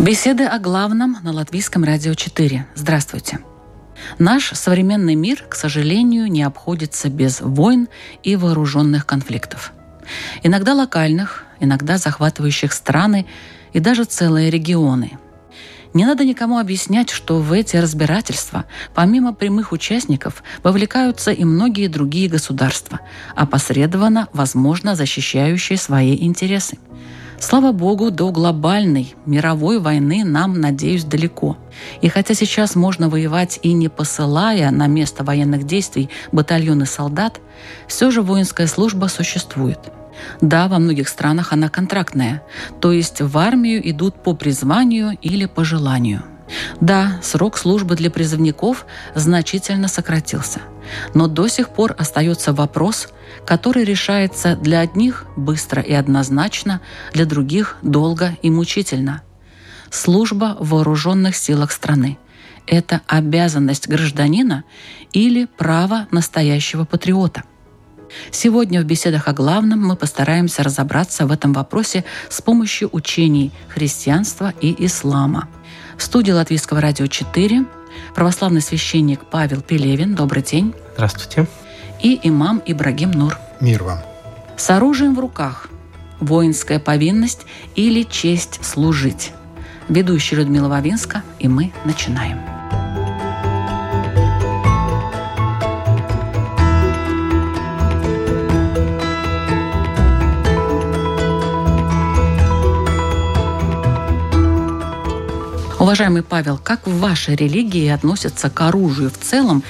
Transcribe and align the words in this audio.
Беседы 0.00 0.44
о 0.46 0.58
главном 0.58 1.18
на 1.22 1.30
Латвийском 1.30 1.84
радио 1.84 2.14
4. 2.14 2.66
Здравствуйте. 2.74 3.40
Наш 4.18 4.52
современный 4.54 5.14
мир, 5.14 5.44
к 5.46 5.54
сожалению, 5.54 6.26
не 6.28 6.42
обходится 6.42 7.10
без 7.10 7.42
войн 7.42 7.86
и 8.22 8.34
вооруженных 8.34 9.04
конфликтов. 9.04 9.74
Иногда 10.42 10.72
локальных, 10.72 11.44
иногда 11.60 11.98
захватывающих 11.98 12.72
страны 12.72 13.26
и 13.74 13.78
даже 13.78 14.04
целые 14.04 14.48
регионы. 14.48 15.18
Не 15.92 16.06
надо 16.06 16.24
никому 16.24 16.58
объяснять, 16.58 17.10
что 17.10 17.38
в 17.38 17.52
эти 17.52 17.76
разбирательства, 17.76 18.64
помимо 18.94 19.34
прямых 19.34 19.70
участников, 19.70 20.42
вовлекаются 20.62 21.30
и 21.30 21.44
многие 21.44 21.88
другие 21.88 22.30
государства, 22.30 23.00
опосредованно, 23.36 24.28
возможно, 24.32 24.96
защищающие 24.96 25.76
свои 25.76 26.16
интересы– 26.24 26.78
Слава 27.40 27.72
богу, 27.72 28.10
до 28.10 28.30
глобальной 28.30 29.14
мировой 29.24 29.80
войны 29.80 30.24
нам, 30.24 30.60
надеюсь, 30.60 31.04
далеко. 31.04 31.56
И 32.02 32.08
хотя 32.08 32.34
сейчас 32.34 32.76
можно 32.76 33.08
воевать 33.08 33.58
и 33.62 33.72
не 33.72 33.88
посылая 33.88 34.70
на 34.70 34.86
место 34.86 35.24
военных 35.24 35.64
действий 35.64 36.10
батальоны 36.32 36.84
солдат, 36.84 37.40
все 37.88 38.10
же 38.10 38.20
воинская 38.20 38.66
служба 38.66 39.06
существует. 39.06 39.78
Да, 40.42 40.68
во 40.68 40.78
многих 40.78 41.08
странах 41.08 41.54
она 41.54 41.70
контрактная, 41.70 42.42
то 42.78 42.92
есть 42.92 43.22
в 43.22 43.38
армию 43.38 43.88
идут 43.88 44.22
по 44.22 44.34
призванию 44.34 45.16
или 45.22 45.46
по 45.46 45.64
желанию. 45.64 46.22
Да, 46.80 47.20
срок 47.22 47.56
службы 47.56 47.96
для 47.96 48.10
призывников 48.10 48.84
значительно 49.14 49.88
сократился. 49.88 50.60
Но 51.14 51.26
до 51.26 51.48
сих 51.48 51.70
пор 51.70 51.94
остается 51.98 52.52
вопрос, 52.52 53.08
который 53.46 53.84
решается 53.84 54.56
для 54.56 54.80
одних 54.80 55.26
быстро 55.36 55.82
и 55.82 55.92
однозначно, 55.92 56.80
для 57.12 57.24
других 57.24 57.76
долго 57.82 58.36
и 58.42 58.50
мучительно. 58.50 59.22
Служба 59.90 60.56
в 60.60 60.70
вооруженных 60.70 61.36
силах 61.36 61.72
страны– 61.72 62.18
это 62.66 63.00
обязанность 63.06 63.88
гражданина 63.88 64.64
или 65.12 65.46
право 65.56 66.06
настоящего 66.10 66.84
патриота. 66.84 67.42
Сегодня 68.30 68.80
в 68.80 68.84
беседах 68.84 69.28
о 69.28 69.32
главном 69.32 69.80
мы 69.80 69.96
постараемся 69.96 70.62
разобраться 70.62 71.26
в 71.26 71.32
этом 71.32 71.52
вопросе 71.52 72.04
с 72.28 72.40
помощью 72.42 72.88
учений 72.92 73.52
христианства 73.68 74.52
и 74.60 74.74
ислама. 74.84 75.48
В 75.96 76.02
студии 76.02 76.32
Латвийского 76.32 76.80
радио 76.80 77.06
4 77.06 77.64
православный 78.14 78.60
священник 78.60 79.24
Павел 79.24 79.62
Пелевин. 79.62 80.14
Добрый 80.14 80.42
день. 80.42 80.74
Здравствуйте. 80.94 81.46
И 82.00 82.18
имам 82.22 82.62
Ибрагим 82.64 83.10
Нур. 83.10 83.38
Мир 83.60 83.82
вам. 83.82 83.98
С 84.56 84.70
оружием 84.70 85.14
в 85.14 85.20
руках. 85.20 85.68
Воинская 86.20 86.78
повинность 86.78 87.46
или 87.74 88.02
честь 88.02 88.64
служить. 88.64 89.32
Ведущая 89.88 90.36
Людмила 90.36 90.68
Вавинска, 90.68 91.22
и 91.38 91.48
мы 91.48 91.72
начинаем. 91.84 92.59
Уважаемый 105.90 106.22
Павел, 106.22 106.56
как 106.56 106.86
в 106.86 107.00
вашей 107.00 107.34
религии 107.34 107.88
относятся 107.88 108.48
к 108.48 108.60
оружию 108.60 109.10
в 109.10 109.18
целом 109.18 109.64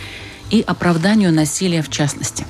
и 0.51 0.61
оправданию 0.61 1.33
насилия 1.33 1.81
в 1.81 1.89
частности? 1.89 2.45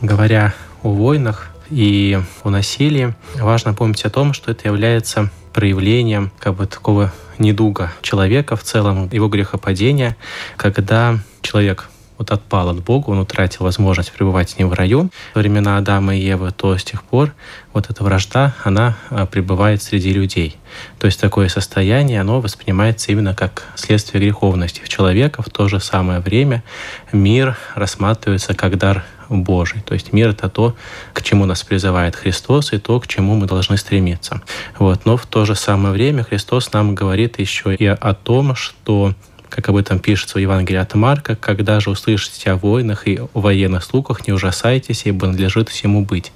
Говоря 0.00 0.54
о 0.82 0.88
войнах 0.88 1.50
и 1.68 2.18
о 2.42 2.48
насилии, 2.48 3.14
важно 3.34 3.74
помнить 3.74 4.06
о 4.06 4.10
том, 4.10 4.32
что 4.32 4.50
это 4.50 4.68
является 4.68 5.28
проявлением 5.52 6.32
как 6.38 6.54
бы 6.54 6.66
такого 6.66 7.12
недуга 7.36 7.92
человека 8.00 8.56
в 8.56 8.62
целом, 8.62 9.10
его 9.12 9.28
грехопадения, 9.28 10.16
когда 10.56 11.18
человек 11.42 11.89
вот 12.20 12.30
отпал 12.32 12.68
от 12.68 12.84
Бога, 12.84 13.08
он 13.08 13.18
утратил 13.18 13.64
возможность 13.64 14.12
пребывать 14.12 14.50
с 14.50 14.58
ним 14.58 14.68
в 14.68 14.74
раю 14.74 15.08
во 15.34 15.40
времена 15.40 15.78
Адама 15.78 16.14
и 16.14 16.20
Евы, 16.20 16.52
то 16.52 16.76
с 16.76 16.84
тех 16.84 17.02
пор 17.02 17.32
вот 17.72 17.88
эта 17.88 18.04
вражда, 18.04 18.54
она 18.62 18.94
а, 19.08 19.24
пребывает 19.24 19.82
среди 19.82 20.12
людей. 20.12 20.58
То 20.98 21.06
есть 21.06 21.18
такое 21.18 21.48
состояние, 21.48 22.20
оно 22.20 22.42
воспринимается 22.42 23.10
именно 23.10 23.34
как 23.34 23.64
следствие 23.74 24.22
греховности 24.22 24.82
в 24.82 24.88
человека. 24.90 25.42
В 25.42 25.48
то 25.48 25.66
же 25.66 25.80
самое 25.80 26.20
время 26.20 26.62
мир 27.10 27.56
рассматривается 27.74 28.52
как 28.52 28.76
дар 28.76 29.02
Божий. 29.30 29.80
То 29.80 29.94
есть 29.94 30.12
мир— 30.12 30.28
это 30.30 30.50
то, 30.50 30.74
к 31.14 31.22
чему 31.22 31.46
нас 31.46 31.62
призывает 31.62 32.16
Христос, 32.16 32.74
и 32.74 32.78
то, 32.78 33.00
к 33.00 33.06
чему 33.06 33.34
мы 33.34 33.46
должны 33.46 33.78
стремиться. 33.78 34.42
Вот. 34.78 35.06
Но 35.06 35.16
в 35.16 35.24
то 35.24 35.46
же 35.46 35.54
самое 35.54 35.94
время 35.94 36.24
Христос 36.24 36.72
нам 36.72 36.94
говорит 36.94 37.38
еще 37.38 37.74
и 37.74 37.86
о 37.86 38.12
том, 38.12 38.54
что 38.56 39.14
как 39.50 39.68
об 39.68 39.76
этом 39.76 39.98
пишется 39.98 40.38
в 40.38 40.40
Евангелии 40.40 40.78
от 40.78 40.94
Марка, 40.94 41.36
«Когда 41.36 41.80
же 41.80 41.90
услышите 41.90 42.50
о 42.50 42.56
войнах 42.56 43.06
и 43.06 43.20
военных 43.34 43.84
слухах, 43.84 44.26
не 44.26 44.32
ужасайтесь, 44.32 45.02
ибо 45.04 45.26
надлежит 45.26 45.68
всему 45.68 46.04
быть». 46.04 46.32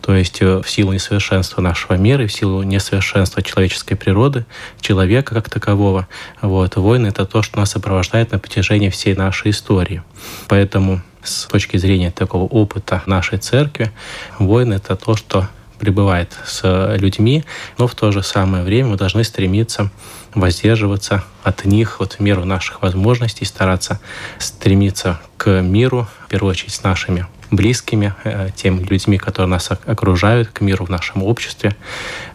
То 0.00 0.14
есть 0.14 0.42
э, 0.42 0.60
в 0.60 0.68
силу 0.68 0.92
несовершенства 0.92 1.60
нашего 1.60 1.94
мира 1.94 2.24
и 2.24 2.26
в 2.26 2.32
силу 2.32 2.62
несовершенства 2.62 3.42
человеческой 3.42 3.94
природы, 3.94 4.44
человека 4.80 5.34
как 5.34 5.48
такового, 5.48 6.08
вот, 6.40 6.76
войны— 6.76 7.06
это 7.08 7.26
то, 7.26 7.42
что 7.42 7.58
нас 7.58 7.70
сопровождает 7.70 8.32
на 8.32 8.38
протяжении 8.38 8.88
всей 8.88 9.14
нашей 9.14 9.50
истории. 9.50 10.02
Поэтому 10.48 11.02
с 11.22 11.44
точки 11.46 11.76
зрения 11.76 12.10
такого 12.10 12.44
опыта 12.44 13.02
нашей 13.06 13.38
церкви, 13.38 13.92
войны— 14.38 14.74
это 14.74 14.96
то, 14.96 15.16
что 15.16 15.48
пребывает 15.84 16.32
с 16.46 16.96
людьми, 16.96 17.44
но 17.78 17.86
в 17.86 17.94
то 17.94 18.10
же 18.10 18.22
самое 18.22 18.64
время 18.64 18.90
мы 18.90 18.96
должны 18.96 19.22
стремиться 19.22 19.90
воздерживаться 20.34 21.24
от 21.42 21.64
них 21.64 22.00
вот 22.00 22.14
в 22.14 22.20
меру 22.20 22.44
наших 22.44 22.82
возможностей, 22.82 23.44
стараться 23.44 24.00
стремиться 24.38 25.20
к 25.36 25.60
миру, 25.60 26.08
в 26.26 26.28
первую 26.28 26.50
очередь 26.50 26.72
с 26.72 26.82
нашими 26.82 27.26
близкими, 27.50 28.14
э, 28.24 28.48
теми 28.56 28.82
людьми, 28.82 29.18
которые 29.18 29.50
нас 29.50 29.70
окружают, 29.70 30.48
к 30.48 30.60
миру 30.60 30.86
в 30.86 30.90
нашем 30.90 31.22
обществе. 31.22 31.76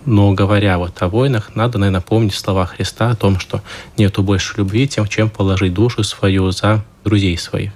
Но 0.05 0.31
говоря 0.33 0.77
вот 0.77 1.01
о 1.01 1.09
войнах, 1.09 1.55
надо, 1.55 1.77
наверное, 1.77 2.01
помнить 2.01 2.35
слова 2.35 2.65
Христа 2.67 3.09
о 3.09 3.15
том, 3.15 3.39
что 3.39 3.61
нету 3.97 4.23
больше 4.23 4.53
любви, 4.57 4.87
тем, 4.87 5.07
чем 5.07 5.29
положить 5.29 5.73
душу 5.73 6.03
свою 6.03 6.51
за 6.51 6.85
друзей 7.03 7.37
своих. 7.37 7.71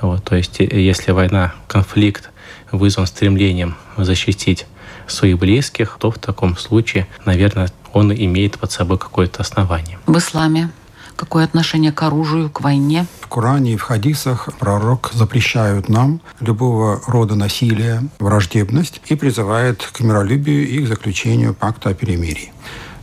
Вот, 0.00 0.22
то 0.24 0.36
есть, 0.36 0.60
э, 0.60 0.64
если 0.64 1.12
война, 1.12 1.54
конфликт 1.66 2.30
вызван 2.70 3.06
стремлением 3.06 3.76
защитить 3.96 4.66
своих 5.06 5.38
близких, 5.38 5.96
то 6.00 6.10
в 6.10 6.18
таком 6.18 6.56
случае, 6.56 7.06
наверное, 7.24 7.70
он 7.92 8.12
имеет 8.12 8.58
под 8.58 8.72
собой 8.72 8.98
какое-то 8.98 9.42
основание. 9.42 9.98
В 10.06 10.18
исламе 10.18 10.70
какое 11.16 11.44
отношение 11.44 11.92
к 11.92 12.02
оружию, 12.02 12.50
к 12.50 12.60
войне? 12.60 13.06
В 13.20 13.28
Коране 13.28 13.74
и 13.74 13.76
в 13.76 13.82
хадисах 13.82 14.48
пророк 14.58 15.10
запрещают 15.12 15.88
нам 15.88 16.20
любого 16.40 17.00
рода 17.06 17.34
насилия, 17.34 18.02
враждебность 18.18 19.00
и 19.06 19.14
призывает 19.14 19.88
к 19.92 20.00
миролюбию 20.00 20.68
и 20.68 20.84
к 20.84 20.88
заключению 20.88 21.54
пакта 21.54 21.90
о 21.90 21.94
перемирии. 21.94 22.52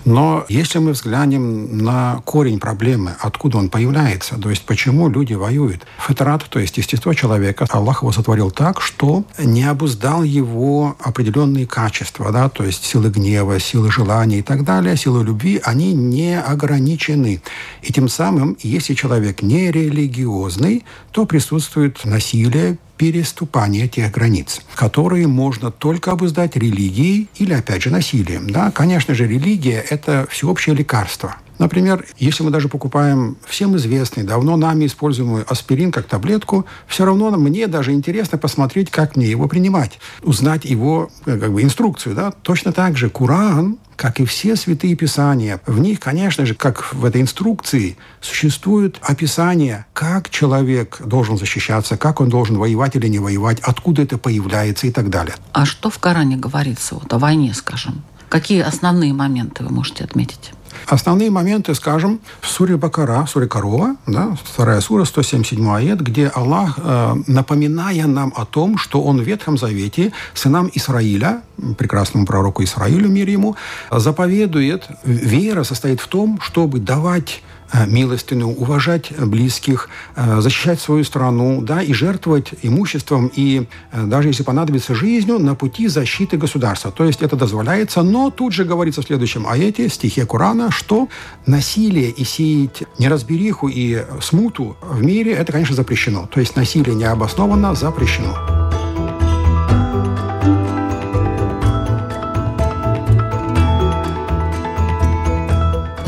Но 0.06 0.45
если 0.50 0.80
мы 0.80 0.92
взглянем 0.92 1.77
на 1.77 2.21
корень 2.25 2.59
проблемы, 2.59 3.15
откуда 3.19 3.57
он 3.57 3.69
появляется, 3.69 4.36
то 4.36 4.50
есть 4.50 4.65
почему 4.65 5.09
люди 5.09 5.33
воюют, 5.33 5.86
фитрат, 6.00 6.44
то 6.50 6.59
есть 6.59 6.77
естество 6.77 7.13
человека, 7.13 7.68
Аллах 7.69 8.01
его 8.01 8.12
сотворил 8.12 8.51
так, 8.51 8.81
что 8.81 9.24
не 9.38 9.63
обуздал 9.63 10.24
его 10.24 10.95
определенные 11.00 11.68
качества, 11.68 12.31
да, 12.31 12.50
то 12.50 12.63
есть 12.63 12.83
силы 12.83 13.09
гнева, 13.09 13.59
силы 13.59 13.92
желания 13.92 14.39
и 14.39 14.44
так 14.44 14.63
далее, 14.63 14.98
силы 14.98 15.24
любви, 15.24 15.62
они 15.63 15.94
не 15.94 16.39
ограничены. 16.39 17.42
И 17.81 17.94
тем 17.94 18.09
самым, 18.09 18.57
если 18.62 18.94
человек 18.94 19.42
не 19.42 19.71
религиозный, 19.71 20.83
то 21.12 21.25
присутствует 21.25 22.03
насилие, 22.06 22.77
переступания 23.01 23.88
тех 23.88 24.12
границ, 24.12 24.62
которые 24.75 25.25
можно 25.25 25.71
только 25.71 26.12
обуздать 26.12 26.56
религией 26.56 27.30
или, 27.36 27.51
опять 27.51 27.81
же, 27.81 27.89
насилием. 27.89 28.48
Да, 28.48 28.69
конечно 28.69 29.15
же, 29.15 29.25
религия– 29.25 29.83
это 29.89 30.27
всеобщее 30.30 30.75
лекарство. 30.75 31.38
Например, 31.57 32.06
если 32.19 32.44
мы 32.44 32.51
даже 32.51 32.69
покупаем 32.69 33.38
всем 33.48 33.75
известный, 33.75 34.21
давно 34.21 34.56
нами 34.56 34.86
используемый 34.86 35.42
аспирин 35.48 35.92
как 35.92 36.06
таблетку, 36.06 36.68
все 36.86 37.03
равно 37.03 37.31
мне 37.31 37.65
даже 37.65 37.92
интересно 37.92 38.38
посмотреть, 38.38 38.92
как 38.92 39.15
мне 39.15 39.25
его 39.25 39.48
принимать, 39.48 39.98
узнать 40.21 40.65
его 40.65 41.09
э, 41.25 41.39
как 41.39 41.53
бы, 41.53 41.63
инструкцию. 41.63 42.13
Да? 42.13 42.30
Точно 42.44 42.71
так 42.71 42.98
же 42.98 43.09
Куран 43.09 43.80
как 44.01 44.19
и 44.19 44.25
все 44.25 44.56
святые 44.56 44.95
писания, 44.95 45.62
в 45.68 45.77
них, 45.77 46.00
конечно 46.00 46.44
же, 46.44 46.56
как 46.56 46.92
в 46.92 47.06
этой 47.06 47.21
инструкции, 47.21 47.98
существует 48.19 48.98
описание, 49.03 49.86
как 49.94 50.31
человек 50.31 51.00
должен 51.06 51.38
защищаться, 51.38 51.98
как 51.98 52.19
он 52.19 52.27
должен 52.27 52.57
воевать 52.57 52.95
или 52.95 53.07
не 53.07 53.19
воевать, 53.19 53.59
откуда 53.59 54.01
это 54.01 54.18
появляется 54.18 54.88
и 54.88 54.92
так 54.92 55.12
далее. 55.12 55.36
А 55.53 55.68
что 55.68 55.92
в 55.92 56.00
Коране 56.00 56.36
говорится 56.36 56.95
вот 56.95 57.13
о 57.13 57.19
войне, 57.19 57.53
скажем? 57.53 58.01
Какие 58.27 58.62
основные 58.62 59.13
моменты 59.13 59.63
вы 59.63 59.69
можете 59.69 60.03
отметить? 60.03 60.53
Основные 60.88 61.29
моменты, 61.29 61.75
скажем, 61.75 62.19
в 62.41 62.47
суре 62.47 62.77
Бакара, 62.77 63.25
суре 63.27 63.47
Корова, 63.47 63.95
да, 64.07 64.35
вторая 64.44 64.81
сура, 64.81 65.06
177 65.06 65.69
аят, 65.69 66.01
где 66.01 66.27
Аллах, 66.27 66.77
э, 66.77 67.15
напоминая 67.27 68.07
нам 68.07 68.33
о 68.35 68.45
том, 68.45 68.77
что 68.77 69.01
Он 69.03 69.19
в 69.19 69.23
Ветхом 69.23 69.57
Завете 69.57 70.12
сынам 70.33 70.69
Исраиля, 70.73 71.41
прекрасному 71.77 72.25
пророку 72.25 72.63
Исраилю, 72.63 73.09
мир 73.09 73.29
ему, 73.29 73.56
заповедует, 73.91 74.88
вера 75.03 75.63
состоит 75.63 76.01
в 76.01 76.07
том, 76.07 76.39
чтобы 76.41 76.79
давать 76.79 77.44
милостину, 77.88 78.50
уважать 78.50 79.12
близких, 79.18 79.89
э, 80.15 80.41
защищать 80.41 80.79
свою 80.79 81.03
страну, 81.03 81.62
да, 81.62 81.81
и 81.81 81.94
жертвовать 81.94 82.53
имуществом 82.62 83.31
и 83.33 83.68
э, 83.91 84.03
даже 84.06 84.29
если 84.29 84.44
понадобится 84.44 84.95
жизнью 84.95 85.39
на 85.39 85.56
пути 85.56 85.88
защиты 85.88 86.38
государства. 86.38 86.91
То 86.91 87.06
есть 87.06 87.21
это 87.21 87.35
дозволяется, 87.35 88.03
но 88.03 88.29
тут 88.29 88.53
же 88.53 88.65
говорится 88.65 89.01
в 89.01 89.06
следующем 89.06 89.47
аяте, 89.47 89.89
стихе 89.89 90.25
Корана, 90.25 90.71
что 90.71 91.07
насилие 91.45 92.09
и 92.09 92.23
сеять 92.23 92.83
неразбериху 93.00 93.68
и 93.68 94.06
смуту 94.21 94.75
в 94.81 95.03
мире, 95.03 95.33
это, 95.33 95.51
конечно, 95.51 95.75
запрещено. 95.75 96.27
То 96.27 96.39
есть 96.39 96.56
насилие 96.56 96.95
необоснованно 96.95 97.75
запрещено. 97.75 98.60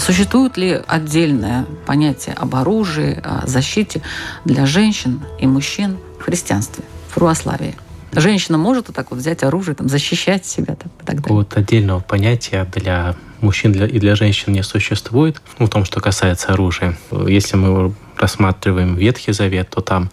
Существует 0.03 0.57
ли 0.57 0.81
отдельное 0.85 1.65
понятие 1.85 2.35
об 2.35 2.55
оружии, 2.55 3.21
о 3.23 3.47
защите 3.47 4.01
для 4.43 4.65
женщин 4.65 5.21
и 5.39 5.47
мужчин 5.47 5.97
в 6.19 6.23
христианстве, 6.23 6.83
в 7.07 7.13
православии? 7.13 7.73
Женщина 8.11 8.57
может 8.57 8.87
вот 8.87 8.97
так 8.97 9.11
вот 9.11 9.19
взять 9.19 9.43
оружие, 9.43 9.75
там, 9.75 9.87
защищать 9.87 10.45
себя 10.45 10.75
там, 10.75 10.91
так 11.05 11.21
далее? 11.21 11.33
Вот 11.33 11.55
отдельного 11.55 12.01
понятия 12.01 12.67
для 12.75 13.15
мужчин 13.39 13.71
и 13.71 13.97
для 13.97 14.15
женщин 14.15 14.51
не 14.51 14.61
существует, 14.61 15.41
ну, 15.57 15.67
в 15.67 15.69
том, 15.69 15.85
что 15.85 16.01
касается 16.01 16.51
оружия. 16.51 16.97
Если 17.09 17.55
мы 17.55 17.93
рассматриваем 18.23 18.95
Ветхий 18.95 19.33
Завет, 19.33 19.69
то 19.69 19.81
там 19.81 20.09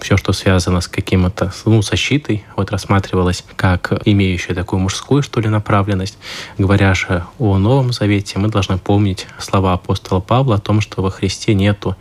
все, 0.00 0.16
что 0.16 0.32
связано 0.32 0.80
с 0.80 0.88
каким-то, 0.88 1.52
ну, 1.64 1.80
защитой, 1.80 2.44
вот 2.56 2.72
рассматривалось 2.72 3.44
как 3.54 3.92
имеющее 4.04 4.54
такую 4.56 4.80
мужскую, 4.80 5.22
что 5.22 5.40
ли, 5.40 5.48
направленность. 5.48 6.18
Говоря 6.58 6.92
же 6.94 7.24
о 7.38 7.58
Новом 7.58 7.92
Завете, 7.92 8.40
мы 8.40 8.48
должны 8.48 8.78
помнить 8.78 9.28
слова 9.38 9.74
апостола 9.74 10.18
Павла 10.18 10.56
о 10.56 10.58
том, 10.58 10.80
что 10.80 11.02
во 11.02 11.10
Христе 11.10 11.54
нету 11.54 11.96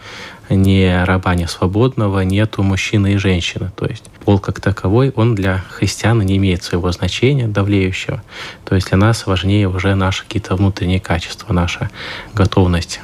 ни 0.49 1.05
раба, 1.05 1.35
ни 1.35 1.45
свободного, 1.45 2.21
нету 2.21 2.63
мужчины 2.63 3.13
и 3.13 3.17
женщины. 3.17 3.71
То 3.75 3.85
есть 3.85 4.05
пол 4.25 4.39
как 4.39 4.59
таковой, 4.59 5.13
он 5.15 5.35
для 5.35 5.63
христиан 5.69 6.21
не 6.21 6.37
имеет 6.37 6.63
своего 6.63 6.91
значения 6.91 7.47
давлеющего. 7.47 8.23
То 8.65 8.75
есть 8.75 8.89
для 8.89 8.97
нас 8.97 9.27
важнее 9.27 9.69
уже 9.69 9.93
наши 9.93 10.23
какие-то 10.23 10.55
внутренние 10.55 10.99
качества, 10.99 11.53
наша 11.53 11.91
готовность 12.33 12.99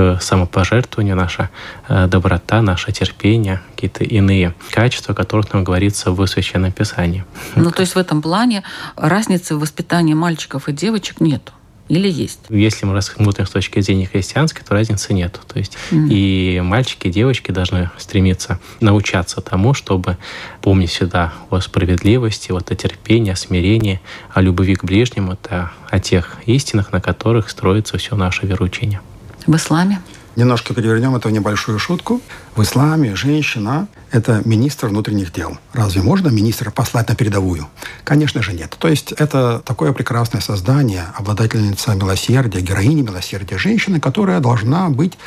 к 0.00 0.18
самопожертвованию, 0.22 1.14
наша 1.14 1.50
э, 1.88 2.06
доброта, 2.06 2.62
наше 2.62 2.90
терпение, 2.90 3.60
какие-то 3.74 4.02
иные 4.02 4.54
качества, 4.70 5.12
о 5.12 5.14
которых 5.14 5.52
нам 5.52 5.62
говорится 5.62 6.10
в 6.10 6.26
Священном 6.26 6.72
Писании. 6.72 7.24
Ну, 7.54 7.70
то 7.70 7.80
есть 7.80 7.94
в 7.94 7.98
этом 7.98 8.22
плане 8.22 8.62
разницы 8.96 9.56
в 9.56 9.60
воспитании 9.60 10.14
мальчиков 10.14 10.68
и 10.68 10.72
девочек 10.72 11.20
нету? 11.20 11.52
Или 11.88 12.08
есть? 12.08 12.38
Если 12.48 12.86
мы 12.86 12.94
рассмотрим 12.94 13.46
с 13.46 13.50
точки 13.50 13.80
зрения 13.80 14.06
христианской, 14.06 14.62
то 14.66 14.74
разницы 14.74 15.12
нет. 15.12 15.38
То 15.52 15.58
есть 15.58 15.76
mm. 15.90 16.08
и 16.08 16.60
мальчики, 16.60 17.08
и 17.08 17.10
девочки 17.10 17.50
должны 17.50 17.90
стремиться 17.98 18.58
научаться 18.80 19.40
тому, 19.42 19.74
чтобы 19.74 20.16
помнить 20.62 20.90
всегда 20.90 21.34
о 21.50 21.60
справедливости, 21.60 22.52
вот 22.52 22.70
о 22.70 22.74
терпении, 22.76 23.32
о 23.32 23.36
смирении, 23.36 24.00
о 24.32 24.40
любви 24.40 24.76
к 24.76 24.84
ближнему, 24.84 25.32
это 25.32 25.72
о 25.90 25.98
тех 25.98 26.36
истинах, 26.46 26.92
на 26.92 27.00
которых 27.00 27.50
строится 27.50 27.98
все 27.98 28.14
наше 28.14 28.46
вероучение 28.46 29.00
в 29.46 29.56
исламе? 29.56 30.00
Немножко 30.36 30.74
перевернем 30.74 31.16
это 31.16 31.28
в 31.28 31.32
небольшую 31.32 31.78
шутку. 31.78 32.20
В 32.54 32.62
исламе 32.62 33.16
женщина– 33.16 33.88
это 34.12 34.42
министр 34.44 34.86
внутренних 34.88 35.32
дел. 35.32 35.58
Разве 35.72 36.02
можно 36.02 36.28
министра 36.28 36.70
послать 36.70 37.08
на 37.08 37.16
передовую? 37.16 37.68
Конечно 38.04 38.40
же 38.40 38.52
нет. 38.52 38.76
То 38.78 38.88
есть 38.88 39.12
это 39.12 39.60
такое 39.64 39.92
прекрасное 39.92 40.40
создание, 40.40 41.06
обладательница 41.16 41.94
милосердия, 41.94 42.60
героиня 42.60 43.02
милосердия, 43.02 43.58
женщина, 43.58 44.00
которая 44.00 44.40
должна 44.40 44.88
быть 44.88 45.18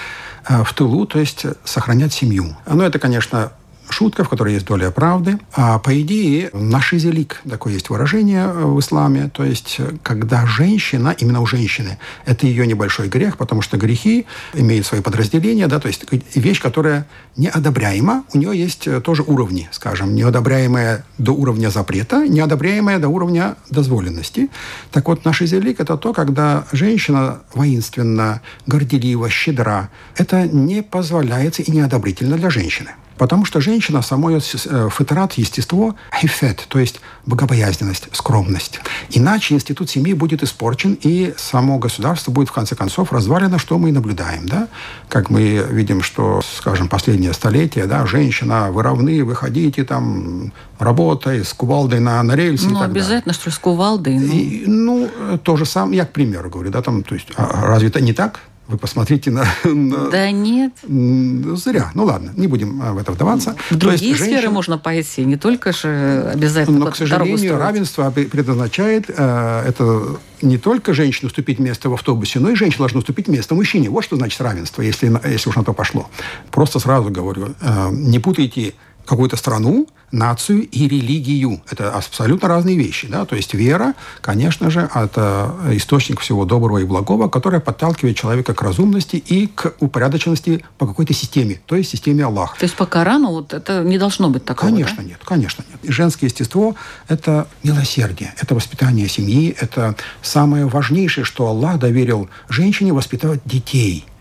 э, 0.47 0.63
в 0.63 0.73
тылу, 0.73 1.05
то 1.05 1.19
есть 1.19 1.45
сохранять 1.65 2.13
семью. 2.13 2.55
Но 2.65 2.83
это, 2.83 2.97
конечно, 2.97 3.51
шутка, 3.89 4.23
в 4.23 4.29
которой 4.29 4.53
есть 4.53 4.65
доля 4.65 4.91
правды. 4.91 5.39
А 5.53 5.79
по 5.79 5.99
идее, 6.01 6.49
нашизелик, 6.53 7.41
такое 7.49 7.73
есть 7.73 7.89
выражение 7.89 8.47
в 8.47 8.79
исламе, 8.79 9.29
то 9.33 9.43
есть 9.43 9.79
когда 10.01 10.45
женщина, 10.45 11.15
именно 11.17 11.41
у 11.41 11.45
женщины, 11.45 11.97
это 12.25 12.47
ее 12.47 12.65
небольшой 12.65 13.07
грех, 13.07 13.37
потому 13.37 13.61
что 13.61 13.77
грехи 13.77 14.25
имеют 14.53 14.85
свои 14.85 15.01
подразделения, 15.01 15.67
да, 15.67 15.79
то 15.79 15.87
есть 15.87 16.05
вещь, 16.35 16.61
которая 16.61 17.07
неодобряема, 17.37 18.23
у 18.33 18.37
нее 18.37 18.57
есть 18.57 18.87
тоже 19.03 19.23
уровни, 19.23 19.69
скажем, 19.71 20.15
неодобряемая 20.15 21.05
до 21.17 21.31
уровня 21.33 21.69
запрета, 21.69 22.27
неодобряемая 22.27 22.99
до 22.99 23.09
уровня 23.09 23.55
дозволенности. 23.69 24.49
Так 24.91 25.07
вот, 25.07 25.25
нашизелик– 25.25 25.79
это 25.79 25.97
то, 25.97 26.13
когда 26.13 26.65
женщина 26.71 27.41
воинственна, 27.53 28.41
горделива, 28.67 29.29
щедра. 29.29 29.89
Это 30.15 30.47
не 30.47 30.83
позволяется 30.83 31.61
и 31.61 31.71
неодобрительно 31.71 32.37
для 32.37 32.49
женщины. 32.49 32.91
Потому 33.23 33.45
что 33.45 33.61
женщина, 33.61 34.01
само 34.01 34.31
ее 34.31 34.39
э, 34.39 34.89
фетерат, 34.91 35.35
естество, 35.35 35.95
хифет, 36.13 36.65
то 36.67 36.77
есть 36.77 36.99
богобоязненность, 37.25 38.09
скромность. 38.11 38.81
Иначе 39.11 39.55
институт 39.55 39.89
семьи 39.89 40.11
будет 40.11 40.43
испорчен, 40.43 40.97
и 41.01 41.33
само 41.37 41.77
государство 41.77 42.33
будет, 42.33 42.49
в 42.49 42.51
конце 42.51 42.75
концов, 42.75 43.13
развалено, 43.13 43.59
что 43.59 43.77
мы 43.77 43.91
и 43.91 43.91
наблюдаем. 43.93 44.45
Да? 44.45 44.67
Как 45.07 45.29
мы 45.29 45.65
видим, 45.69 46.01
что, 46.03 46.41
скажем, 46.57 46.89
последнее 46.89 47.31
столетие, 47.31 47.85
да, 47.85 48.05
женщина, 48.05 48.71
вы 48.71 48.83
равны, 48.83 49.23
выходите 49.23 49.85
там, 49.85 50.51
работай, 50.77 51.45
с 51.45 51.53
кувалдой 51.53 52.01
на, 52.01 52.21
на 52.23 52.35
рельсы 52.35 52.67
ну, 52.67 52.71
и 52.71 52.73
так 52.81 52.89
обязательно, 52.89 53.33
далее. 53.33 53.39
что 53.39 53.51
с 53.51 53.57
кувалдой. 53.57 54.19
Ну... 54.19 54.33
И, 54.33 54.63
ну, 54.67 55.09
то 55.41 55.55
же 55.55 55.65
самое, 55.65 55.99
я 55.99 56.05
к 56.05 56.11
примеру 56.11 56.49
говорю, 56.49 56.71
да, 56.71 56.81
там, 56.81 57.03
то 57.03 57.15
есть, 57.15 57.29
а 57.37 57.67
разве 57.67 57.87
это 57.87 58.01
не 58.01 58.11
так? 58.11 58.41
Вы 58.67 58.77
посмотрите 58.77 59.29
на, 59.29 59.45
на... 59.65 60.09
Да 60.09 60.31
нет. 60.31 60.73
Зря. 60.83 61.91
Ну 61.93 62.05
ладно, 62.05 62.33
не 62.37 62.47
будем 62.47 62.79
в 62.79 62.97
это 62.97 63.11
вдаваться. 63.11 63.55
В 63.69 63.75
другие 63.75 64.11
есть, 64.11 64.21
сферы 64.21 64.35
женщин... 64.37 64.53
можно 64.53 64.77
пойти, 64.77 65.25
не 65.25 65.35
только 65.35 65.73
же 65.73 66.29
обязательно 66.33 66.79
Но, 66.79 66.91
к 66.91 66.95
сожалению, 66.95 67.57
равенство 67.57 68.09
предназначает 68.09 69.09
э, 69.09 69.63
это 69.67 70.17
не 70.41 70.57
только 70.57 70.93
женщину 70.93 71.27
уступить 71.27 71.59
место 71.59 71.89
в 71.89 71.93
автобусе, 71.93 72.39
но 72.39 72.49
и 72.49 72.55
женщина 72.55 72.79
должна 72.79 72.99
уступить 72.99 73.27
место 73.27 73.53
мужчине. 73.53 73.89
Вот 73.89 74.05
что 74.05 74.15
значит 74.15 74.39
равенство, 74.39 74.81
если, 74.81 75.11
если 75.25 75.49
уж 75.49 75.55
на 75.55 75.63
то 75.63 75.73
пошло. 75.73 76.09
Просто 76.49 76.79
сразу 76.79 77.09
говорю, 77.09 77.55
э, 77.59 77.89
не 77.91 78.19
путайте 78.19 78.73
какую-то 79.05 79.37
страну, 79.37 79.87
нацию 80.13 80.61
и 80.69 80.87
религию. 80.87 81.61
Это 81.69 81.91
абсолютно 81.91 82.47
разные 82.47 82.77
вещи. 82.77 83.07
Да? 83.07 83.25
То 83.25 83.35
есть 83.35 83.53
вера, 83.53 83.95
конечно 84.21 84.69
же, 84.69 84.89
это 84.93 85.55
источник 85.71 86.19
всего 86.19 86.45
доброго 86.45 86.77
и 86.77 86.85
благого, 86.85 87.27
которая 87.27 87.59
подталкивает 87.59 88.15
человека 88.15 88.53
к 88.53 88.61
разумности 88.61 89.15
и 89.15 89.47
к 89.47 89.73
упорядоченности 89.79 90.63
по 90.77 90.87
какой-то 90.87 91.13
системе, 91.13 91.59
то 91.65 91.75
есть 91.75 91.89
системе 91.89 92.25
Аллаха. 92.25 92.57
То 92.59 92.65
есть 92.65 92.75
по 92.75 92.85
Корану 92.85 93.31
вот 93.31 93.53
это 93.53 93.83
не 93.83 93.97
должно 93.97 94.29
быть 94.29 94.45
такого, 94.45 94.69
Конечно 94.69 94.97
да? 94.97 95.09
нет, 95.09 95.19
конечно 95.25 95.65
нет. 95.69 95.79
И 95.83 95.91
женское 95.91 96.27
естество– 96.27 96.75
это 97.07 97.47
милосердие, 97.63 98.33
это 98.39 98.53
воспитание 98.53 99.09
семьи, 99.09 99.55
это 99.59 99.95
самое 100.21 100.67
важнейшее, 100.67 101.25
что 101.25 101.47
Аллах 101.47 101.79
доверил 101.79 102.29
женщине 102.49 102.93
воспитывать 102.93 103.41
детей– 103.45 104.05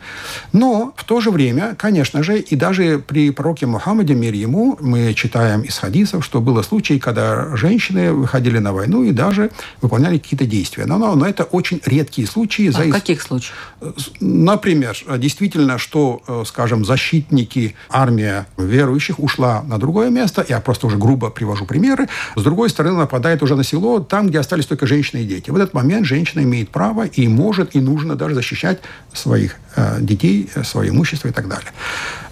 но 0.52 0.92
в 0.96 1.04
то 1.04 1.20
же 1.20 1.30
время, 1.30 1.74
конечно 1.78 2.22
же, 2.22 2.38
и 2.38 2.56
даже 2.56 2.98
при 2.98 3.30
пророке 3.30 3.66
Мухаммаде, 3.66 4.14
мир 4.14 4.34
ему, 4.34 4.76
мы 4.80 5.14
читаем 5.14 5.62
из 5.62 5.78
хадисов, 5.78 6.24
что 6.24 6.40
было 6.40 6.62
случаи, 6.62 6.98
когда 6.98 7.56
женщины 7.56 8.12
выходили 8.12 8.58
на 8.58 8.72
войну 8.72 9.02
и 9.02 9.12
даже 9.12 9.50
выполняли 9.80 10.18
какие-то 10.18 10.46
действия. 10.46 10.86
Но, 10.86 10.98
но, 10.98 11.14
но 11.14 11.26
это 11.26 11.44
очень 11.44 11.80
редкие 11.84 12.26
случаи. 12.26 12.68
А 12.68 12.72
за... 12.72 12.82
в 12.84 12.90
каких 12.90 13.22
случаях? 13.22 13.56
Например, 14.20 14.96
действительно, 15.18 15.78
что, 15.78 16.22
э, 16.26 16.42
скажем, 16.46 16.84
защитники, 16.84 17.74
армия 17.88 18.46
верующих 18.56 19.18
ушла 19.18 19.62
на 19.62 19.78
другое 19.78 20.10
место, 20.10 20.44
я 20.48 20.60
просто 20.60 20.86
уже 20.86 20.96
грубо 20.96 21.30
привожу 21.30 21.66
примеры, 21.66 22.08
с 22.36 22.42
другой 22.42 22.70
стороны 22.70 22.98
нападает 22.98 23.42
уже 23.42 23.56
на 23.56 23.64
село, 23.64 24.00
там, 24.00 24.28
где 24.28 24.38
остались 24.38 24.66
только 24.66 24.86
женщины 24.86 25.20
и 25.20 25.24
дети. 25.24 25.50
В 25.50 25.56
этот 25.56 25.74
момент 25.74 26.06
женщина 26.06 26.42
имеет 26.42 26.70
право 26.70 27.06
и 27.06 27.28
может, 27.28 27.74
и 27.76 27.80
нужно 27.80 28.16
даже 28.16 28.34
защищать 28.34 28.80
своих 29.12 29.56
детей, 30.00 30.50
э, 30.54 30.64
свое 30.64 30.90
имущество 30.90 31.28
и 31.28 31.32
так 31.32 31.48
далее. 31.48 31.70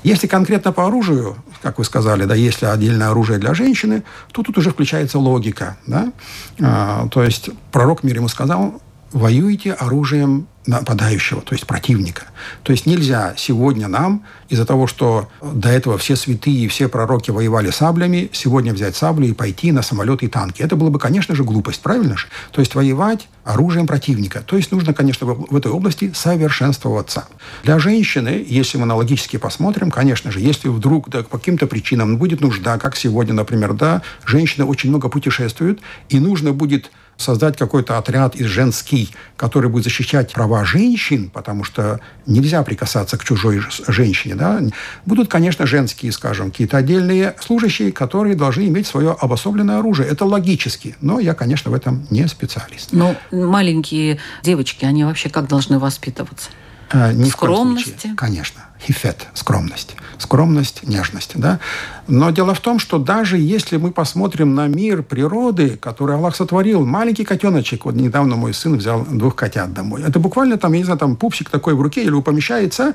Если 0.03 0.27
конкретно 0.27 0.73
по 0.73 0.87
оружию, 0.87 1.37
как 1.63 1.79
вы 1.79 1.85
сказали, 1.85 2.25
да, 2.25 2.35
если 2.35 2.67
отдельное 2.67 3.11
оружие 3.11 3.39
для 3.39 3.55
женщины, 3.55 4.03
то 4.33 4.43
тут 4.43 4.59
уже 4.59 4.71
включается 4.71 5.19
логика. 5.19 5.77
Да? 5.87 6.13
А, 6.61 7.09
то 7.09 7.23
есть 7.23 7.51
пророк 7.71 8.03
мир 8.03 8.17
ему 8.17 8.29
сказал, 8.29 8.81
воюете 9.13 9.73
оружием 9.73 10.47
нападающего, 10.67 11.41
то 11.41 11.55
есть 11.55 11.67
противника. 11.67 12.25
То 12.63 12.73
есть 12.73 12.85
нельзя 12.85 13.35
сегодня 13.37 13.89
нам, 13.89 14.25
из-за 14.51 14.67
того, 14.67 14.87
что 14.87 15.29
до 15.41 15.69
этого 15.71 15.97
все 15.97 16.17
святые, 16.17 16.69
все 16.69 16.89
пророки 16.89 17.31
воевали 17.31 17.71
саблями, 17.71 18.31
сегодня 18.33 18.73
взять 18.75 18.95
саблю 18.95 19.27
и 19.27 19.33
пойти 19.33 19.73
на 19.73 19.83
самолеты 19.83 20.27
и 20.27 20.29
танки. 20.29 20.63
Это 20.63 20.77
было 20.77 20.91
бы, 20.91 20.99
конечно 20.99 21.35
же, 21.35 21.45
глупость, 21.45 21.81
правильно 21.81 22.17
же? 22.17 22.27
То 22.53 22.61
есть 22.61 22.75
воевать 22.75 23.29
оружием 23.43 23.87
противника. 23.87 24.43
То 24.43 24.57
есть 24.57 24.71
нужно, 24.71 24.93
конечно, 24.93 25.27
в 25.27 25.57
этой 25.57 25.73
области 25.73 26.13
совершенствоваться. 26.15 27.27
Для 27.65 27.79
женщины, 27.79 28.45
если 28.47 28.77
мы 28.77 28.85
аналогически 28.85 29.39
посмотрим, 29.39 29.91
конечно 29.91 30.31
же, 30.31 30.41
если 30.41 30.69
вдруг 30.69 31.09
да, 31.09 31.23
по 31.23 31.39
каким-то 31.39 31.67
причинам 31.67 32.19
будет 32.19 32.43
нужда, 32.43 32.79
как 32.79 32.97
сегодня, 32.97 33.33
например, 33.33 33.73
да, 33.73 34.03
женщины 34.27 34.67
очень 34.67 34.91
много 34.91 35.09
путешествуют, 35.09 35.81
и 36.11 36.21
нужно 36.21 36.53
будет 36.53 36.91
создать 37.21 37.57
какой-то 37.57 37.99
отряд 37.99 38.35
из 38.37 38.47
женский, 38.47 39.11
который 39.37 39.71
будет 39.71 39.85
защищать 39.85 40.33
права 40.33 40.65
женщин, 40.65 41.31
потому 41.31 41.65
что 41.65 42.01
нельзя 42.27 42.63
прикасаться 42.63 43.17
к 43.19 43.25
чужой 43.25 43.63
женщине, 43.89 44.35
да, 44.35 44.61
будут, 45.07 45.29
конечно, 45.29 45.67
женские, 45.67 46.13
скажем, 46.13 46.51
какие-то 46.51 46.77
отдельные 46.77 47.35
служащие, 47.41 47.93
которые 47.93 48.35
должны 48.35 48.69
иметь 48.69 48.87
свое 48.87 49.17
обособленное 49.19 49.79
оружие. 49.79 50.09
Это 50.09 50.25
логически, 50.25 50.97
но 51.01 51.21
я, 51.21 51.35
конечно, 51.35 51.71
в 51.71 51.75
этом 51.75 52.07
не 52.11 52.27
специалист. 52.29 52.93
Но 52.93 53.15
маленькие 53.31 54.19
девочки, 54.43 54.85
они 54.85 55.05
вообще 55.05 55.29
как 55.29 55.49
должны 55.49 55.79
воспитываться? 55.79 56.51
А, 56.91 57.13
ни 57.13 57.29
Скромности? 57.29 57.91
В 57.91 58.01
случае, 58.01 58.17
конечно. 58.17 58.63
Хифет– 58.87 59.27
скромность. 59.35 59.95
Скромность, 60.19 60.83
нежность. 60.89 61.33
Да? 61.35 61.61
Но 62.09 62.31
дело 62.31 62.55
в 62.55 62.61
том, 62.61 62.79
что 62.79 62.99
даже 62.99 63.37
если 63.37 63.77
мы 63.77 63.91
посмотрим 63.91 64.55
на 64.55 64.69
мир 64.69 65.03
природы, 65.03 65.77
который 65.77 66.17
Аллах 66.17 66.35
сотворил, 66.35 66.87
маленький 66.87 67.25
котеночек, 67.25 67.85
вот 67.85 67.95
недавно 67.95 68.37
мой 68.37 68.55
сын 68.55 68.77
взял 68.77 69.05
двух 69.05 69.37
котят 69.37 69.75
домой. 69.75 70.03
Это 70.03 70.19
буквально 70.19 70.57
там, 70.57 70.73
я 70.73 70.79
не 70.79 70.85
знаю, 70.85 70.99
там 70.99 71.17
пупсик 71.17 71.51
такой 71.51 71.75
в 71.75 71.83
руке 71.83 72.03
или 72.03 72.21
помещается, 72.21 72.95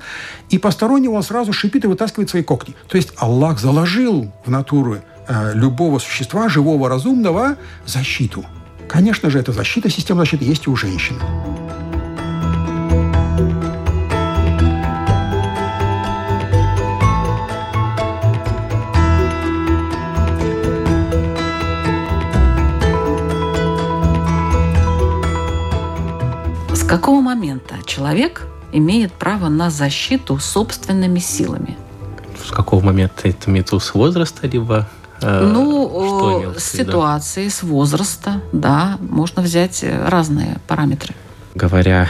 и 0.49 0.57
постороннего 0.57 1.13
он 1.13 1.23
сразу 1.23 1.53
шипит 1.53 1.85
и 1.85 1.87
вытаскивает 1.87 2.29
свои 2.29 2.43
когти. 2.43 2.75
То 2.87 2.97
есть 2.97 3.13
Аллах 3.17 3.59
заложил 3.59 4.31
в 4.45 4.49
натуру 4.49 4.97
э, 5.27 5.51
любого 5.53 5.99
существа, 5.99 6.49
живого, 6.49 6.89
разумного, 6.89 7.57
защиту. 7.85 8.45
Конечно 8.87 9.29
же, 9.29 9.39
эта 9.39 9.51
защита, 9.51 9.89
система 9.89 10.21
защиты 10.21 10.45
есть 10.45 10.67
и 10.67 10.69
у 10.69 10.75
женщин. 10.75 11.15
Какого 26.95 27.19
момента 27.19 27.75
человек 27.85 28.47
имеет 28.71 29.11
право 29.11 29.49
на 29.49 29.69
защиту 29.69 30.39
собственными 30.39 31.19
силами? 31.19 31.77
С 32.41 32.51
какого 32.51 32.81
момента 32.81 33.27
это 33.27 33.49
имеется 33.49 33.79
с 33.79 33.93
возраста, 33.93 34.47
либо 34.47 34.87
э, 35.21 35.49
ну, 35.51 36.53
с 36.57 36.63
ситуации, 36.63 37.49
с 37.49 37.63
возраста, 37.63 38.41
да, 38.53 38.97
можно 39.01 39.41
взять 39.41 39.83
э, 39.83 40.07
разные 40.07 40.57
параметры. 40.67 41.13
Говоря 41.53 42.07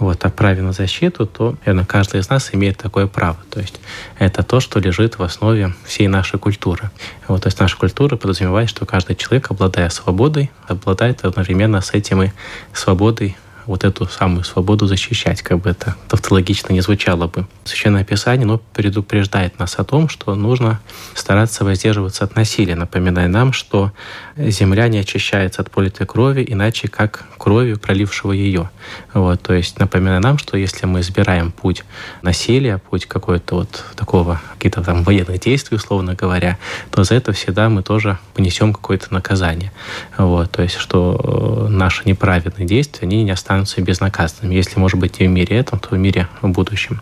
вот 0.00 0.24
о 0.24 0.30
праве 0.30 0.62
на 0.62 0.72
защиту, 0.72 1.26
то, 1.26 1.56
наверное, 1.60 1.84
каждый 1.84 2.20
из 2.20 2.28
нас 2.28 2.50
имеет 2.52 2.76
такое 2.76 3.06
право. 3.06 3.38
То 3.50 3.60
есть 3.60 3.78
это 4.18 4.42
то, 4.42 4.58
что 4.58 4.80
лежит 4.80 5.18
в 5.18 5.22
основе 5.22 5.74
всей 5.84 6.08
нашей 6.08 6.40
культуры. 6.40 6.90
Вот, 7.28 7.42
то 7.42 7.46
есть 7.46 7.60
наша 7.60 7.76
культура 7.76 8.16
подразумевает, 8.16 8.68
что 8.68 8.84
каждый 8.84 9.14
человек, 9.14 9.52
обладая 9.52 9.90
свободой, 9.90 10.50
обладает 10.66 11.24
одновременно 11.24 11.80
с 11.80 11.92
этим 11.92 12.24
и 12.24 12.30
свободой 12.72 13.36
вот 13.66 13.84
эту 13.84 14.06
самую 14.06 14.44
свободу 14.44 14.86
защищать, 14.86 15.42
как 15.42 15.58
бы 15.60 15.70
это 15.70 15.96
тавтологично 16.08 16.72
не 16.72 16.80
звучало 16.80 17.26
бы. 17.26 17.46
Священное 17.64 18.04
Писание 18.04 18.46
но 18.46 18.58
предупреждает 18.58 19.58
нас 19.58 19.78
о 19.78 19.84
том, 19.84 20.08
что 20.08 20.34
нужно 20.34 20.80
стараться 21.14 21.64
воздерживаться 21.64 22.24
от 22.24 22.36
насилия, 22.36 22.74
напоминая 22.74 23.28
нам, 23.28 23.52
что 23.52 23.92
земля 24.36 24.88
не 24.88 24.98
очищается 24.98 25.62
от 25.62 25.70
политой 25.70 26.06
крови, 26.06 26.44
иначе 26.46 26.88
как 26.88 27.24
кровью 27.38 27.78
пролившего 27.78 28.32
ее. 28.32 28.70
Вот, 29.12 29.42
то 29.42 29.54
есть 29.54 29.78
напоминая 29.78 30.20
нам, 30.20 30.38
что 30.38 30.56
если 30.56 30.86
мы 30.86 31.00
избираем 31.00 31.52
путь 31.52 31.84
насилия, 32.22 32.78
путь 32.78 33.06
какой-то 33.06 33.56
вот 33.56 33.84
такого, 33.96 34.40
какие-то 34.54 34.82
там 34.82 35.02
военных 35.04 35.40
действий, 35.40 35.76
условно 35.76 36.14
говоря, 36.14 36.58
то 36.90 37.04
за 37.04 37.14
это 37.14 37.32
всегда 37.32 37.68
мы 37.68 37.82
тоже 37.82 38.18
понесем 38.34 38.72
какое-то 38.72 39.12
наказание. 39.12 39.72
Вот, 40.16 40.50
то 40.50 40.62
есть 40.62 40.76
что 40.76 41.66
э, 41.66 41.68
наши 41.68 42.02
неправедные 42.04 42.66
действия, 42.66 43.06
они 43.06 43.22
не 43.22 43.30
останутся 43.30 43.80
безнаказанными. 43.80 44.54
Если, 44.54 44.78
может 44.78 44.98
быть, 44.98 45.20
не 45.20 45.28
в 45.28 45.30
мире 45.30 45.58
этом, 45.58 45.78
то 45.78 45.90
в 45.90 45.98
мире 45.98 46.28
в 46.40 46.48
будущем. 46.48 47.00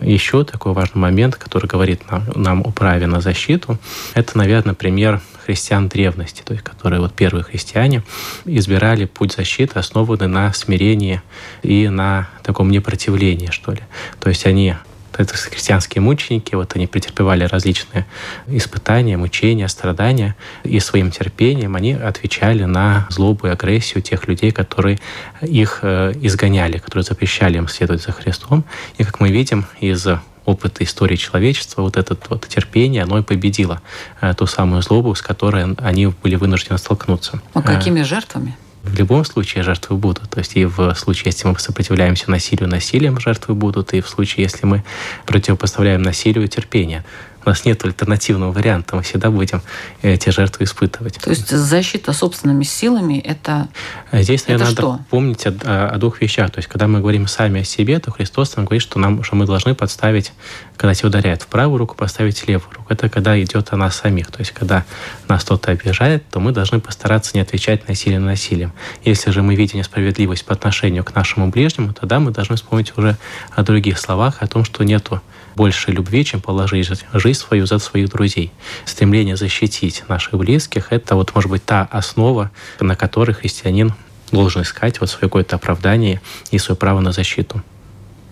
Еще 0.00 0.44
такой 0.44 0.72
важный 0.72 1.00
момент, 1.00 1.36
который 1.36 1.66
говорит 1.66 2.02
нам, 2.10 2.24
нам 2.34 2.60
о 2.60 2.70
праве 2.70 3.06
на 3.06 3.20
защиту, 3.20 3.78
это, 4.14 4.36
наверное, 4.38 4.74
пример 4.74 5.20
христиан 5.48 5.88
древности, 5.88 6.42
то 6.44 6.52
есть 6.52 6.62
которые 6.62 7.00
вот 7.00 7.14
первые 7.14 7.42
христиане 7.42 8.02
избирали 8.44 9.06
путь 9.06 9.32
защиты, 9.32 9.78
основанный 9.78 10.28
на 10.28 10.52
смирении 10.52 11.22
и 11.62 11.88
на 11.88 12.28
таком 12.42 12.70
непротивлении, 12.70 13.50
что 13.50 13.72
ли. 13.72 13.80
То 14.20 14.28
есть 14.28 14.44
они 14.44 14.74
это 15.16 15.34
христианские 15.34 16.02
мученики, 16.02 16.54
вот 16.54 16.76
они 16.76 16.86
претерпевали 16.86 17.44
различные 17.44 18.04
испытания, 18.46 19.16
мучения, 19.16 19.68
страдания, 19.68 20.36
и 20.64 20.78
своим 20.80 21.10
терпением 21.10 21.76
они 21.76 21.94
отвечали 21.94 22.64
на 22.64 23.06
злобу 23.08 23.46
и 23.46 23.50
агрессию 23.50 24.02
тех 24.02 24.28
людей, 24.28 24.50
которые 24.50 24.98
их 25.40 25.78
э, 25.80 26.12
изгоняли, 26.20 26.76
которые 26.76 27.04
запрещали 27.04 27.56
им 27.56 27.68
следовать 27.68 28.02
за 28.02 28.12
Христом. 28.12 28.64
И, 28.98 29.04
как 29.04 29.18
мы 29.18 29.30
видим 29.30 29.64
из 29.80 30.06
опыта 30.48 30.82
истории 30.82 31.16
человечества, 31.16 31.82
вот 31.82 31.96
это 31.96 32.16
вот 32.30 32.48
терпение, 32.48 33.02
оно 33.02 33.18
и 33.18 33.22
победило 33.22 33.82
э, 34.20 34.34
ту 34.34 34.46
самую 34.46 34.82
злобу, 34.82 35.14
с 35.14 35.22
которой 35.22 35.74
они 35.74 36.06
были 36.06 36.36
вынуждены 36.36 36.78
столкнуться. 36.78 37.40
А 37.54 37.62
какими 37.62 38.02
жертвами? 38.02 38.56
В 38.82 38.94
любом 38.94 39.24
случае 39.24 39.64
жертвы 39.64 39.96
будут. 39.96 40.30
То 40.30 40.38
есть 40.38 40.56
и 40.56 40.64
в 40.64 40.94
случае, 40.94 41.32
если 41.32 41.46
мы 41.46 41.58
сопротивляемся 41.58 42.30
насилию, 42.30 42.68
насилием 42.68 43.20
жертвы 43.20 43.54
будут, 43.54 43.92
и 43.92 44.00
в 44.00 44.08
случае, 44.08 44.44
если 44.44 44.64
мы 44.64 44.82
противопоставляем 45.26 46.00
насилию 46.00 46.48
терпение 46.48 47.04
у 47.44 47.48
нас 47.48 47.64
нет 47.64 47.84
альтернативного 47.84 48.52
варианта, 48.52 48.96
мы 48.96 49.02
всегда 49.02 49.30
будем 49.30 49.62
эти 50.02 50.30
жертвы 50.30 50.64
испытывать. 50.64 51.18
То 51.18 51.30
есть 51.30 51.48
защита 51.48 52.12
собственными 52.12 52.64
силами– 52.64 53.18
это 53.24 53.68
Здесь, 54.12 54.46
наверное, 54.46 54.72
это 54.72 54.82
надо 54.82 54.98
что? 54.98 55.04
помнить 55.10 55.46
о, 55.46 55.88
о 55.88 55.98
двух 55.98 56.20
вещах. 56.20 56.50
То 56.50 56.58
есть, 56.58 56.68
когда 56.68 56.86
мы 56.88 57.00
говорим 57.00 57.26
сами 57.26 57.60
о 57.60 57.64
себе, 57.64 57.98
то 57.98 58.10
Христос 58.10 58.56
нам 58.56 58.66
говорит, 58.66 58.82
что, 58.82 58.98
нам, 58.98 59.22
что 59.22 59.36
мы 59.36 59.46
должны 59.46 59.74
подставить, 59.74 60.32
когда 60.76 60.94
тебя 60.94 61.08
ударяют 61.08 61.42
в 61.42 61.46
правую 61.46 61.78
руку, 61.78 61.94
поставить 61.94 62.46
левую 62.48 62.70
руку. 62.74 62.86
Это 62.92 63.08
когда 63.08 63.40
идет 63.40 63.72
о 63.72 63.76
нас 63.76 63.96
самих. 63.96 64.30
То 64.30 64.40
есть, 64.40 64.52
когда 64.52 64.84
нас 65.28 65.44
кто-то 65.44 65.70
обижает, 65.70 66.28
то 66.30 66.40
мы 66.40 66.52
должны 66.52 66.80
постараться 66.80 67.32
не 67.34 67.40
отвечать 67.40 67.88
насилием 67.88 68.24
насилием. 68.24 68.72
Если 69.04 69.30
же 69.30 69.42
мы 69.42 69.54
видим 69.54 69.78
несправедливость 69.78 70.44
по 70.44 70.52
отношению 70.54 71.04
к 71.04 71.14
нашему 71.14 71.48
ближнему, 71.48 71.92
тогда 71.92 72.18
мы 72.18 72.30
должны 72.30 72.56
вспомнить 72.56 72.92
уже 72.96 73.16
о 73.54 73.62
других 73.62 73.98
словах, 73.98 74.38
о 74.40 74.46
том, 74.46 74.64
что 74.64 74.84
нету 74.84 75.20
больше 75.58 75.90
любви, 75.90 76.24
чем 76.24 76.40
положить 76.40 76.88
жизнь 77.12 77.40
свою 77.40 77.66
за 77.66 77.80
своих 77.80 78.08
друзей. 78.10 78.52
Стремление 78.84 79.36
защитить 79.36 80.04
наших 80.08 80.34
близких– 80.34 80.86
это 80.90 81.16
вот, 81.16 81.34
может 81.34 81.50
быть, 81.50 81.64
та 81.64 81.88
основа, 81.90 82.52
на 82.78 82.94
которой 82.94 83.32
христианин 83.32 83.92
должен 84.30 84.62
искать 84.62 85.00
вот 85.00 85.10
свое 85.10 85.28
какое-то 85.28 85.56
оправдание 85.56 86.20
и 86.52 86.58
свое 86.58 86.76
право 86.76 87.00
на 87.00 87.10
защиту. 87.10 87.60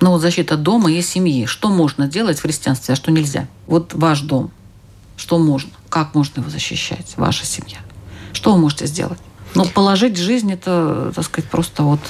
Ну 0.01 0.11
вот 0.11 0.21
защита 0.21 0.57
дома 0.57 0.93
и 0.93 1.03
семьи. 1.03 1.47
Что 1.47 1.69
можно 1.69 2.07
делать 2.07 2.39
в 2.39 2.43
христианстве, 2.43 2.93
а 2.93 2.97
что 2.97 3.11
нельзя? 3.11 3.49
Вот 3.67 3.93
ваш 3.95 4.21
дом. 4.21 4.53
Что 5.17 5.39
можно? 5.39 5.71
Как 5.89 6.15
можно 6.15 6.41
его 6.43 6.51
защищать? 6.51 7.15
Ваша 7.17 7.45
семья. 7.45 7.79
Что 8.35 8.53
вы 8.53 8.59
можете 8.59 8.87
сделать? 8.87 9.19
Ну, 9.57 9.65
положить 9.65 10.17
жизнь 10.17 10.53
это, 10.53 11.13
так 11.15 11.25
сказать, 11.25 11.51
просто 11.51 11.83
вот... 11.83 12.01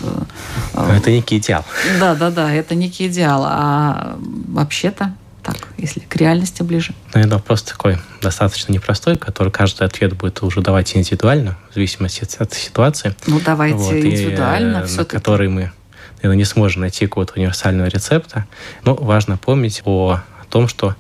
Э, 0.75 0.97
это 0.97 1.11
некий 1.11 1.39
идеал. 1.39 1.65
Да, 2.01 2.15
да, 2.15 2.31
да, 2.31 2.53
это 2.53 2.75
некий 2.75 3.07
идеал. 3.07 3.45
А 3.47 4.19
вообще-то 4.49 5.15
так, 5.43 5.57
если 5.79 6.01
к 6.01 6.17
реальности 6.17 6.63
ближе? 6.63 6.93
Ну, 7.15 7.21
это 7.21 7.31
вопрос 7.31 7.63
такой 7.63 7.99
достаточно 8.21 8.73
непростой, 8.73 9.17
который 9.17 9.53
каждый 9.53 9.87
ответ 9.87 10.15
будет 10.17 10.43
уже 10.43 10.61
давать 10.61 10.97
индивидуально, 10.97 11.57
в 11.71 11.75
зависимости 11.75 12.27
от 12.39 12.53
ситуации. 12.53 13.15
Ну, 13.27 13.41
давайте 13.45 13.77
вот, 13.77 13.95
индивидуально. 13.95 14.85
И, 14.85 14.97
на 14.97 15.05
который 15.05 15.49
мы 15.49 15.73
наверное, 16.17 16.39
не 16.39 16.45
сможем 16.45 16.81
найти 16.81 17.07
какого-то 17.07 17.35
универсального 17.37 17.87
рецепта. 17.87 18.47
Но 18.85 18.95
важно 18.95 19.37
помнить 19.37 19.83
о 19.85 20.21
том, 20.51 20.67
что 20.67 20.97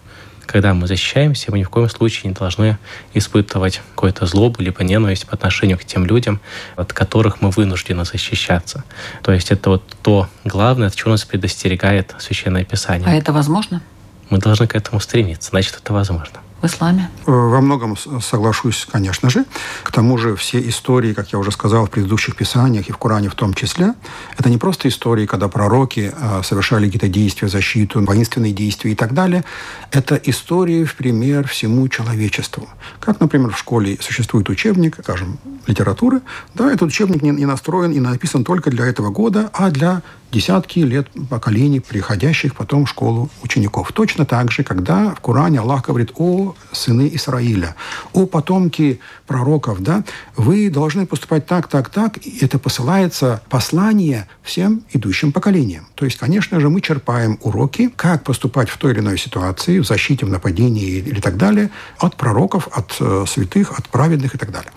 когда 0.47 0.75
мы 0.75 0.87
защищаемся, 0.87 1.50
мы 1.50 1.59
ни 1.59 1.65
в 1.65 1.71
коем 1.71 1.88
случае 1.88 2.31
не 2.31 2.35
должны 2.35 2.79
испытывать 3.15 3.83
какую-то 3.91 4.26
злобу 4.26 4.62
либо 4.62 4.83
ненависть 4.85 5.26
по 5.26 5.35
отношению 5.35 5.79
к 5.79 5.85
тем 5.85 6.07
людям, 6.07 6.41
от 6.76 6.93
которых 6.93 7.41
мы 7.41 7.50
вынуждены 7.50 8.05
защищаться. 8.05 8.85
То 9.23 9.33
есть 9.33 9.50
это 9.50 9.71
вот 9.71 9.83
то 10.03 10.29
главное, 10.45 10.88
от 10.88 10.95
чего 10.95 11.11
нас 11.11 11.25
предостерегает 11.25 12.15
Священное 12.19 12.65
Писание. 12.65 13.09
А 13.09 13.12
это 13.12 13.33
возможно? 13.33 13.83
Мы 14.31 14.38
должны 14.38 14.67
к 14.67 14.75
этому 14.75 15.00
стремиться, 15.00 15.50
значит, 15.50 15.79
это 15.83 15.93
возможно. 15.93 16.38
В 16.63 16.67
исламе? 16.67 17.11
Э, 17.27 17.31
во 17.31 17.61
многом 17.61 17.97
соглашусь, 17.97 18.87
конечно 18.91 19.31
же. 19.31 19.45
К 19.83 19.93
тому 19.93 20.19
же 20.19 20.35
все 20.37 20.59
истории, 20.69 21.13
как 21.13 21.33
я 21.33 21.39
уже 21.39 21.51
сказал 21.51 21.87
в 21.87 21.91
предыдущих 21.91 22.37
писаниях 22.37 22.89
и 22.89 22.93
в 22.93 22.99
Коране 22.99 23.29
в 23.29 23.35
том 23.35 23.55
числе, 23.55 23.95
это 24.39 24.51
не 24.51 24.59
просто 24.59 24.89
истории, 24.89 25.27
когда 25.27 25.49
пророки 25.49 26.13
э, 26.15 26.43
совершали 26.43 26.87
какие-то 26.87 27.09
действия, 27.09 27.49
защиту, 27.49 28.05
воинственные 28.05 28.53
действия 28.53 28.93
и 28.93 28.95
так 28.95 29.13
далее. 29.13 29.45
Это 29.91 30.17
истории 30.17 30.85
в 30.85 30.95
пример 30.95 31.47
всему 31.47 31.89
человечеству. 31.89 32.69
Как, 33.01 33.21
например, 33.21 33.51
в 33.51 33.59
школе 33.59 33.99
существует 34.01 34.49
учебник, 34.49 34.99
скажем, 35.03 35.39
литературы. 35.67 36.21
Да, 36.55 36.73
этот 36.73 36.89
учебник 36.89 37.23
не, 37.23 37.31
не 37.31 37.47
настроен 37.47 37.93
и 37.93 38.01
написан 38.01 38.45
только 38.45 38.71
для 38.71 38.87
этого 38.87 39.11
года, 39.11 39.51
а 39.53 39.71
для 39.71 40.03
десятки 40.37 40.81
лет 40.81 41.09
поколений, 41.31 41.81
приходящих 41.81 42.55
потом 42.55 42.85
в 42.85 42.90
школу 42.90 43.31
учеников. 43.43 43.93
Точно 43.93 44.26
так 44.26 44.52
же, 44.52 44.64
когда 44.64 45.14
в 45.14 45.21
Коране 45.21 45.61
Аллах 45.61 45.87
говорит 45.87 46.12
о 46.16 46.55
сыны 46.73 47.11
Израиля, 47.14 47.75
о 48.12 48.26
потомке 48.26 48.99
пророков, 49.26 49.83
да, 49.83 50.05
вы 50.37 50.69
должны 50.69 51.07
поступать 51.07 51.47
так, 51.47 51.69
так, 51.69 51.88
так, 51.88 52.19
и 52.19 52.45
это 52.45 52.59
посылается 52.59 53.43
послание 53.49 54.28
всем 54.43 54.83
идущим 54.93 55.33
поколениям. 55.33 55.87
То 55.95 56.05
есть, 56.05 56.19
конечно 56.19 56.61
же, 56.61 56.69
мы 56.69 56.83
черпаем 56.83 57.38
уроки, 57.40 57.90
как 57.97 58.23
поступать 58.23 58.69
в 58.69 58.76
той 58.76 58.93
или 58.93 59.00
иной 59.00 59.16
ситуации, 59.16 59.78
в 59.78 59.87
защите, 59.87 60.26
в 60.26 60.28
нападении 60.28 60.99
или 60.99 61.21
так 61.21 61.38
далее, 61.38 61.71
от 61.99 62.16
пророков, 62.16 62.69
от 62.73 62.95
э, 63.00 63.25
святых, 63.26 63.78
от 63.78 63.88
праведных 63.88 64.35
и 64.35 64.38
так 64.38 64.52
далее. 64.52 64.71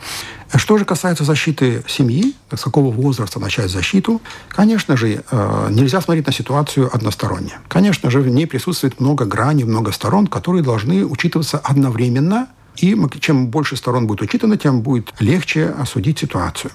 Что 0.56 0.78
же 0.78 0.86
касается 0.86 1.24
защиты 1.24 1.84
семьи, 1.88 2.34
с 2.52 2.62
какого 2.62 2.92
возраста 2.92 3.40
начать 3.40 3.70
защиту, 3.70 4.20
конечно 4.50 4.98
же, 4.98 5.24
э, 5.30 5.68
нельзя 5.70 6.02
смотреть 6.02 6.26
на 6.26 6.34
ситуацию 6.34 6.90
односторонне. 6.94 7.60
Конечно 7.68 8.10
же, 8.10 8.22
в 8.22 8.28
ней 8.28 8.48
присутствует 8.48 9.00
много 9.00 9.26
граней, 9.26 9.64
много 9.64 9.92
сторон, 9.92 10.26
которые 10.26 10.64
должны 10.64 11.06
учитываться 11.06 11.60
одновременно, 11.60 12.48
и 12.78 12.98
чем 13.20 13.48
больше 13.50 13.76
сторон 13.76 14.08
будет 14.08 14.22
учитано, 14.22 14.58
тем 14.58 14.82
будет 14.82 15.14
легче 15.20 15.68
осудить 15.68 16.20
ситуацию. 16.20 16.72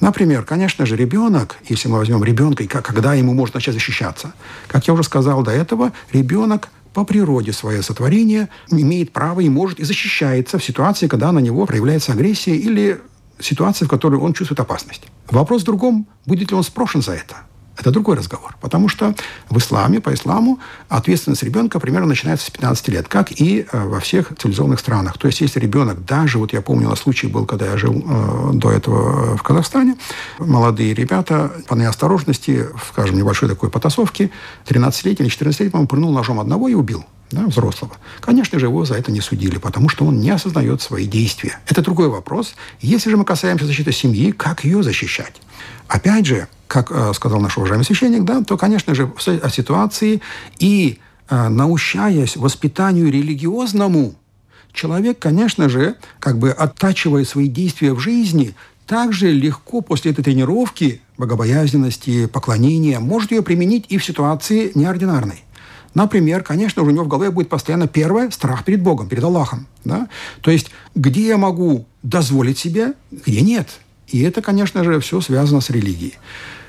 Например, 0.00 0.42
конечно 0.42 0.84
же, 0.84 0.94
ребенок, 0.96 1.56
если 1.68 1.88
мы 1.88 1.98
возьмем 1.98 2.22
ребенка, 2.22 2.64
и 2.64 2.66
когда 2.66 3.14
ему 3.14 3.32
можно 3.32 3.56
начать 3.56 3.74
защищаться, 3.74 4.34
как 4.68 4.86
я 4.86 4.92
уже 4.92 5.04
сказал 5.04 5.42
до 5.42 5.52
этого, 5.52 5.92
ребенок 6.12 6.68
по 6.96 7.04
природе 7.04 7.52
свое 7.52 7.82
сотворение 7.82 8.48
имеет 8.70 9.12
право 9.12 9.40
и 9.40 9.50
может 9.50 9.80
и 9.80 9.84
защищается 9.84 10.58
в 10.58 10.64
ситуации, 10.64 11.08
когда 11.08 11.30
на 11.30 11.40
него 11.40 11.66
проявляется 11.66 12.12
агрессия 12.12 12.56
или 12.56 13.02
ситуация, 13.38 13.84
в 13.84 13.90
которой 13.90 14.18
он 14.18 14.32
чувствует 14.32 14.60
опасность. 14.60 15.02
Вопрос 15.28 15.60
в 15.60 15.66
другом, 15.66 16.08
будет 16.24 16.52
ли 16.52 16.56
он 16.56 16.62
спрошен 16.62 17.02
за 17.02 17.12
это. 17.12 17.36
Это 17.76 17.90
другой 17.90 18.16
разговор. 18.16 18.56
Потому 18.60 18.88
что 18.88 19.14
в 19.50 19.58
исламе, 19.58 20.00
по 20.00 20.12
исламу, 20.14 20.58
ответственность 20.88 21.42
ребенка 21.42 21.78
примерно 21.78 22.08
начинается 22.08 22.46
с 22.46 22.50
15 22.50 22.88
лет, 22.88 23.08
как 23.08 23.32
и 23.32 23.66
э, 23.70 23.86
во 23.86 24.00
всех 24.00 24.32
цивилизованных 24.38 24.80
странах. 24.80 25.18
То 25.18 25.26
есть, 25.26 25.40
если 25.40 25.60
ребенок, 25.60 26.04
даже 26.04 26.38
вот 26.38 26.52
я 26.52 26.62
помню, 26.62 26.88
на 26.88 26.96
случай 26.96 27.26
был, 27.26 27.44
когда 27.44 27.66
я 27.66 27.76
жил 27.76 28.02
э, 28.06 28.50
до 28.54 28.70
этого 28.70 29.36
в 29.36 29.42
Казахстане, 29.42 29.96
молодые 30.38 30.94
ребята 30.94 31.52
по 31.68 31.74
неосторожности, 31.74 32.66
скажем, 32.88 33.16
небольшой 33.16 33.48
такой 33.48 33.70
потасовки, 33.70 34.30
13-летний 34.66 35.26
или 35.26 35.32
14-летний, 35.32 35.70
по-моему, 35.70 35.88
прыгнул 35.88 36.12
ножом 36.12 36.40
одного 36.40 36.68
и 36.68 36.74
убил 36.74 37.04
да, 37.30 37.46
взрослого. 37.46 37.94
Конечно 38.20 38.58
же, 38.58 38.66
его 38.66 38.84
за 38.84 38.94
это 38.94 39.10
не 39.10 39.20
судили, 39.20 39.58
потому 39.58 39.88
что 39.88 40.04
он 40.04 40.20
не 40.20 40.30
осознает 40.30 40.80
свои 40.80 41.06
действия. 41.06 41.58
Это 41.66 41.82
другой 41.82 42.08
вопрос. 42.08 42.54
Если 42.80 43.10
же 43.10 43.16
мы 43.16 43.24
касаемся 43.24 43.66
защиты 43.66 43.92
семьи, 43.92 44.30
как 44.30 44.64
ее 44.64 44.82
защищать? 44.82 45.34
Опять 45.88 46.26
же, 46.26 46.48
как 46.66 46.90
э, 46.90 47.12
сказал 47.14 47.40
наш 47.40 47.56
уважаемый 47.56 47.84
священник, 47.84 48.24
да, 48.24 48.42
то, 48.42 48.56
конечно 48.56 48.94
же, 48.94 49.12
о 49.26 49.48
ситуации 49.50 50.20
и 50.58 50.98
э, 51.28 51.48
научаясь 51.48 52.36
воспитанию 52.36 53.10
религиозному, 53.10 54.14
человек, 54.72 55.18
конечно 55.18 55.68
же, 55.68 55.96
как 56.20 56.38
бы 56.38 56.50
оттачивая 56.50 57.24
свои 57.24 57.48
действия 57.48 57.92
в 57.92 58.00
жизни, 58.00 58.54
также 58.86 59.32
легко 59.32 59.80
после 59.80 60.12
этой 60.12 60.22
тренировки 60.22 61.00
богобоязненности, 61.18 62.26
поклонения, 62.26 63.00
может 63.00 63.32
ее 63.32 63.42
применить 63.42 63.86
и 63.88 63.98
в 63.98 64.04
ситуации 64.04 64.70
неординарной. 64.74 65.42
Например, 65.94 66.42
конечно, 66.42 66.82
у 66.82 66.90
него 66.90 67.04
в 67.04 67.08
голове 67.08 67.30
будет 67.30 67.48
постоянно 67.48 67.88
первое– 67.88 68.30
страх 68.30 68.64
перед 68.64 68.82
Богом, 68.82 69.08
перед 69.08 69.24
Аллахом. 69.24 69.66
Да? 69.82 70.08
То 70.42 70.50
есть, 70.50 70.70
где 70.94 71.26
я 71.26 71.38
могу 71.38 71.86
дозволить 72.02 72.58
себе, 72.58 72.92
где 73.10 73.40
нет– 73.40 73.68
и 74.08 74.22
это, 74.22 74.40
конечно 74.42 74.84
же, 74.84 75.00
все 75.00 75.20
связано 75.20 75.60
с 75.60 75.70
религией. 75.70 76.14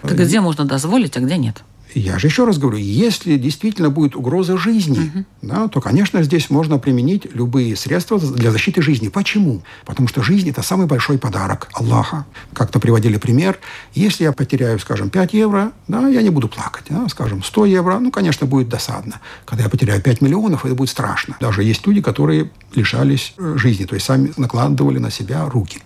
Так 0.02 0.18
где 0.18 0.42
можно 0.42 0.66
дозволить, 0.66 1.18
а 1.18 1.20
где 1.20 1.38
нет? 1.38 1.64
Я 1.94 2.20
же 2.20 2.28
еще 2.28 2.46
раз 2.46 2.58
говорю, 2.58 2.78
если 2.78 3.38
действительно 3.38 3.90
будет 3.90 4.16
угроза 4.16 4.58
жизни, 4.58 5.00
угу. 5.00 5.26
да, 5.42 5.68
то, 5.68 5.82
конечно, 5.82 6.22
здесь 6.22 6.50
можно 6.50 6.78
применить 6.78 7.28
любые 7.34 7.76
средства 7.76 8.20
для 8.20 8.52
защиты 8.52 8.82
жизни. 8.82 9.08
Почему? 9.08 9.64
Потому 9.86 10.08
что 10.08 10.22
жизнь– 10.22 10.50
это 10.52 10.62
самый 10.62 10.86
большой 10.86 11.18
подарок 11.18 11.70
Аллаха. 11.74 12.26
Как-то 12.54 12.80
приводили 12.80 13.18
пример. 13.18 13.58
Если 13.94 14.26
я 14.26 14.34
потеряю, 14.34 14.80
скажем, 14.80 15.10
5 15.10 15.34
евро, 15.34 15.72
да, 15.88 16.08
я 16.08 16.22
не 16.22 16.30
буду 16.30 16.50
плакать. 16.50 16.86
Да, 16.90 17.08
скажем, 17.10 17.42
100 17.42 17.66
евро, 17.66 18.00
ну, 18.00 18.12
конечно, 18.12 18.46
будет 18.46 18.70
досадно. 18.70 19.20
Когда 19.46 19.64
я 19.64 19.70
потеряю 19.70 20.02
5 20.02 20.22
миллионов, 20.22 20.66
это 20.66 20.76
будет 20.76 20.90
страшно. 20.90 21.38
Даже 21.40 21.64
есть 21.64 21.88
люди, 21.88 22.02
которые 22.02 22.52
лишались 22.76 23.34
э, 23.38 23.56
жизни, 23.58 23.86
то 23.86 23.96
есть 23.96 24.06
сами 24.06 24.34
накладывали 24.38 25.00
на 25.00 25.10
себя 25.10 25.50
руки. 25.50 25.82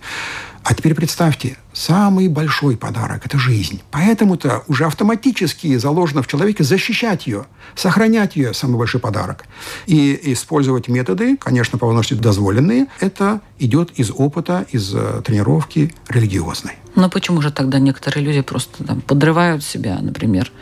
А 0.64 0.74
теперь 0.74 0.94
представьте, 0.94 1.56
самый 1.72 2.28
большой 2.28 2.76
подарок– 2.76 3.22
это 3.26 3.38
жизнь. 3.38 3.82
Поэтому-то 3.90 4.62
уже 4.68 4.84
автоматически 4.86 5.76
заложено 5.76 6.22
в 6.22 6.28
человеке 6.28 6.62
защищать 6.62 7.26
ее, 7.26 7.46
сохранять 7.74 8.36
ее– 8.36 8.54
самый 8.54 8.78
большой 8.78 9.00
подарок. 9.00 9.44
И 9.86 10.18
использовать 10.32 10.88
методы, 10.88 11.36
конечно, 11.36 11.78
по 11.78 11.86
возможности 11.86 12.14
дозволенные, 12.14 12.86
это 13.00 13.40
идет 13.58 13.90
из 13.98 14.12
опыта, 14.12 14.64
из 14.70 14.94
э, 14.94 15.22
тренировки 15.24 15.92
религиозной. 16.08 16.74
Но 16.94 17.10
почему 17.10 17.40
же 17.40 17.50
тогда 17.50 17.78
некоторые 17.78 18.24
люди 18.24 18.42
просто 18.42 18.84
там, 18.84 19.00
подрывают 19.00 19.64
себя, 19.64 19.98
например, 20.00 20.52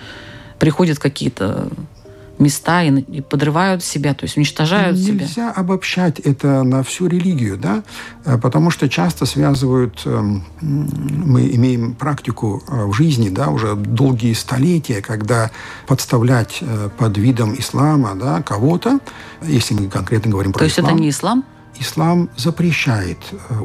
приходят 0.58 0.98
какие-то 0.98 1.68
места 2.40 2.82
и, 2.82 3.00
и 3.00 3.20
подрывают 3.20 3.84
себя, 3.84 4.14
то 4.14 4.24
есть 4.24 4.36
уничтожают 4.36 4.96
Нельзя 4.96 5.12
себя. 5.12 5.24
Нельзя 5.24 5.52
обобщать 5.52 6.18
это 6.20 6.62
на 6.62 6.82
всю 6.82 7.06
религию, 7.06 7.58
да, 7.58 7.82
э, 8.24 8.38
потому 8.38 8.70
что 8.70 8.88
часто 8.88 9.26
связывают, 9.26 10.02
эм, 10.04 10.44
мы 10.60 11.48
имеем 11.54 11.94
практику 11.94 12.62
э, 12.66 12.86
в 12.86 12.92
жизни, 12.92 13.28
да, 13.28 13.48
уже 13.48 13.74
долгие 13.74 14.32
столетия, 14.32 15.02
когда 15.02 15.50
подставлять 15.86 16.58
э, 16.60 16.88
под 16.96 17.18
видом 17.18 17.54
ислама, 17.54 18.14
да, 18.14 18.42
кого-то, 18.42 19.00
если 19.42 19.74
мы 19.74 19.88
конкретно 19.88 20.30
говорим 20.30 20.52
про 20.52 20.66
ислам. 20.66 20.74
То 20.74 20.80
есть 20.80 20.92
это 20.92 21.00
не 21.00 21.10
ислам? 21.10 21.44
Ислам 21.78 22.28
запрещает 22.36 23.18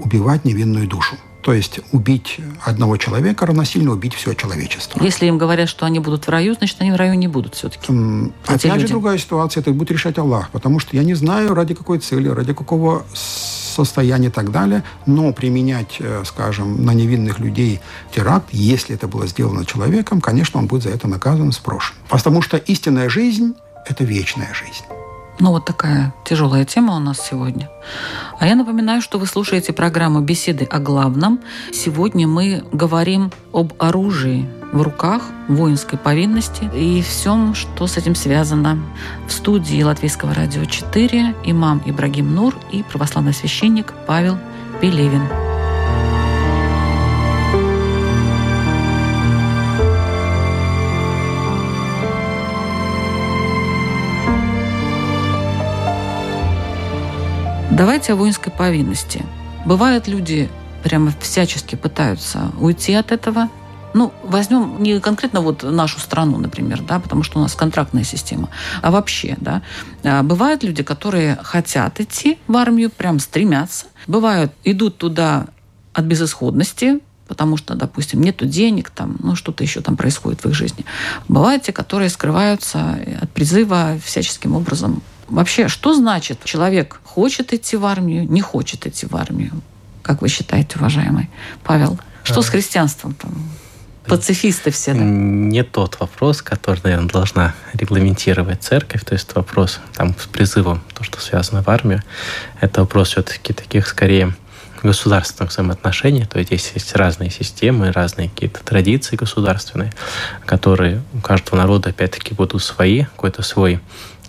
убивать 0.04 0.46
невинную 0.46 0.88
душу. 0.88 1.16
То 1.46 1.54
есть 1.54 1.80
убить 1.92 2.40
одного 2.64 2.98
человека 2.98 3.46
равносильно 3.46 3.92
убить 3.92 4.16
все 4.16 4.34
человечество. 4.34 5.04
Если 5.04 5.28
им 5.28 5.38
говорят, 5.38 5.70
что 5.70 5.86
они 5.86 6.00
будут 6.00 6.26
в 6.26 6.30
раю, 6.30 6.56
значит, 6.56 6.78
они 6.80 6.92
в 6.92 6.96
раю 6.96 7.14
не 7.14 7.28
будут 7.28 7.54
все-таки. 7.54 7.94
Mm, 7.94 8.34
опять 8.48 8.64
люди. 8.66 8.80
же 8.80 8.88
другая 8.88 9.20
ситуация, 9.20 9.62
это 9.62 9.72
будет 9.72 9.92
решать 9.92 10.18
Аллах. 10.18 10.50
Потому 10.50 10.80
что 10.80 10.96
я 10.96 11.04
не 11.04 11.14
знаю, 11.14 11.54
ради 11.54 11.76
какой 11.76 12.00
цели, 12.00 12.30
ради 12.30 12.54
какого 12.54 13.06
состояния 13.14 14.30
и 14.30 14.32
так 14.32 14.52
далее, 14.52 14.84
но 15.06 15.32
применять, 15.34 15.98
э, 16.00 16.24
скажем, 16.26 16.84
на 16.84 16.96
невинных 16.96 17.38
людей 17.38 17.80
теракт, 18.12 18.48
если 18.52 18.96
это 18.96 19.08
было 19.08 19.28
сделано 19.28 19.66
человеком, 19.66 20.22
конечно, 20.22 20.60
он 20.60 20.66
будет 20.66 20.82
за 20.82 20.90
это 20.90 21.08
наказан, 21.08 21.52
спрошен. 21.52 21.96
Потому 22.10 22.42
что 22.42 22.58
истинная 22.58 23.08
жизнь– 23.08 23.54
это 23.86 24.04
вечная 24.04 24.52
жизнь. 24.56 24.95
Ну, 25.40 25.52
вот 25.52 25.66
такая 25.66 26.14
тяжелая 26.24 26.64
тема 26.64 26.96
у 26.96 27.00
нас 27.00 27.20
сегодня. 27.20 27.70
А 28.40 28.48
я 28.48 28.56
напоминаю, 28.56 29.02
что 29.02 29.20
вы 29.20 29.26
слушаете 29.26 29.74
программу 29.74 30.22
«Беседы 30.22 30.64
о 30.64 30.80
главном». 30.80 31.40
Сегодня 31.74 32.26
мы 32.26 32.64
говорим 32.72 33.32
об 33.52 33.74
оружии 33.78 34.48
в 34.72 34.82
руках, 34.82 35.24
воинской 35.48 36.00
повинности 36.00 36.70
и 36.74 37.02
всем, 37.02 37.54
что 37.54 37.88
с 37.88 37.98
этим 37.98 38.16
связано. 38.16 38.80
В 39.28 39.32
студии 39.32 39.84
Латвийского 39.84 40.34
радио 40.34 40.66
4 40.66 41.36
имам 41.46 41.82
Ибрагим 41.86 42.34
Нур 42.34 42.56
и 42.72 42.84
православный 42.84 43.34
священник 43.34 43.94
Павел 44.08 44.38
Пелевин. 44.82 45.55
Давайте 57.76 58.14
о 58.14 58.16
воинской 58.16 58.54
повинности. 58.54 59.26
Бывают 59.66 60.08
люди, 60.08 60.50
прямо 60.82 61.12
всячески 61.20 61.76
пытаются 61.76 62.54
уйти 62.58 62.94
от 62.94 63.12
этого. 63.12 63.50
Ну, 63.94 64.14
возьмем 64.24 64.82
не 64.82 65.02
конкретно 65.02 65.42
вот 65.42 65.64
нашу 65.64 66.00
страну, 66.00 66.38
например, 66.38 66.82
да, 66.84 67.02
потому 67.02 67.24
что 67.24 67.38
у 67.38 67.42
нас 67.42 67.54
контрактная 67.54 68.06
система, 68.06 68.48
а 68.82 68.92
вообще, 68.92 69.36
да. 69.42 69.62
А 70.06 70.24
бывают 70.24 70.64
люди, 70.64 70.84
которые 70.84 71.38
хотят 71.44 72.00
идти 72.00 72.40
в 72.48 72.56
армию, 72.56 72.90
прям 72.90 73.20
стремятся. 73.20 73.88
Бывают, 74.08 74.54
идут 74.64 74.98
туда 74.98 75.48
от 75.92 76.06
безысходности, 76.06 77.02
потому 77.28 77.58
что, 77.58 77.76
допустим, 77.76 78.22
нету 78.22 78.46
денег, 78.46 78.90
там, 78.90 79.18
ну, 79.20 79.36
что-то 79.36 79.66
еще 79.66 79.82
там 79.82 79.98
происходит 79.98 80.46
в 80.46 80.48
их 80.48 80.54
жизни. 80.54 80.86
Бывают 81.28 81.64
те, 81.64 81.74
которые 81.74 82.10
скрываются 82.10 82.98
от 83.20 83.30
призыва 83.32 83.98
всяческим 84.02 84.56
образом 84.56 85.04
Вообще, 85.28 85.68
что 85.68 85.94
значит 85.94 86.44
человек 86.44 87.00
хочет 87.04 87.54
идти 87.54 87.78
в 87.78 87.86
армию, 87.86 88.30
не 88.30 88.42
хочет 88.42 88.86
идти 88.86 89.06
в 89.06 89.16
армию? 89.16 89.62
Как 90.02 90.22
вы 90.22 90.30
считаете, 90.30 90.78
уважаемый 90.78 91.30
Павел? 91.64 92.00
Что 92.24 92.42
с 92.42 92.50
христианством 92.50 93.14
там? 93.14 93.32
Пацифисты 94.08 94.70
все, 94.70 94.94
да? 94.94 95.00
Не 95.00 95.64
тот 95.64 96.00
вопрос, 96.00 96.44
который, 96.44 96.80
наверное, 96.84 97.10
должна 97.10 97.56
регламентировать 97.74 98.62
церковь, 98.62 99.04
то 99.04 99.14
есть 99.14 99.34
вопрос 99.36 99.80
там 99.96 100.16
с 100.20 100.28
призывом, 100.28 100.84
то, 100.94 101.04
что 101.04 101.20
связано 101.20 101.64
в 101.64 101.70
армию, 101.70 102.04
это 102.62 102.82
вопрос 102.82 103.10
все-таки 103.10 103.52
таких 103.54 103.88
скорее 103.88 104.36
государственных 104.84 105.52
взаимоотношений, 105.52 106.26
то 106.26 106.38
есть 106.38 106.50
здесь 106.50 106.72
есть 106.76 106.96
разные 106.96 107.32
системы, 107.32 107.92
разные 107.92 108.30
какие-то 108.30 108.64
традиции 108.64 109.16
государственные, 109.16 109.92
которые 110.46 111.02
у 111.14 111.22
каждого 111.22 111.58
народа 111.58 111.90
опять-таки 111.90 112.36
будут 112.36 112.62
свои, 112.64 113.04
какой-то 113.06 113.42
свой 113.42 113.80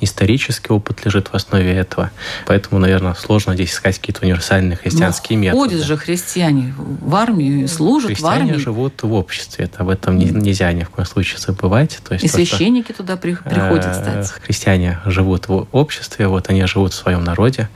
исторический 0.00 0.72
опыт 0.72 1.04
лежит 1.04 1.28
в 1.28 1.34
основе 1.34 1.72
этого. 1.72 2.10
Поэтому, 2.46 2.80
наверное, 2.80 3.14
сложно 3.14 3.54
здесь 3.54 3.72
искать 3.72 3.98
какие-то 3.98 4.24
универсальные 4.24 4.76
христианские 4.76 5.38
Но 5.38 5.44
методы. 5.44 5.70
Ходят 5.70 5.86
же 5.86 5.96
христиане 5.96 6.74
в 6.76 7.14
армию, 7.14 7.68
служат 7.68 8.08
христиане 8.08 8.44
в 8.44 8.48
армии. 8.48 8.60
живут 8.60 9.02
в 9.02 9.12
обществе. 9.12 9.64
Это 9.66 9.82
об 9.82 9.88
этом 9.88 10.18
нельзя 10.18 10.72
ни 10.72 10.84
в 10.84 10.90
коем 10.90 11.06
случае 11.06 11.38
забывать. 11.38 11.98
То 12.06 12.14
есть 12.14 12.24
И 12.24 12.28
то, 12.28 12.34
священники 12.34 12.92
что, 12.92 13.02
туда 13.02 13.16
приходят, 13.16 13.86
э, 13.86 13.92
кстати. 13.92 14.42
Христиане 14.42 15.00
живут 15.06 15.48
в 15.48 15.66
обществе, 15.72 16.28
вот 16.28 16.48
они 16.50 16.64
живут 16.66 16.92
в 16.92 16.96
своем 16.96 17.24
народе, 17.24 17.68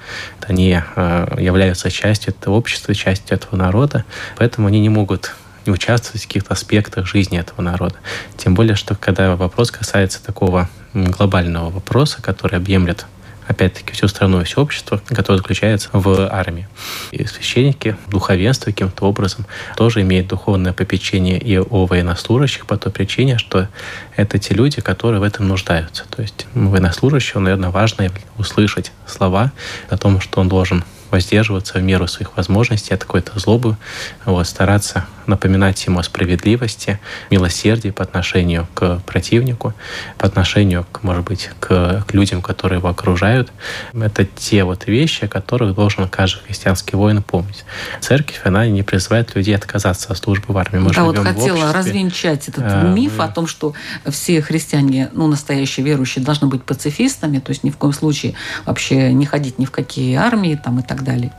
они 0.46 0.80
э, 0.96 1.36
являются 1.38 1.90
частью 1.90 2.34
этого 2.34 2.54
общества, 2.54 2.94
частью 2.94 3.36
этого 3.36 3.56
народа, 3.56 4.04
поэтому 4.36 4.68
они 4.68 4.80
не 4.80 4.88
могут 4.88 5.34
не 5.70 5.74
участвовать 5.74 6.22
в 6.22 6.26
каких-то 6.26 6.52
аспектах 6.52 7.06
жизни 7.06 7.38
этого 7.38 7.62
народа. 7.62 7.94
Тем 8.36 8.54
более, 8.54 8.74
что 8.74 8.94
когда 8.94 9.36
вопрос 9.36 9.70
касается 9.70 10.22
такого 10.22 10.68
глобального 10.92 11.70
вопроса, 11.70 12.20
который 12.20 12.58
объемлет 12.58 13.06
опять-таки, 13.46 13.92
всю 13.92 14.06
страну 14.06 14.40
и 14.40 14.44
все 14.44 14.60
общество, 14.60 15.02
которое 15.08 15.38
заключается 15.38 15.88
в 15.92 16.28
армии. 16.32 16.68
И 17.10 17.24
священники, 17.26 17.96
духовенство 18.06 18.66
каким-то 18.66 19.06
образом 19.06 19.44
тоже 19.76 20.02
имеют 20.02 20.28
духовное 20.28 20.72
попечение 20.72 21.38
и 21.38 21.58
о 21.58 21.86
военнослужащих 21.86 22.66
по 22.66 22.76
той 22.76 22.92
причине, 22.92 23.38
что 23.38 23.66
это 24.14 24.38
те 24.38 24.54
люди, 24.54 24.80
которые 24.80 25.20
в 25.20 25.24
этом 25.24 25.48
нуждаются. 25.48 26.04
То 26.10 26.22
есть 26.22 26.46
военнослужащему, 26.54 27.42
наверное, 27.42 27.70
важно 27.70 28.08
услышать 28.38 28.92
слова 29.04 29.50
о 29.88 29.96
том, 29.96 30.20
что 30.20 30.40
он 30.40 30.48
должен 30.48 30.84
воздерживаться 31.10 31.78
в 31.78 31.82
меру 31.82 32.06
своих 32.06 32.36
возможностей 32.36 32.94
от 32.94 33.04
какой-то 33.04 33.38
злобы, 33.38 33.76
вот, 34.24 34.46
стараться 34.46 35.06
напоминать 35.30 35.84
ему 35.86 36.00
о 36.00 36.02
справедливости, 36.02 37.00
милосердии 37.30 37.90
по 37.90 38.02
отношению 38.02 38.66
к 38.74 39.00
противнику, 39.06 39.72
по 40.18 40.26
отношению, 40.26 40.84
к, 40.92 41.02
может 41.02 41.24
быть, 41.24 41.50
к, 41.60 42.04
к 42.06 42.12
людям, 42.12 42.42
которые 42.42 42.78
его 42.78 42.88
окружают. 42.88 43.52
Это 43.94 44.24
те 44.24 44.64
вот 44.64 44.86
вещи, 44.86 45.24
о 45.24 45.28
которых 45.28 45.74
должен 45.74 46.08
каждый 46.08 46.42
христианский 46.44 46.96
воин 46.96 47.22
помнить. 47.22 47.64
Церковь, 48.00 48.40
она 48.44 48.66
не 48.66 48.82
призывает 48.82 49.34
людей 49.34 49.54
отказаться 49.54 50.12
от 50.12 50.18
службы 50.18 50.52
в 50.52 50.58
армии. 50.58 50.78
Мы 50.78 50.92
да, 50.92 51.04
вот 51.04 51.18
хотела 51.18 51.72
развенчать 51.72 52.48
этот 52.48 52.64
а, 52.66 52.82
миф 52.92 53.18
мы... 53.18 53.24
о 53.24 53.28
том, 53.28 53.46
что 53.46 53.74
все 54.06 54.42
христиане, 54.42 55.10
ну, 55.12 55.28
настоящие 55.28 55.86
верующие, 55.86 56.24
должны 56.24 56.48
быть 56.48 56.64
пацифистами, 56.64 57.38
то 57.38 57.50
есть 57.50 57.62
ни 57.62 57.70
в 57.70 57.76
коем 57.76 57.92
случае 57.92 58.34
вообще 58.66 59.12
не 59.12 59.26
ходить 59.26 59.58
ни 59.58 59.64
в 59.64 59.70
какие 59.70 60.16
армии 60.16 60.60
там 60.62 60.80
и 60.80 60.82
так 60.82 60.99
далее. 61.02 61.30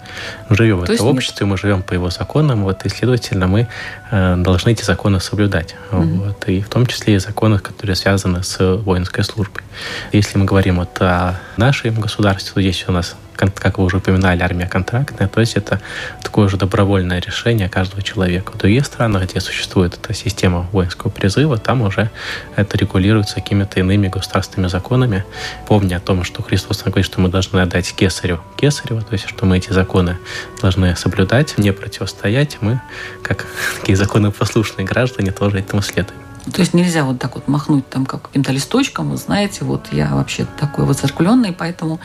Мы 0.49 0.55
живем 0.55 0.79
в 0.79 0.83
этом 0.83 1.07
обществе, 1.07 1.45
мы 1.45 1.57
живем 1.57 1.81
по 1.81 1.93
его 1.93 2.09
законам, 2.09 2.63
вот, 2.63 2.85
и, 2.85 2.89
следовательно, 2.89 3.47
мы 3.47 3.67
должны 4.11 4.71
эти 4.71 4.83
законы 4.83 5.19
соблюдать. 5.19 5.75
Mm-hmm. 5.91 6.25
Вот, 6.25 6.49
и 6.49 6.61
в 6.61 6.69
том 6.69 6.85
числе 6.85 7.15
и 7.15 7.17
законы, 7.17 7.59
которые 7.59 7.95
связаны 7.95 8.43
с 8.43 8.75
воинской 8.77 9.23
службой. 9.23 9.63
Если 10.11 10.37
мы 10.37 10.45
говорим 10.45 10.77
вот 10.77 11.01
о 11.01 11.39
нашем 11.57 11.99
государстве, 11.99 12.53
то 12.53 12.61
здесь 12.61 12.85
у 12.87 12.91
нас 12.91 13.15
как 13.49 13.77
вы 13.77 13.85
уже 13.85 13.97
упоминали, 13.97 14.41
армия 14.41 14.67
контрактная, 14.67 15.27
то 15.27 15.39
есть 15.39 15.55
это 15.55 15.81
такое 16.21 16.47
же 16.47 16.57
добровольное 16.57 17.19
решение 17.19 17.69
каждого 17.69 18.01
человека. 18.01 18.51
В 18.51 18.57
других 18.57 18.85
странах, 18.85 19.29
где 19.29 19.39
существует 19.39 19.95
эта 19.95 20.13
система 20.13 20.67
воинского 20.71 21.09
призыва, 21.09 21.57
там 21.57 21.81
уже 21.81 22.09
это 22.55 22.77
регулируется 22.77 23.35
какими-то 23.35 23.79
иными 23.79 24.07
государственными 24.07 24.69
законами, 24.69 25.25
помня 25.67 25.97
о 25.97 25.99
том, 25.99 26.23
что 26.23 26.43
Христос 26.43 26.83
говорит, 26.83 27.05
что 27.05 27.19
мы 27.21 27.29
должны 27.29 27.59
отдать 27.59 27.91
кесарю 27.93 28.41
кесарева, 28.57 29.01
то 29.01 29.13
есть 29.13 29.27
что 29.27 29.45
мы 29.45 29.57
эти 29.57 29.71
законы 29.71 30.17
должны 30.61 30.95
соблюдать, 30.95 31.57
не 31.57 31.71
противостоять, 31.71 32.57
мы, 32.61 32.81
как 33.23 33.45
такие 33.79 33.95
законопослушные 34.01 34.85
граждане, 34.85 35.31
тоже 35.31 35.59
этому 35.59 35.81
следуем. 35.81 36.19
То 36.53 36.61
есть 36.61 36.73
нельзя 36.73 37.03
вот 37.03 37.19
так 37.19 37.35
вот 37.35 37.47
махнуть 37.47 37.87
там 37.87 38.05
как 38.05 38.23
каким-то 38.23 38.51
листочком, 38.51 39.11
вы 39.11 39.17
знаете, 39.17 39.63
вот 39.63 39.87
я 39.91 40.15
вообще 40.15 40.47
такой 40.59 40.85
вот 40.85 40.97
циркуленный, 40.97 41.53
поэтому 41.53 41.99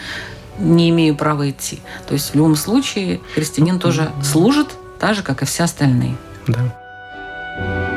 не 0.58 0.90
имею 0.90 1.16
права 1.16 1.48
идти. 1.48 1.80
То 2.06 2.14
есть 2.14 2.32
в 2.32 2.34
любом 2.34 2.54
случае 2.56 3.20
христианин 3.34 3.78
тоже 3.78 4.10
служит 4.22 4.68
так 4.98 5.14
же, 5.14 5.22
как 5.22 5.42
и 5.42 5.46
все 5.46 5.64
остальные. 5.64 6.16
Да. 6.46 7.95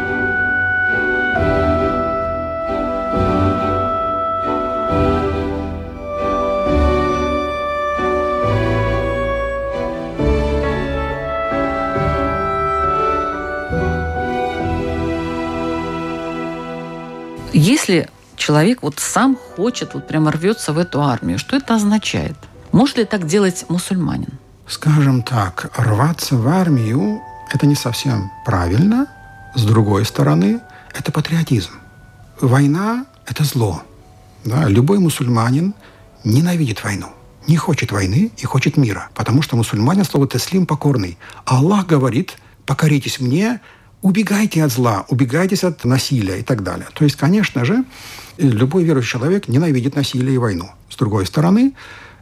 Если 17.62 18.08
человек 18.38 18.84
вот 18.84 19.00
сам 19.00 19.36
хочет, 19.36 19.94
вот 19.94 20.08
прямо 20.08 20.32
рвется 20.32 20.72
в 20.72 20.78
эту 20.78 21.02
армию, 21.02 21.38
что 21.38 21.58
это 21.58 21.76
означает? 21.76 22.38
Может 22.72 23.00
ли 23.00 23.04
так 23.04 23.28
делать 23.28 23.66
мусульманин? 23.68 24.40
Скажем 24.66 25.24
так, 25.24 25.70
рваться 25.76 26.38
в 26.38 26.48
армию– 26.48 27.20
это 27.54 27.68
не 27.68 27.76
совсем 27.76 28.32
правильно. 28.46 29.08
С 29.56 29.66
другой 29.66 30.06
стороны, 30.06 30.62
это 30.98 31.12
патриотизм. 31.12 31.72
Война– 32.40 33.06
это 33.26 33.44
зло. 33.44 33.84
Да? 34.46 34.70
Любой 34.70 35.00
мусульманин 35.00 35.74
ненавидит 36.24 36.82
войну, 36.82 37.08
не 37.46 37.58
хочет 37.58 37.92
войны 37.92 38.32
и 38.38 38.46
хочет 38.46 38.78
мира, 38.78 39.10
потому 39.16 39.42
что 39.42 39.58
мусульманин 39.58 40.06
слово 40.06 40.30
«теслим» 40.30 40.66
покорный. 40.66 41.18
Аллах 41.44 41.88
говорит 41.88 42.38
«покоритесь 42.66 43.20
мне, 43.20 43.60
убегайте 44.02 44.64
от 44.64 44.72
зла, 44.72 45.06
убегайте 45.10 45.56
от 45.68 45.84
насилия 45.86 46.40
и 46.40 46.44
так 46.44 46.64
далее». 46.64 46.88
То 46.94 47.04
есть, 47.04 47.16
конечно 47.16 47.66
же, 47.66 47.84
любой 48.38 48.84
верующий 48.84 49.12
человек 49.12 49.48
ненавидит 49.48 49.96
насилие 49.96 50.36
и 50.36 50.38
войну. 50.38 50.70
С 50.90 50.96
другой 50.96 51.26
стороны, 51.26 51.74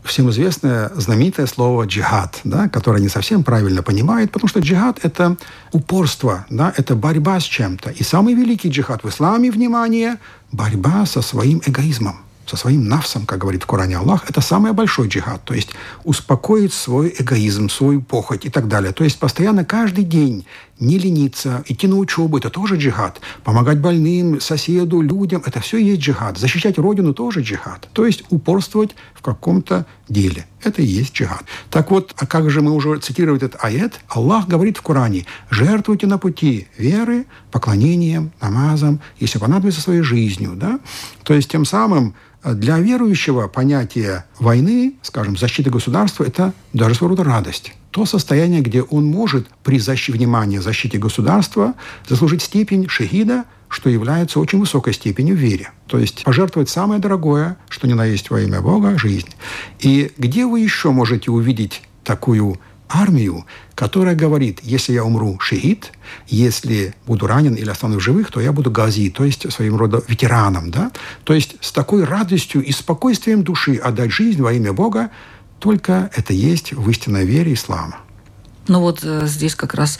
всем 0.03 0.29
известное 0.29 0.91
знаменитое 0.95 1.45
слово 1.45 1.85
«джихад», 1.85 2.39
да, 2.43 2.69
которое 2.69 3.01
не 3.01 3.09
совсем 3.09 3.43
правильно 3.43 3.83
понимает, 3.83 4.31
потому 4.31 4.47
что 4.47 4.59
джихад– 4.59 4.99
это 5.03 5.37
упорство, 5.71 6.45
да, 6.49 6.73
это 6.75 6.95
борьба 6.95 7.39
с 7.39 7.43
чем-то. 7.43 7.91
И 7.91 8.03
самый 8.03 8.33
великий 8.33 8.69
джихад 8.69 9.03
в 9.03 9.09
исламе, 9.09 9.51
внимание, 9.51 10.17
борьба 10.51 11.05
со 11.05 11.21
своим 11.21 11.61
эгоизмом 11.65 12.19
со 12.47 12.55
своим 12.55 12.87
навсом, 12.87 13.25
как 13.25 13.39
говорит 13.39 13.63
в 13.63 13.65
Коране 13.65 13.97
Аллах, 13.97 14.29
это 14.29 14.41
самый 14.41 14.71
большой 14.71 15.09
джихад. 15.09 15.43
То 15.43 15.53
есть 15.53 15.71
успокоить 16.05 16.73
свой 16.73 17.13
эгоизм, 17.19 17.69
свою 17.69 18.01
похоть 18.01 18.45
и 18.45 18.49
так 18.49 18.67
далее. 18.67 18.93
То 18.93 19.03
есть 19.03 19.19
постоянно 19.19 19.65
каждый 19.65 20.05
день 20.05 20.45
не 20.79 20.97
лениться, 20.97 21.63
идти 21.67 21.87
на 21.87 21.97
учебу– 21.97 22.37
это 22.39 22.49
тоже 22.49 22.75
джихад. 22.77 23.19
Помогать 23.43 23.79
больным, 23.79 24.39
соседу, 24.39 25.01
людям– 25.01 25.41
это 25.45 25.59
все 25.59 25.77
есть 25.77 26.01
джихад. 26.01 26.37
Защищать 26.37 26.77
родину– 26.77 27.13
тоже 27.15 27.41
джихад. 27.41 27.89
То 27.93 28.05
есть 28.05 28.23
упорствовать 28.29 28.95
в 29.13 29.21
каком-то 29.21 29.85
деле. 30.07 30.45
Это 30.63 30.81
и 30.81 30.85
есть 30.85 31.13
джихад. 31.13 31.43
Так 31.69 31.91
вот, 31.91 32.13
а 32.17 32.25
как 32.25 32.49
же 32.49 32.61
мы 32.61 32.71
уже 32.71 32.97
цитировали 32.99 33.43
этот 33.43 33.63
аят? 33.63 33.99
Аллах 34.07 34.47
говорит 34.47 34.77
в 34.77 34.81
Коране, 34.81 35.25
жертвуйте 35.49 36.07
на 36.07 36.17
пути 36.17 36.67
веры, 36.77 37.25
поклонением, 37.51 38.31
намазом, 38.41 38.99
если 39.19 39.39
понадобится 39.39 39.81
своей 39.81 40.01
жизнью. 40.01 40.53
Да? 40.55 40.79
То 41.23 41.33
есть 41.33 41.49
тем 41.49 41.65
самым 41.65 42.13
для 42.43 42.77
верующего 42.77 43.47
понятие 43.47 44.25
войны, 44.39 44.95
скажем, 45.01 45.37
защиты 45.37 45.69
государства– 45.69 46.23
это 46.27 46.53
даже 46.73 46.95
своего 46.95 47.15
рода 47.15 47.23
радость. 47.23 47.73
То 47.91 48.05
состояние, 48.05 48.61
где 48.61 48.81
он 48.81 49.05
может 49.05 49.47
при 49.63 49.79
защите, 49.79 50.11
внимания 50.17 50.61
защите 50.61 50.97
государства 50.97 51.73
заслужить 52.07 52.41
степень 52.41 52.87
шахида, 52.87 53.45
что 53.69 53.89
является 53.89 54.39
очень 54.39 54.59
высокой 54.59 54.93
степенью 54.93 55.35
в 55.35 55.39
вере. 55.39 55.71
То 55.87 55.97
есть 55.97 56.23
пожертвовать 56.23 56.69
самое 56.69 56.99
дорогое, 56.99 57.57
что 57.69 57.87
ни 57.87 57.93
на 57.93 58.05
есть 58.05 58.29
во 58.29 58.41
имя 58.41 58.61
Бога, 58.61 58.97
жизнь. 58.97 59.29
И 59.79 60.11
где 60.17 60.45
вы 60.45 60.59
еще 60.59 60.91
можете 60.91 61.31
увидеть 61.31 61.81
такую 62.03 62.59
армию, 62.89 63.45
которая 63.75 64.15
говорит, 64.15 64.59
если 64.63 64.93
я 64.93 65.03
умру 65.03 65.39
шиит, 65.39 65.91
если 66.27 66.95
буду 67.05 67.27
ранен 67.27 67.53
или 67.53 67.69
останусь 67.69 68.03
живых, 68.03 68.31
то 68.31 68.39
я 68.39 68.51
буду 68.51 68.71
гази, 68.71 69.09
то 69.09 69.25
есть 69.25 69.51
своим 69.51 69.75
родом 69.75 70.01
ветераном. 70.07 70.71
Да? 70.71 70.91
То 71.23 71.33
есть 71.33 71.55
с 71.61 71.71
такой 71.71 72.03
радостью 72.03 72.63
и 72.63 72.71
спокойствием 72.71 73.43
души 73.43 73.75
отдать 73.75 74.11
жизнь 74.11 74.41
во 74.41 74.53
имя 74.53 74.73
Бога, 74.73 75.11
только 75.59 76.09
это 76.15 76.33
есть 76.33 76.73
в 76.73 76.89
истинной 76.89 77.25
вере 77.25 77.53
ислама. 77.53 77.97
Ну 78.67 78.81
вот 78.81 78.99
э, 79.03 79.25
здесь 79.27 79.55
как 79.55 79.73
раз 79.73 79.97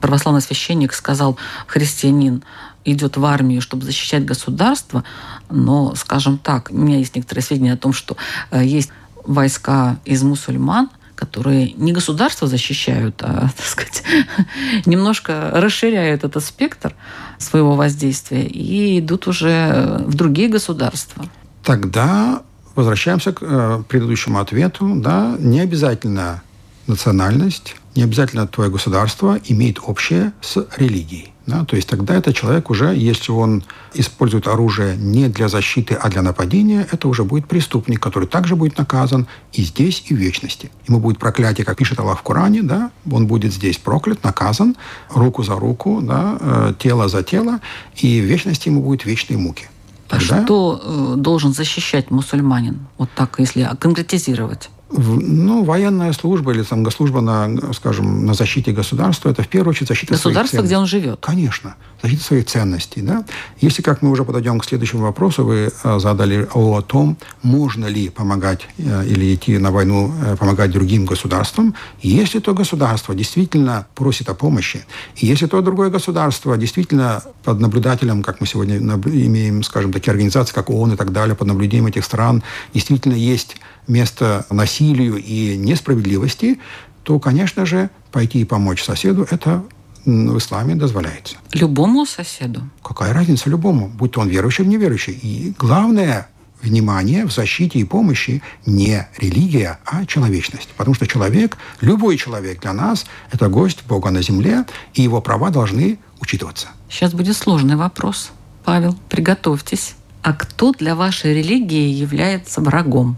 православный 0.00 0.40
священник 0.40 0.92
сказал, 0.94 1.36
христианин, 1.66 2.42
идет 2.84 3.16
в 3.16 3.24
армию, 3.24 3.60
чтобы 3.60 3.84
защищать 3.84 4.24
государство, 4.24 5.04
но, 5.50 5.94
скажем 5.96 6.38
так, 6.38 6.70
у 6.70 6.76
меня 6.76 6.98
есть 6.98 7.16
некоторые 7.16 7.42
сведения 7.42 7.72
о 7.72 7.76
том, 7.76 7.92
что 7.92 8.16
э, 8.50 8.64
есть 8.64 8.90
войска 9.24 9.98
из 10.04 10.22
мусульман, 10.22 10.88
которые 11.16 11.72
не 11.72 11.92
государство 11.92 12.46
защищают, 12.46 13.22
а, 13.22 13.48
так 13.56 13.66
сказать, 13.66 14.02
немножко 14.86 15.50
расширяют 15.52 16.24
этот 16.24 16.44
спектр 16.44 16.94
своего 17.38 17.74
воздействия 17.74 18.46
и 18.46 19.00
идут 19.00 19.26
уже 19.26 20.02
в 20.06 20.14
другие 20.14 20.48
государства. 20.48 21.26
Тогда 21.64 22.42
возвращаемся 22.76 23.32
к 23.32 23.38
э, 23.42 23.82
предыдущему 23.88 24.38
ответу. 24.38 24.94
Да, 24.94 25.36
не 25.38 25.60
обязательно 25.60 26.42
национальность, 26.86 27.74
не 27.96 28.04
обязательно 28.04 28.46
твое 28.46 28.70
государство 28.70 29.40
имеет 29.48 29.78
общее 29.82 30.32
с 30.40 30.64
религией. 30.76 31.32
Да? 31.46 31.64
То 31.64 31.76
есть 31.76 31.88
тогда 31.88 32.16
этот 32.16 32.34
человек 32.36 32.70
уже, 32.70 32.94
если 32.94 33.32
он 33.32 33.64
использует 33.94 34.48
оружие 34.48 34.96
не 34.96 35.28
для 35.28 35.48
защиты, 35.48 35.94
а 35.94 36.08
для 36.10 36.22
нападения, 36.22 36.86
это 36.90 37.08
уже 37.08 37.24
будет 37.24 37.46
преступник, 37.46 38.00
который 38.00 38.28
также 38.28 38.56
будет 38.56 38.78
наказан 38.78 39.26
и 39.52 39.62
здесь, 39.62 40.04
и 40.06 40.14
в 40.14 40.18
вечности. 40.18 40.70
Ему 40.88 40.98
будет 40.98 41.18
проклятие, 41.18 41.64
как 41.64 41.78
пишет 41.78 41.98
Аллах 42.00 42.20
в 42.20 42.22
Коране, 42.22 42.62
да? 42.62 42.90
он 43.10 43.26
будет 43.26 43.52
здесь 43.52 43.78
проклят, 43.78 44.24
наказан, 44.24 44.76
руку 45.10 45.42
за 45.42 45.54
руку, 45.54 46.00
да? 46.02 46.36
Э, 46.40 46.74
тело 46.78 47.08
за 47.08 47.22
тело, 47.22 47.60
и 47.96 48.20
в 48.20 48.24
вечности 48.24 48.68
ему 48.68 48.82
будут 48.82 49.04
вечные 49.04 49.38
муки. 49.38 49.68
А 50.08 50.20
что 50.20 50.80
э, 50.82 51.14
должен 51.16 51.52
защищать 51.52 52.10
мусульманин? 52.10 52.86
Вот 52.98 53.10
так, 53.14 53.38
если 53.38 53.68
конкретизировать 53.80 54.70
ну, 54.90 55.64
военная 55.64 56.12
служба 56.12 56.52
или 56.52 56.62
там 56.62 56.88
служба 56.90 57.20
на, 57.20 57.72
скажем, 57.72 58.24
на 58.24 58.34
защите 58.34 58.72
государства, 58.72 59.30
это 59.30 59.42
в 59.42 59.48
первую 59.48 59.70
очередь 59.70 59.88
защита 59.88 60.14
Государство, 60.14 60.62
где 60.62 60.76
он 60.76 60.86
живет. 60.86 61.18
Конечно. 61.20 61.74
Защита 62.02 62.22
своих 62.22 62.46
ценностей. 62.46 63.02
Да? 63.02 63.24
Если, 63.60 63.82
как 63.82 64.02
мы 64.02 64.10
уже 64.10 64.24
подойдем 64.24 64.60
к 64.60 64.64
следующему 64.64 65.02
вопросу, 65.02 65.44
вы 65.44 65.72
э, 65.82 65.98
задали 65.98 66.46
о 66.54 66.82
том, 66.82 67.16
можно 67.42 67.86
ли 67.86 68.10
помогать 68.10 68.68
э, 68.78 69.06
или 69.06 69.34
идти 69.34 69.58
на 69.58 69.72
войну, 69.72 70.12
э, 70.24 70.36
помогать 70.36 70.70
другим 70.70 71.04
государствам, 71.04 71.74
если 72.00 72.38
то 72.38 72.54
государство 72.54 73.14
действительно 73.14 73.86
просит 73.94 74.28
о 74.28 74.34
помощи, 74.34 74.84
и 75.16 75.26
если 75.26 75.46
то 75.46 75.60
другое 75.62 75.90
государство 75.90 76.56
действительно 76.56 77.22
под 77.42 77.60
наблюдателем, 77.60 78.22
как 78.22 78.40
мы 78.40 78.46
сегодня 78.46 78.76
имеем, 78.76 79.64
скажем, 79.64 79.92
такие 79.92 80.12
организации, 80.12 80.54
как 80.54 80.70
ООН 80.70 80.92
и 80.92 80.96
так 80.96 81.12
далее, 81.12 81.34
под 81.34 81.48
наблюдением 81.48 81.88
этих 81.88 82.04
стран, 82.04 82.42
действительно 82.72 83.14
есть 83.14 83.56
место 83.88 84.46
насилию 84.50 85.16
и 85.16 85.56
несправедливости, 85.56 86.58
то, 87.02 87.18
конечно 87.18 87.66
же, 87.66 87.90
пойти 88.10 88.40
и 88.40 88.44
помочь 88.44 88.82
соседу– 88.82 89.26
это 89.30 89.64
в 90.04 90.38
исламе 90.38 90.74
дозволяется. 90.76 91.36
Любому 91.52 92.06
соседу? 92.06 92.62
Какая 92.82 93.12
разница 93.12 93.50
любому, 93.50 93.88
будь 93.88 94.12
то 94.12 94.20
он 94.20 94.28
верующий 94.28 94.64
или 94.64 94.70
неверующий. 94.70 95.12
И 95.12 95.54
главное 95.58 96.28
внимание 96.62 97.26
в 97.26 97.32
защите 97.32 97.78
и 97.78 97.84
помощи 97.84 98.42
не 98.64 99.06
религия, 99.18 99.78
а 99.84 100.06
человечность. 100.06 100.68
Потому 100.76 100.94
что 100.94 101.06
человек, 101.06 101.56
любой 101.80 102.16
человек 102.16 102.60
для 102.60 102.72
нас– 102.72 103.06
это 103.32 103.48
гость 103.48 103.84
Бога 103.88 104.10
на 104.10 104.22
земле, 104.22 104.64
и 104.94 105.02
его 105.02 105.20
права 105.20 105.50
должны 105.50 105.98
учитываться. 106.20 106.68
Сейчас 106.88 107.12
будет 107.12 107.36
сложный 107.36 107.76
вопрос. 107.76 108.30
Павел, 108.64 108.96
приготовьтесь. 109.08 109.94
А 110.22 110.32
кто 110.32 110.72
для 110.72 110.96
вашей 110.96 111.34
религии 111.34 111.88
является 111.88 112.60
врагом? 112.60 113.16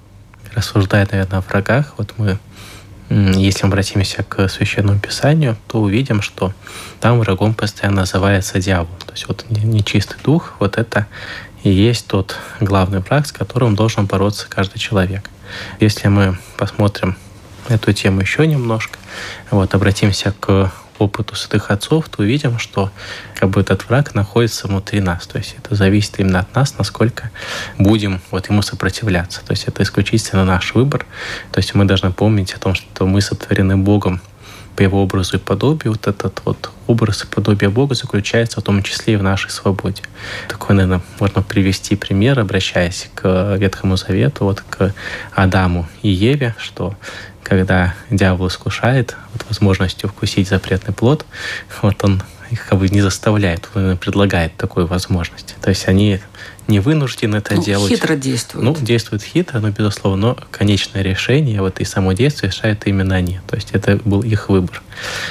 Рассуждая, 0.54 1.06
наверное, 1.10 1.38
о 1.38 1.42
врагах, 1.42 1.94
вот 1.98 2.14
мы, 2.16 2.38
если 3.08 3.66
обратимся 3.66 4.22
к 4.22 4.48
Священному 4.48 5.00
Писанию, 5.00 5.56
то 5.66 5.80
увидим, 5.80 6.22
что 6.22 6.52
там 7.00 7.18
врагом 7.20 7.54
постоянно 7.54 8.00
называется 8.00 8.60
дьявол. 8.60 8.94
То 9.06 9.12
есть 9.12 9.28
вот 9.28 9.46
нечистый 9.50 10.18
дух, 10.22 10.54
вот 10.58 10.76
это 10.76 11.06
и 11.62 11.70
есть 11.70 12.06
тот 12.06 12.36
главный 12.60 13.00
враг, 13.00 13.26
с 13.26 13.32
которым 13.32 13.74
должен 13.74 14.06
бороться 14.06 14.46
каждый 14.48 14.78
человек. 14.78 15.28
Если 15.80 16.08
мы 16.08 16.38
посмотрим 16.56 17.16
эту 17.68 17.92
тему 17.92 18.20
еще 18.20 18.46
немножко, 18.46 18.98
вот 19.50 19.74
обратимся 19.74 20.32
к 20.38 20.72
опыту 20.98 21.34
святых 21.34 21.70
отцов, 21.70 22.08
то 22.08 22.22
увидим, 22.22 22.58
что 22.58 22.90
как 23.34 23.50
бы 23.50 23.60
этот 23.60 23.88
враг 23.88 24.14
находится 24.14 24.68
внутри 24.68 25.00
нас. 25.00 25.26
То 25.26 25.38
есть 25.38 25.56
это 25.58 25.74
зависит 25.74 26.18
именно 26.18 26.40
от 26.40 26.54
нас, 26.54 26.76
насколько 26.78 27.30
будем 27.78 28.20
вот 28.30 28.48
ему 28.48 28.62
сопротивляться. 28.62 29.40
То 29.44 29.52
есть 29.52 29.64
это 29.64 29.82
исключительно 29.82 30.44
наш 30.44 30.74
выбор. 30.74 31.06
То 31.52 31.58
есть 31.58 31.74
мы 31.74 31.84
должны 31.84 32.12
помнить 32.12 32.52
о 32.52 32.58
том, 32.58 32.74
что 32.74 33.06
мы 33.06 33.20
сотворены 33.20 33.76
Богом 33.76 34.20
по 34.78 34.82
его 34.82 35.02
образу 35.02 35.38
и 35.38 35.40
подобию. 35.40 35.92
Вот 35.94 36.06
этот 36.06 36.40
вот 36.44 36.70
образ 36.86 37.24
и 37.24 37.26
подобие 37.26 37.68
Бога 37.68 37.96
заключается 37.96 38.60
в 38.60 38.62
том 38.62 38.84
числе 38.84 39.14
и 39.14 39.16
в 39.16 39.24
нашей 39.24 39.50
свободе. 39.50 40.02
Такой, 40.48 40.76
наверное, 40.76 41.02
можно 41.18 41.42
привести 41.42 41.96
пример, 41.96 42.38
обращаясь 42.38 43.10
к 43.16 43.56
Ветхому 43.56 43.96
Завету, 43.96 44.44
вот 44.44 44.60
к 44.60 44.94
Адаму 45.34 45.88
и 46.02 46.10
Еве, 46.10 46.54
что 46.58 46.94
когда 47.48 47.94
дьявол 48.10 48.48
искушает 48.48 49.16
вот, 49.32 49.46
возможностью 49.48 50.08
вкусить 50.08 50.48
запретный 50.48 50.94
плод, 50.94 51.24
вот 51.82 52.04
он 52.04 52.22
их 52.50 52.66
как 52.66 52.78
бы 52.78 52.88
не 52.88 53.00
заставляет, 53.00 53.68
он 53.74 53.96
предлагает 53.96 54.56
такую 54.56 54.86
возможность. 54.86 55.56
То 55.60 55.70
есть 55.70 55.88
они 55.88 56.20
не 56.68 56.80
вынуждены 56.80 57.36
это 57.36 57.54
ну, 57.54 57.64
делать. 57.64 57.90
Хитро 57.90 58.14
действуют. 58.14 58.64
Ну, 58.64 58.76
действуют 58.84 59.22
хитро, 59.22 59.58
но, 59.58 59.70
безусловно, 59.70 60.28
но 60.28 60.38
конечное 60.50 61.02
решение, 61.02 61.60
вот 61.62 61.80
и 61.80 61.84
само 61.84 62.12
действие 62.12 62.52
решает 62.52 62.86
именно 62.86 63.16
они. 63.16 63.40
То 63.48 63.56
есть 63.56 63.70
это 63.72 63.96
был 64.04 64.22
их 64.22 64.50
выбор. 64.50 64.82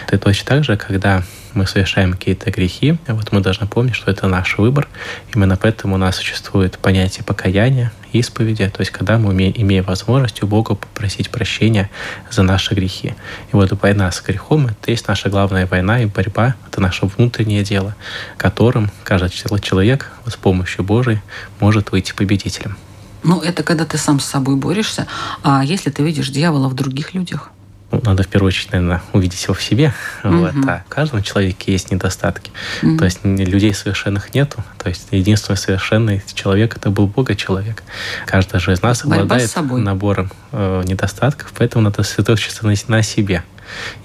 Это 0.08 0.18
точно 0.18 0.46
так 0.48 0.64
же, 0.64 0.78
когда 0.78 1.24
мы 1.54 1.66
совершаем 1.66 2.14
какие-то 2.14 2.52
грехи, 2.52 2.98
вот 3.08 3.32
мы 3.32 3.42
должны 3.42 3.68
помнить, 3.68 3.96
что 3.96 4.12
это 4.12 4.28
наш 4.28 4.58
выбор. 4.58 4.88
Именно 5.34 5.58
поэтому 5.58 5.96
у 5.96 5.98
нас 5.98 6.18
существует 6.18 6.78
понятие 6.78 7.24
покаяния, 7.24 7.92
исповеди, 8.14 8.70
то 8.70 8.82
есть 8.82 8.92
когда 8.92 9.18
мы 9.18 9.34
имеем 9.34 9.84
возможность 9.84 10.42
у 10.44 10.48
Бога 10.48 10.76
попросить 10.76 11.30
прощения 11.30 11.90
за 12.30 12.44
наши 12.44 12.74
грехи. 12.74 13.16
И 13.52 13.56
вот 13.56 13.72
война 13.82 14.12
с 14.12 14.22
грехом— 14.22 14.68
это 14.68 14.92
есть 14.92 15.08
наша 15.08 15.30
главная 15.30 15.66
война 15.66 16.02
и 16.02 16.06
борьба, 16.06 16.56
это 16.70 16.82
наше 16.82 17.06
внутреннее 17.06 17.64
дело, 17.64 17.96
которым 18.38 18.92
каждый 19.04 19.30
человек 19.30 20.12
с 20.26 20.36
помощью 20.36 20.84
Божией 20.84 21.20
может 21.60 21.92
выйти 21.92 22.14
победителем. 22.14 22.78
Ну, 23.24 23.42
это 23.42 23.64
когда 23.64 23.86
ты 23.86 23.98
сам 23.98 24.20
с 24.20 24.26
собой 24.26 24.56
борешься. 24.56 25.08
А 25.44 25.64
если 25.64 25.90
ты 25.90 26.04
видишь 26.04 26.30
дьявола 26.30 26.70
в 26.70 26.76
других 26.76 27.14
людях? 27.14 27.52
ну, 27.92 28.02
надо 28.04 28.24
в 28.24 28.28
первую 28.28 28.50
очередь, 28.50 28.72
наверное, 28.72 29.02
увидеть 29.14 29.42
его 29.44 29.54
в 29.54 29.64
себе. 29.64 29.94
Угу. 30.24 30.38
Вот. 30.38 30.54
А 30.68 30.84
в 30.86 30.90
каждом 30.90 31.24
человеке 31.24 31.72
есть 31.72 31.90
недостатки. 31.92 32.52
Угу. 32.84 32.98
То 32.98 33.06
есть 33.06 33.20
людей 33.24 33.74
совершенных 33.74 34.34
нету. 34.34 34.64
То 34.78 34.90
есть 34.90 35.08
единственный 35.12 35.56
совершенный 35.56 36.22
человек 36.34 36.76
это 36.76 36.90
был 36.90 37.08
Бога 37.08 37.36
человек. 37.36 37.84
Каждый 38.26 38.60
же 38.60 38.74
из 38.74 38.82
нас 38.82 39.04
обладает 39.04 39.56
набором 39.72 40.32
э, 40.52 40.84
недостатков, 40.86 41.54
поэтому 41.58 41.84
надо 41.86 42.04
сосредоточиться 42.04 42.66
на, 42.66 42.74
на 42.88 43.04
себе. 43.04 43.44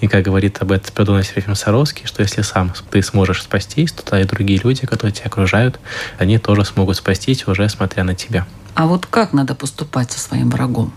И 0.00 0.08
как 0.08 0.24
говорит 0.24 0.60
об 0.60 0.72
этом 0.72 0.94
Петр 0.94 1.24
Серафим 1.24 1.54
Саровский, 1.54 2.06
что 2.06 2.22
если 2.22 2.42
сам 2.42 2.72
ты 2.90 3.02
сможешь 3.02 3.42
спастись, 3.42 3.92
то 3.92 4.16
и 4.16 4.24
другие 4.24 4.60
люди, 4.62 4.86
которые 4.86 5.12
тебя 5.12 5.26
окружают, 5.26 5.78
они 6.18 6.38
тоже 6.38 6.64
смогут 6.64 6.96
спастись, 6.96 7.46
уже 7.46 7.68
смотря 7.68 8.04
на 8.04 8.14
тебя. 8.14 8.46
А 8.74 8.86
вот 8.86 9.06
как 9.06 9.32
надо 9.32 9.54
поступать 9.54 10.10
со 10.12 10.18
своим 10.18 10.50
врагом? 10.50 10.92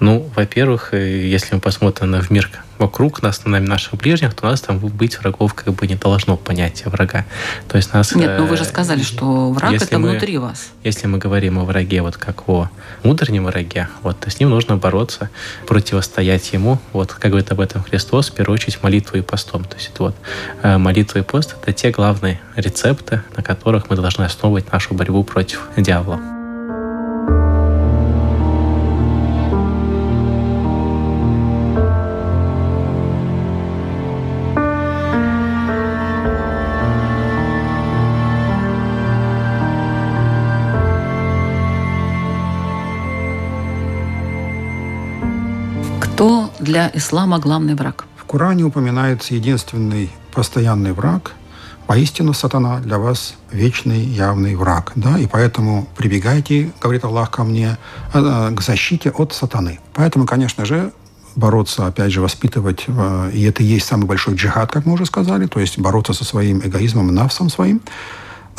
Ну, 0.00 0.28
во-первых, 0.34 0.92
э, 0.92 1.26
если 1.26 1.54
мы 1.54 1.60
посмотрим 1.60 2.10
на 2.10 2.22
мир 2.28 2.50
вокруг 2.78 3.22
нас, 3.22 3.44
на 3.44 3.60
наших 3.60 3.94
ближних, 3.94 4.34
то 4.34 4.46
у 4.46 4.50
нас 4.50 4.60
там 4.60 4.78
быть 4.78 5.18
врагов 5.18 5.54
как 5.54 5.72
бы 5.74 5.86
не 5.86 5.94
должно 5.94 6.36
понятия 6.36 6.88
врага. 6.88 7.24
То 7.68 7.76
есть 7.76 7.92
нас... 7.92 8.14
Нет, 8.14 8.38
ну 8.38 8.46
вы 8.46 8.56
же 8.56 8.64
э, 8.64 8.66
сказали, 8.66 9.02
что 9.02 9.50
враг 9.50 9.72
это 9.72 9.98
мы, 9.98 10.10
внутри 10.10 10.38
вас. 10.38 10.70
Если 10.82 11.06
мы 11.06 11.18
говорим 11.18 11.58
о 11.58 11.64
враге 11.64 12.02
вот 12.02 12.16
как 12.16 12.48
о 12.48 12.68
внутреннем 13.02 13.44
враге, 13.44 13.88
вот, 14.02 14.18
то 14.18 14.30
с 14.30 14.40
ним 14.40 14.50
нужно 14.50 14.76
бороться, 14.76 15.30
противостоять 15.66 16.52
ему. 16.52 16.78
Вот, 16.92 17.12
как 17.12 17.30
говорит 17.30 17.50
об 17.52 17.60
этом 17.60 17.82
Христос, 17.82 18.30
в 18.30 18.34
первую 18.34 18.54
очередь 18.54 18.82
молитвой 18.82 19.20
и 19.20 19.22
постом. 19.22 19.64
То 19.64 19.76
есть 19.76 19.90
это 19.92 20.02
вот 20.04 20.16
э, 20.62 20.78
молитва 20.78 21.20
и 21.20 21.22
пост– 21.22 21.56
это 21.62 21.72
те 21.72 21.90
главные 21.90 22.40
рецепты, 22.56 23.22
на 23.36 23.42
которых 23.42 23.88
мы 23.90 23.96
должны 23.96 24.24
основывать 24.24 24.72
нашу 24.72 24.94
борьбу 24.94 25.22
против 25.24 25.68
дьявола. 25.76 26.43
Для 46.74 46.90
ислама 46.92 47.38
главный 47.38 47.76
враг? 47.76 48.04
В 48.16 48.24
Коране 48.24 48.64
упоминается 48.64 49.34
единственный 49.34 50.10
постоянный 50.32 50.92
враг, 50.92 51.34
Поистину 51.86 52.32
сатана 52.32 52.80
для 52.80 52.98
вас 52.98 53.34
вечный 53.52 54.00
явный 54.00 54.56
враг, 54.56 54.92
да, 54.96 55.18
и 55.18 55.26
поэтому 55.26 55.86
прибегайте, 55.96 56.72
говорит 56.80 57.04
Аллах 57.04 57.30
ко 57.30 57.44
мне, 57.44 57.76
э, 58.14 58.50
к 58.56 58.60
защите 58.62 59.10
от 59.10 59.34
сатаны. 59.34 59.78
Поэтому, 59.92 60.26
конечно 60.26 60.64
же, 60.64 60.92
бороться, 61.36 61.86
опять 61.86 62.10
же, 62.10 62.22
воспитывать, 62.22 62.84
э, 62.88 63.30
и 63.34 63.42
это 63.44 63.62
и 63.62 63.66
есть 63.66 63.86
самый 63.86 64.06
большой 64.06 64.34
джихад, 64.34 64.72
как 64.72 64.86
мы 64.86 64.94
уже 64.94 65.04
сказали, 65.04 65.46
то 65.46 65.60
есть 65.60 65.78
бороться 65.78 66.14
со 66.14 66.24
своим 66.24 66.58
эгоизмом, 66.58 67.14
навсом 67.14 67.50
своим. 67.50 67.82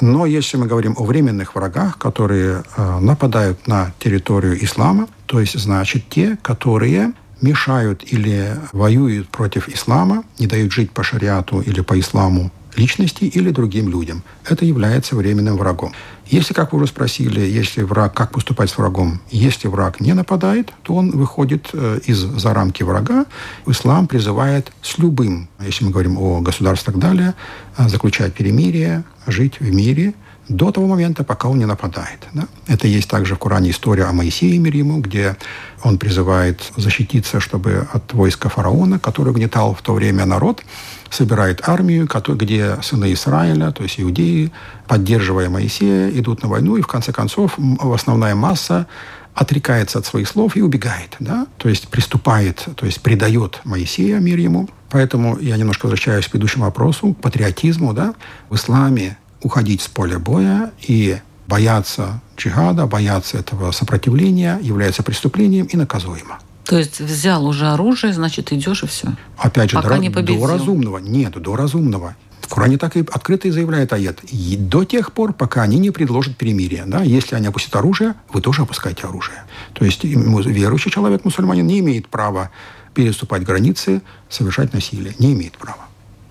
Но 0.02 0.28
если 0.28 0.58
мы 0.58 0.68
говорим 0.68 0.94
о 0.98 1.04
временных 1.04 1.56
врагах, 1.56 1.98
которые 1.98 2.64
э, 2.78 3.00
нападают 3.00 3.68
на 3.68 3.92
территорию 4.00 4.64
ислама, 4.64 5.08
то 5.26 5.40
есть, 5.40 5.60
значит, 5.60 6.08
те, 6.10 6.38
которые 6.44 7.12
мешают 7.42 8.04
или 8.06 8.58
воюют 8.72 9.30
против 9.30 9.70
ислама, 9.70 10.24
не 10.40 10.48
дают 10.48 10.72
жить 10.72 10.92
по 10.92 11.04
шариату 11.04 11.62
или 11.62 11.82
по 11.82 12.00
исламу 12.00 12.52
личности 12.76 13.24
или 13.24 13.52
другим 13.52 13.90
людям. 13.90 14.24
Это 14.44 14.66
является 14.66 15.16
временным 15.16 15.58
врагом. 15.58 15.94
Если, 16.28 16.54
как 16.54 16.74
вы 16.74 16.80
уже 16.80 16.88
спросили, 16.88 17.40
если 17.40 17.84
враг, 17.84 18.14
как 18.14 18.32
поступать 18.32 18.70
с 18.70 18.78
врагом? 18.78 19.22
Если 19.32 19.68
враг 19.68 20.02
не 20.02 20.14
нападает, 20.14 20.74
то 20.84 20.96
он 20.96 21.12
выходит 21.12 21.70
э, 21.72 22.00
из 22.06 22.18
за 22.18 22.54
рамки 22.54 22.84
врага. 22.84 23.26
Ислам 23.66 24.08
призывает 24.08 24.72
с 24.82 24.98
любым, 24.98 25.48
если 25.60 25.86
мы 25.86 25.92
говорим 25.92 26.18
о 26.18 26.42
государстве 26.42 26.92
и 26.92 26.94
так 26.94 27.02
далее, 27.02 27.34
э, 27.78 27.88
заключать 27.88 28.34
перемирие, 28.34 29.04
жить 29.28 29.60
в 29.60 29.74
мире– 29.74 30.14
до 30.48 30.72
того 30.72 30.88
момента, 30.88 31.24
пока 31.24 31.48
он 31.48 31.58
не 31.58 31.66
нападает. 31.66 32.28
Да? 32.34 32.48
Это 32.68 32.88
есть 32.88 33.10
также 33.10 33.36
в 33.36 33.40
Коране 33.40 33.72
история 33.72 34.06
о 34.06 34.14
Моисее 34.14 34.58
мир 34.60 34.76
ему, 34.76 35.00
где 35.00 35.36
он 35.84 35.98
призывает 35.98 36.72
защититься, 36.78 37.40
чтобы 37.40 37.88
от 37.92 38.14
войска 38.14 38.50
фараона, 38.50 39.00
который 39.00 39.30
угнетал 39.30 39.74
в 39.74 39.82
то 39.82 39.94
время 39.94 40.26
народ, 40.26 40.64
собирает 41.10 41.68
армию, 41.68 42.08
где 42.28 42.78
сыны 42.82 43.14
Израиля, 43.14 43.72
то 43.72 43.84
есть 43.84 44.00
иудеи, 44.00 44.52
поддерживая 44.88 45.50
Моисея, 45.50 46.10
идут 46.10 46.44
на 46.44 46.50
войну, 46.50 46.78
и 46.78 46.82
в 46.82 46.88
конце 46.88 47.12
концов 47.12 47.58
основная 47.80 48.36
масса 48.36 48.88
отрекается 49.34 50.00
от 50.00 50.06
своих 50.06 50.28
слов 50.28 50.56
и 50.56 50.62
убегает, 50.62 51.16
да? 51.20 51.46
то 51.58 51.70
есть 51.70 51.90
приступает, 51.90 52.66
то 52.76 52.86
есть 52.86 53.02
предает 53.02 53.62
Моисея, 53.66 54.20
мир 54.20 54.40
ему. 54.40 54.70
Поэтому 54.90 55.38
я 55.40 55.58
немножко 55.58 55.88
возвращаюсь 55.88 56.26
к 56.26 56.32
предыдущему 56.32 56.66
вопросу, 56.66 57.14
к 57.14 57.22
патриотизму. 57.22 57.94
Да? 57.94 58.16
В 58.50 58.56
исламе 58.56 59.18
уходить 59.46 59.84
с 59.84 59.88
поля 59.88 60.18
боя 60.18 60.72
и 60.82 61.20
бояться 61.48 62.20
джихада, 62.36 62.88
бояться 62.88 63.38
этого 63.38 63.72
сопротивления 63.72 64.60
является 64.62 65.04
преступлением 65.04 65.68
и 65.68 65.78
наказуемо. 65.78 66.40
То 66.64 66.80
есть 66.80 67.00
взял 67.00 67.46
уже 67.46 67.68
оружие, 67.68 68.12
значит, 68.12 68.52
идешь 68.52 68.82
и 68.82 68.88
все. 68.88 69.10
Опять 69.38 69.70
же, 69.70 69.76
Пока 69.76 69.90
до, 69.90 69.98
не 69.98 70.10
до 70.10 70.48
разумного. 70.48 70.98
Нет, 70.98 71.40
до 71.40 71.56
разумного. 71.56 72.16
В 72.42 72.48
Коране 72.48 72.80
так 72.80 72.98
и 72.98 73.02
открыто 73.02 73.48
и 73.48 73.52
заявляет 73.52 73.94
аят. 73.94 74.24
И 74.24 74.58
до 74.58 74.84
тех 74.84 75.12
пор, 75.12 75.34
пока 75.34 75.62
они 75.62 75.78
не 75.78 75.92
предложат 75.92 76.38
перемирие. 76.38 76.86
Да? 76.88 77.04
Если 77.04 77.36
они 77.36 77.48
опустят 77.48 77.76
оружие, 77.76 78.16
вы 78.34 78.42
тоже 78.42 78.64
опускаете 78.64 79.04
оружие. 79.04 79.44
То 79.74 79.86
есть 79.86 80.04
верующий 80.04 80.90
человек, 80.90 81.24
мусульманин, 81.24 81.68
не 81.68 81.80
имеет 81.80 82.08
права 82.08 82.50
переступать 82.96 83.44
границы, 83.44 84.02
совершать 84.28 84.74
насилие. 84.74 85.14
Не 85.20 85.34
имеет 85.34 85.56
права. 85.58 85.86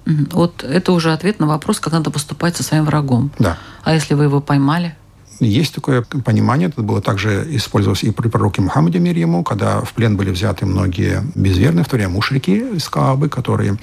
Вот 0.06 0.62
это 0.62 0.92
уже 0.92 1.12
ответ 1.12 1.40
на 1.40 1.46
вопрос, 1.46 1.80
как 1.80 1.92
надо 1.92 2.10
поступать 2.10 2.56
со 2.56 2.62
своим 2.62 2.84
врагом. 2.84 3.30
Да. 3.38 3.56
А 3.82 3.94
если 3.94 4.14
вы 4.14 4.24
его 4.24 4.40
поймали? 4.40 4.94
Есть 5.40 5.74
такое 5.74 6.02
понимание, 6.02 6.68
это 6.68 6.82
было 6.82 7.00
также 7.00 7.44
использовалось 7.56 8.04
и 8.04 8.10
при 8.10 8.28
пророке 8.28 8.62
Мухаммаде 8.62 8.98
мир 8.98 9.16
ему, 9.16 9.42
когда 9.42 9.80
в 9.80 9.92
плен 9.92 10.16
были 10.16 10.30
взяты 10.30 10.64
многие 10.64 11.24
безверные, 11.34 11.84
в 11.84 11.88
то 11.88 11.96
время 11.96 12.12
мушрики 12.12 12.50
из 12.50 12.88
Каабы, 12.88 13.28
которые 13.28 13.76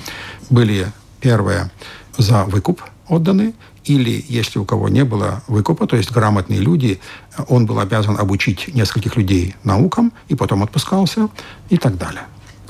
были, 0.50 0.88
первое, 1.20 1.70
за 2.18 2.46
выкуп 2.46 2.82
отданы, 3.08 3.54
или 3.84 4.24
если 4.30 4.60
у 4.60 4.66
кого 4.66 4.88
не 4.88 5.04
было 5.04 5.44
выкупа, 5.48 5.88
то 5.88 5.98
есть 5.98 6.12
грамотные 6.12 6.60
люди, 6.60 7.00
он 7.48 7.66
был 7.66 7.80
обязан 7.80 8.18
обучить 8.18 8.74
нескольких 8.74 9.18
людей 9.18 9.56
наукам, 9.64 10.14
и 10.30 10.36
потом 10.36 10.64
отпускался, 10.64 11.28
и 11.70 11.78
так 11.78 11.98
далее. 11.98 12.24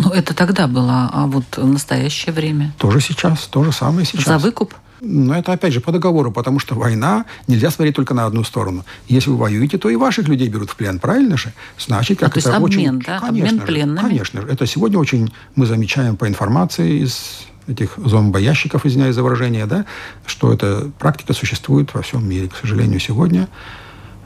Ну, 0.04 0.12
это 0.12 0.34
тогда 0.34 0.68
было, 0.68 1.10
а 1.14 1.28
вот 1.28 1.58
в 1.58 1.68
настоящее 1.68 2.34
время? 2.34 2.74
Тоже 2.78 3.02
сейчас, 3.02 3.48
то 3.48 3.64
же 3.64 3.72
самое 3.72 4.06
сейчас. 4.06 4.26
За 4.26 4.38
выкуп? 4.38 4.74
Но 5.04 5.36
это 5.36 5.52
опять 5.52 5.74
же 5.74 5.82
по 5.82 5.92
договору, 5.92 6.32
потому 6.32 6.60
что 6.60 6.76
война 6.76 7.26
нельзя 7.48 7.72
смотреть 7.72 7.96
только 7.96 8.14
на 8.14 8.26
одну 8.26 8.44
сторону. 8.44 8.86
Если 9.08 9.32
вы 9.32 9.38
воюете, 9.38 9.80
то 9.80 9.90
и 9.90 9.96
ваших 9.96 10.28
людей 10.28 10.48
берут 10.48 10.70
в 10.70 10.76
плен, 10.76 11.00
правильно 11.00 11.38
же? 11.38 11.54
Значит, 11.80 12.20
как 12.20 12.36
а, 12.36 12.40
это 12.40 12.50
то 12.50 12.56
есть 12.56 12.64
очень... 12.64 12.88
обмен, 12.88 13.00
да? 13.00 13.20
Конечно 13.20 13.48
обмен 13.48 13.60
же, 13.60 13.66
пленными? 13.66 14.00
Конечно 14.00 14.42
же. 14.42 14.48
Это 14.48 14.68
сегодня 14.68 15.00
очень 15.00 15.34
мы 15.56 15.66
замечаем 15.66 16.18
по 16.18 16.28
информации 16.28 17.04
из 17.04 17.48
этих 17.68 17.98
зомбоящиков, 17.98 18.86
извиняюсь 18.86 19.16
за 19.16 19.24
выражение, 19.24 19.66
да, 19.66 19.86
что 20.28 20.54
эта 20.54 20.92
практика 21.00 21.34
существует 21.34 21.94
во 21.94 22.04
всем 22.04 22.28
мире. 22.28 22.50
К 22.50 22.56
сожалению, 22.56 23.00
сегодня 23.00 23.48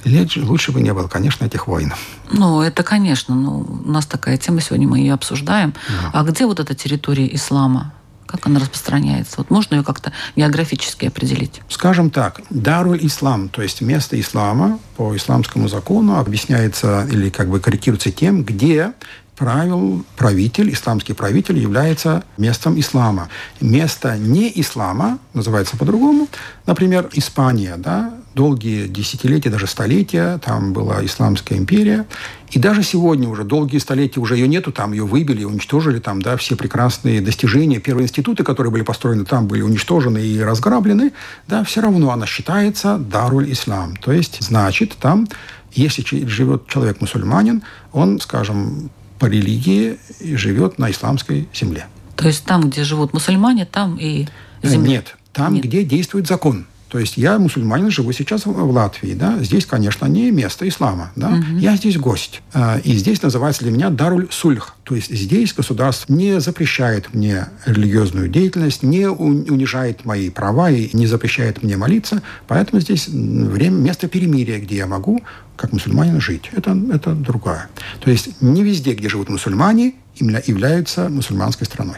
лучше 0.05 0.71
бы 0.71 0.81
не 0.81 0.93
было, 0.93 1.07
конечно, 1.07 1.45
этих 1.45 1.67
войн. 1.67 1.93
Ну, 2.31 2.61
это, 2.61 2.83
конечно. 2.83 3.35
Ну, 3.35 3.81
у 3.85 3.91
нас 3.91 4.05
такая 4.05 4.37
тема, 4.37 4.61
сегодня 4.61 4.87
мы 4.87 4.99
ее 4.99 5.13
обсуждаем. 5.13 5.73
Да. 5.89 6.11
А 6.13 6.23
где 6.23 6.45
вот 6.45 6.59
эта 6.59 6.75
территория 6.75 7.33
ислама? 7.33 7.93
Как 8.25 8.47
она 8.47 8.59
распространяется? 8.59 9.35
Вот 9.37 9.49
можно 9.49 9.75
ее 9.75 9.83
как-то 9.83 10.11
географически 10.35 11.05
определить? 11.05 11.61
Скажем 11.69 12.09
так, 12.09 12.41
Даруль 12.49 12.99
Ислам, 13.05 13.49
то 13.49 13.61
есть 13.61 13.81
место 13.81 14.19
ислама 14.19 14.79
по 14.97 15.15
исламскому 15.15 15.67
закону 15.67 16.17
объясняется 16.17 17.07
или 17.11 17.29
как 17.29 17.49
бы 17.49 17.59
корректируется 17.59 18.11
тем, 18.11 18.43
где 18.43 18.93
правил 19.35 20.05
правитель, 20.15 20.73
исламский 20.73 21.13
правитель 21.13 21.57
является 21.59 22.23
местом 22.37 22.79
ислама. 22.79 23.29
Место 23.61 24.17
не 24.17 24.51
ислама 24.55 25.19
называется 25.33 25.77
по-другому. 25.77 26.27
Например, 26.65 27.09
Испания, 27.13 27.75
да, 27.77 28.13
долгие 28.35 28.87
десятилетия, 28.87 29.49
даже 29.49 29.65
столетия, 29.65 30.37
там 30.39 30.73
была 30.73 31.03
Исламская 31.05 31.57
империя. 31.57 32.05
И 32.51 32.59
даже 32.59 32.83
сегодня 32.83 33.27
уже 33.29 33.43
долгие 33.43 33.79
столетия 33.79 34.19
уже 34.19 34.35
ее 34.35 34.47
нету, 34.47 34.71
там 34.71 34.91
ее 34.91 35.05
выбили, 35.05 35.43
уничтожили, 35.45 35.99
там, 35.99 36.21
да, 36.21 36.35
все 36.37 36.55
прекрасные 36.55 37.21
достижения, 37.21 37.79
первые 37.79 38.05
институты, 38.05 38.43
которые 38.43 38.71
были 38.71 38.83
построены 38.83 39.25
там, 39.25 39.47
были 39.47 39.61
уничтожены 39.61 40.19
и 40.19 40.39
разграблены, 40.39 41.13
да, 41.47 41.63
все 41.63 41.81
равно 41.81 42.11
она 42.11 42.25
считается 42.25 42.97
Даруль 42.97 43.51
Ислам. 43.51 43.95
То 43.95 44.11
есть, 44.11 44.37
значит, 44.41 44.95
там, 44.99 45.27
если 45.71 46.03
живет 46.27 46.67
человек-мусульманин, 46.67 47.63
он, 47.93 48.19
скажем, 48.19 48.89
по 49.17 49.27
религии 49.27 49.97
живет 50.19 50.77
на 50.77 50.91
исламской 50.91 51.47
земле. 51.53 51.87
То 52.17 52.27
есть 52.27 52.45
там, 52.45 52.69
где 52.69 52.83
живут 52.83 53.13
мусульмане, 53.13 53.65
там 53.65 53.97
и 53.99 54.27
земля? 54.61 54.87
Нет, 54.87 55.15
там, 55.33 55.53
Нет. 55.53 55.63
где 55.63 55.83
действует 55.83 56.27
закон. 56.27 56.65
То 56.95 56.99
есть 56.99 57.17
я 57.17 57.37
мусульманин, 57.39 57.91
живу 57.91 58.13
сейчас 58.13 58.45
в 58.45 58.71
Латвии, 58.71 59.15
да, 59.15 59.37
здесь, 59.43 59.65
конечно, 59.65 60.05
не 60.05 60.31
место 60.31 60.65
ислама, 60.65 61.11
да, 61.17 61.27
угу. 61.27 61.57
я 61.59 61.75
здесь 61.75 61.97
гость. 61.97 62.41
А, 62.53 62.79
и 62.81 62.93
здесь 62.93 63.21
называется 63.21 63.63
для 63.63 63.73
меня 63.73 63.89
Даруль 63.89 64.29
Сульх. 64.31 64.75
То 64.85 64.95
есть 64.95 65.13
здесь 65.13 65.53
государство 65.53 66.13
не 66.13 66.39
запрещает 66.39 67.13
мне 67.13 67.49
религиозную 67.65 68.29
деятельность, 68.29 68.81
не 68.81 69.09
унижает 69.09 70.05
мои 70.05 70.29
права 70.29 70.71
и 70.71 70.95
не 70.95 71.05
запрещает 71.05 71.63
мне 71.63 71.75
молиться, 71.75 72.21
поэтому 72.47 72.79
здесь 72.79 73.09
время, 73.09 73.75
место 73.75 74.07
перемирия, 74.07 74.61
где 74.61 74.77
я 74.77 74.87
могу 74.87 75.21
как 75.57 75.73
мусульманин 75.73 76.21
жить. 76.21 76.49
Это, 76.53 76.81
это 76.93 77.13
другое. 77.13 77.67
То 77.99 78.09
есть 78.09 78.41
не 78.41 78.63
везде, 78.63 78.93
где 78.93 79.09
живут 79.09 79.27
мусульмане, 79.27 79.95
именно 80.15 80.41
являются 80.47 81.09
мусульманской 81.09 81.67
страной. 81.67 81.97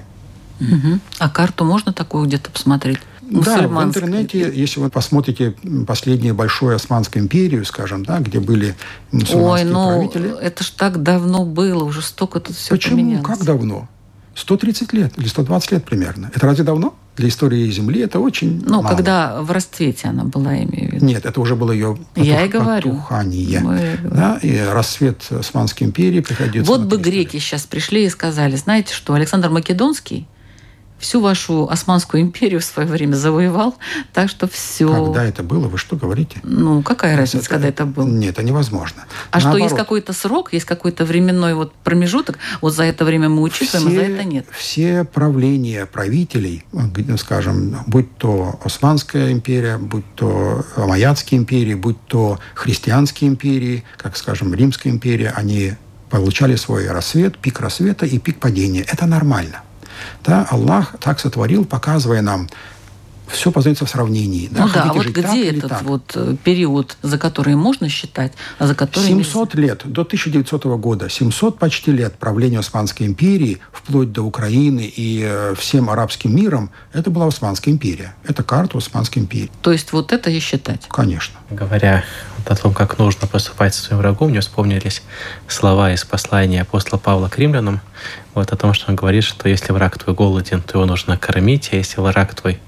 Угу. 0.60 1.00
А 1.20 1.30
карту 1.30 1.66
можно 1.66 1.94
такую 1.94 2.26
где-то 2.26 2.50
посмотреть? 2.50 2.98
Да, 3.30 3.68
в 3.68 3.84
интернете, 3.84 4.52
если 4.54 4.80
вы 4.80 4.90
посмотрите 4.90 5.56
последнюю 5.86 6.34
большую 6.36 6.76
Османскую 6.76 7.24
империю, 7.24 7.66
скажем, 7.66 8.06
да, 8.06 8.20
где 8.20 8.40
были 8.40 8.76
мусульманские 9.12 9.44
Ой, 9.44 9.64
ну, 9.66 9.88
правители. 10.10 10.40
это 10.42 10.64
ж 10.64 10.70
так 10.72 11.04
давно 11.04 11.46
было, 11.46 11.84
уже 11.84 12.02
столько 12.02 12.40
тут 12.40 12.56
все 12.56 12.70
Почему? 12.72 12.96
поменялось. 12.98 13.26
Как 13.26 13.44
давно? 13.44 13.88
130 14.36 14.94
лет 14.94 15.14
или 15.18 15.28
120 15.28 15.72
лет 15.72 15.84
примерно. 15.86 16.32
Это 16.34 16.46
разве 16.46 16.64
давно? 16.64 16.94
Для 17.16 17.28
истории 17.30 17.68
Земли 17.72 18.02
это 18.02 18.20
очень 18.20 18.64
Ну, 18.68 18.84
мало. 18.84 18.96
когда 18.96 19.42
в 19.42 19.50
расцвете 19.52 20.10
она 20.10 20.24
была, 20.26 20.54
я 20.54 20.64
имею 20.66 20.92
в 20.92 20.94
виду. 20.94 21.06
Нет, 21.08 21.26
это 21.26 21.42
уже 21.42 21.56
было 21.56 21.72
ее 21.72 21.98
потух, 22.14 22.24
я 22.24 22.46
и 22.46 22.48
говорю. 22.48 22.92
потухание. 22.92 23.98
Да, 24.04 24.38
и 24.44 24.60
рассвет 24.60 25.24
Османской 25.32 25.88
империи 25.88 26.20
приходится 26.20 26.72
Вот 26.72 26.82
бы 26.82 26.98
греки 26.98 27.40
сейчас 27.40 27.66
пришли 27.66 28.06
и 28.06 28.10
сказали, 28.10 28.56
знаете 28.56 28.94
что, 28.94 29.16
Александр 29.16 29.50
Македонский 29.50 30.28
всю 31.00 31.22
вашу 31.22 31.68
Османскую 31.70 32.22
империю 32.22 32.60
в 32.60 32.64
свое 32.64 32.88
время 32.88 33.16
завоевал, 33.16 33.76
так 34.14 34.30
что 34.30 34.48
все. 34.48 34.88
Когда 35.06 35.26
это 35.26 35.44
было? 35.44 35.68
Вы 35.68 35.78
что 35.78 35.96
говорите? 35.96 36.40
Ну, 36.44 36.82
какая 36.82 37.16
разница, 37.16 37.46
это, 37.46 37.50
когда 37.50 37.68
это 37.68 37.86
было? 37.86 38.08
Нет, 38.08 38.32
это 38.32 38.44
невозможно. 38.44 39.06
А 39.32 39.38
Наоборот. 39.38 39.58
что, 39.58 39.64
есть 39.64 39.76
какой-то 39.76 40.14
срок, 40.14 40.54
есть 40.54 40.66
какой-то 40.66 41.06
временной 41.06 41.54
вот 41.54 41.74
промежуток, 41.74 42.40
вот 42.62 42.74
за 42.74 42.84
это 42.84 43.06
время 43.06 43.30
мы 43.30 43.42
учитываем, 43.42 43.90
все, 43.90 44.00
а 44.00 44.06
за 44.06 44.12
это 44.12 44.24
нет? 44.24 44.46
Все 44.52 45.04
правления 45.04 45.86
правителей, 45.86 46.66
скажем, 47.18 47.84
будь 47.88 48.18
то 48.18 48.60
Османская 48.64 49.32
империя, 49.32 49.78
будь 49.78 50.06
то 50.16 50.66
Майятские 50.78 51.40
империи, 51.40 51.76
будь 51.76 52.02
то 52.08 52.40
христианские 52.56 53.30
империи, 53.30 53.84
как, 53.98 54.18
скажем, 54.18 54.54
Римская 54.54 54.92
империя, 54.92 55.34
они 55.36 55.74
получали 56.10 56.56
свой 56.56 56.88
рассвет, 56.88 57.38
пик 57.38 57.60
рассвета 57.60 58.06
и 58.06 58.18
пик 58.18 58.40
падения. 58.40 58.86
Это 58.88 59.06
нормально. 59.06 59.62
Да, 60.24 60.48
Аллах 60.50 60.96
так 61.00 61.20
сотворил, 61.20 61.66
показывая 61.66 62.22
нам 62.22 62.50
все 63.28 63.52
познается 63.52 63.86
в 63.86 63.90
сравнении. 63.90 64.48
Да? 64.52 64.66
Ну 64.66 64.74
да, 64.74 64.84
а 64.84 64.94
вот 64.94 65.06
где 65.08 65.50
этот 65.50 65.70
так? 65.70 65.84
вот 65.84 66.12
э, 66.16 66.36
период, 66.44 66.98
за 67.02 67.18
который 67.18 67.56
можно 67.56 67.90
считать, 67.90 68.34
а 68.60 68.68
за 68.68 68.76
который 68.76 69.06
700 69.06 69.54
нельзя? 69.54 69.68
лет, 69.68 69.82
до 69.86 70.02
1900 70.02 70.66
года, 70.66 71.10
700 71.10 71.60
почти 71.60 71.92
лет 71.92 72.16
правления 72.16 72.60
Османской 72.60 73.06
империи, 73.06 73.60
вплоть 73.72 74.12
до 74.12 74.24
Украины 74.24 74.82
и 74.82 75.22
э, 75.24 75.56
всем 75.58 75.90
арабским 75.90 76.36
миром, 76.36 76.72
это 76.94 77.10
была 77.10 77.28
Османская 77.28 77.74
империя. 77.74 78.16
Это 78.24 78.44
карта 78.44 78.78
Османской 78.78 79.22
империи. 79.22 79.52
То 79.62 79.72
есть 79.72 79.92
вот 79.92 80.12
это 80.12 80.30
и 80.30 80.40
считать? 80.40 80.86
Конечно. 80.90 81.38
Говоря 81.50 82.04
о 82.46 82.56
том, 82.56 82.74
как 82.74 82.98
нужно 82.98 83.28
поступать 83.28 83.76
со 83.76 83.84
своим 83.84 84.02
врагом, 84.02 84.30
мне 84.30 84.40
вспомнились 84.40 85.02
слова 85.48 85.92
из 85.92 86.06
послания 86.06 86.62
апостола 86.62 87.00
Павла 87.00 87.28
к 87.28 87.38
римлянам, 87.38 87.82
вот 88.34 88.52
о 88.52 88.56
том, 88.56 88.74
что 88.74 88.90
он 88.90 88.96
говорит, 88.96 89.24
что 89.24 89.50
если 89.50 89.74
враг 89.74 89.98
твой 89.98 90.16
голоден, 90.16 90.62
то 90.62 90.78
его 90.78 90.86
нужно 90.86 91.18
кормить, 91.18 91.70
а 91.72 91.76
если 91.76 92.00
враг 92.00 92.36
твой 92.36 92.60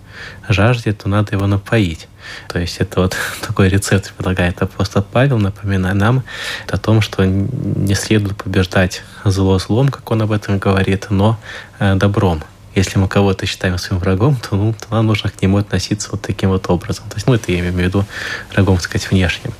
жаждет, 0.47 0.99
то 0.99 1.09
надо 1.09 1.35
его 1.35 1.47
напоить. 1.47 2.07
То 2.47 2.59
есть 2.59 2.77
это 2.77 3.01
вот 3.01 3.15
такой 3.41 3.69
рецепт 3.69 4.13
предлагает 4.13 4.61
апостол 4.61 5.03
Павел, 5.03 5.37
напоминая 5.37 5.93
нам 5.93 6.23
о 6.67 6.77
том, 6.77 7.01
что 7.01 7.25
не 7.25 7.95
следует 7.95 8.37
побеждать 8.37 9.03
зло 9.25 9.59
злом, 9.59 9.89
как 9.89 10.09
он 10.11 10.21
об 10.21 10.31
этом 10.31 10.59
говорит, 10.59 11.07
но 11.09 11.39
э, 11.79 11.95
добром. 11.95 12.43
Если 12.75 12.99
мы 12.99 13.07
кого-то 13.07 13.45
считаем 13.45 13.77
своим 13.77 13.99
врагом, 13.99 14.37
то, 14.37 14.55
ну, 14.55 14.73
то 14.73 14.93
нам 14.93 15.07
нужно 15.07 15.29
к 15.29 15.41
нему 15.41 15.57
относиться 15.57 16.09
вот 16.11 16.21
таким 16.21 16.49
вот 16.49 16.69
образом. 16.69 17.05
То 17.09 17.15
есть, 17.15 17.27
ну, 17.27 17.33
это 17.33 17.51
я 17.51 17.59
имею 17.59 17.73
в 17.73 17.77
виду 17.77 18.05
врагом, 18.53 18.75
так 18.75 18.85
сказать, 18.85 19.09
внешним. 19.09 19.53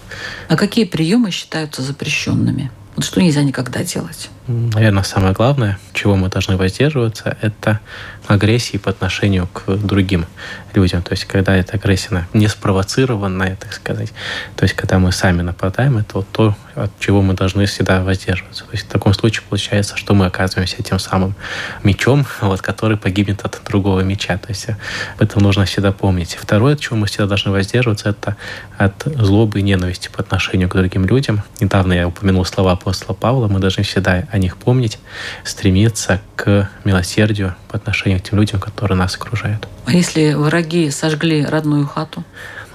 А 0.47 0.55
какие 0.55 0.85
приемы 0.85 1.31
считаются 1.31 1.81
запрещенными? 1.81 2.71
Вот 2.95 3.05
что 3.05 3.21
нельзя 3.21 3.41
никогда 3.41 3.83
делать? 3.83 4.29
Наверное, 4.49 5.03
самое 5.03 5.33
главное, 5.33 5.77
чего 5.93 6.15
мы 6.15 6.27
должны 6.27 6.57
воздерживаться, 6.57 7.37
это 7.41 7.79
агрессии 8.25 8.77
по 8.77 8.89
отношению 8.89 9.47
к 9.47 9.75
другим 9.75 10.25
людям. 10.73 11.03
То 11.03 11.11
есть, 11.11 11.25
когда 11.25 11.55
эта 11.55 11.73
агрессия 11.73 12.27
не 12.33 12.47
спровоцированная, 12.47 13.57
так 13.57 13.73
сказать. 13.73 14.11
То 14.55 14.63
есть, 14.63 14.75
когда 14.75 14.97
мы 14.97 15.11
сами 15.11 15.43
нападаем, 15.43 15.97
это 15.97 16.09
вот 16.15 16.27
то, 16.31 16.55
от 16.75 16.91
чего 16.99 17.21
мы 17.21 17.33
должны 17.33 17.65
всегда 17.65 18.01
воздерживаться. 18.03 18.65
То 18.65 18.71
есть, 18.71 18.85
в 18.85 18.89
таком 18.89 19.13
случае 19.13 19.43
получается, 19.47 19.97
что 19.97 20.15
мы 20.15 20.25
оказываемся 20.25 20.81
тем 20.81 20.97
самым 20.97 21.35
мечом, 21.83 22.25
вот, 22.41 22.61
который 22.61 22.97
погибнет 22.97 23.41
от 23.43 23.61
другого 23.67 24.01
меча. 24.01 24.37
То 24.37 24.49
есть, 24.49 24.69
об 24.69 25.21
этом 25.21 25.43
нужно 25.43 25.65
всегда 25.65 25.91
помнить. 25.91 26.37
Второе, 26.39 26.73
от 26.73 26.79
чего 26.79 26.97
мы 26.97 27.05
всегда 27.05 27.27
должны 27.27 27.51
воздерживаться, 27.51 28.09
это 28.09 28.35
от 28.77 29.03
злобы 29.05 29.59
и 29.59 29.61
ненависти 29.61 30.09
по 30.09 30.21
отношению 30.21 30.69
к 30.69 30.75
другим 30.75 31.05
людям. 31.05 31.43
Недавно 31.59 31.93
я 31.93 32.07
упомянул 32.07 32.45
слова 32.45 32.71
апостола 32.71 33.15
Павла. 33.15 33.47
Мы 33.47 33.59
должны 33.59 33.83
всегда 33.83 34.27
о 34.31 34.38
них 34.39 34.57
помнить, 34.57 34.99
стремиться 35.43 36.21
к 36.35 36.69
милосердию 36.83 37.55
по 37.67 37.77
отношению 37.77 38.19
к 38.19 38.23
тем 38.23 38.39
людям, 38.39 38.59
которые 38.59 38.97
нас 38.97 39.15
окружают. 39.15 39.67
А 39.85 39.91
если 39.91 40.33
враги 40.33 40.89
сожгли 40.91 41.45
родную 41.45 41.87
хату? 41.87 42.23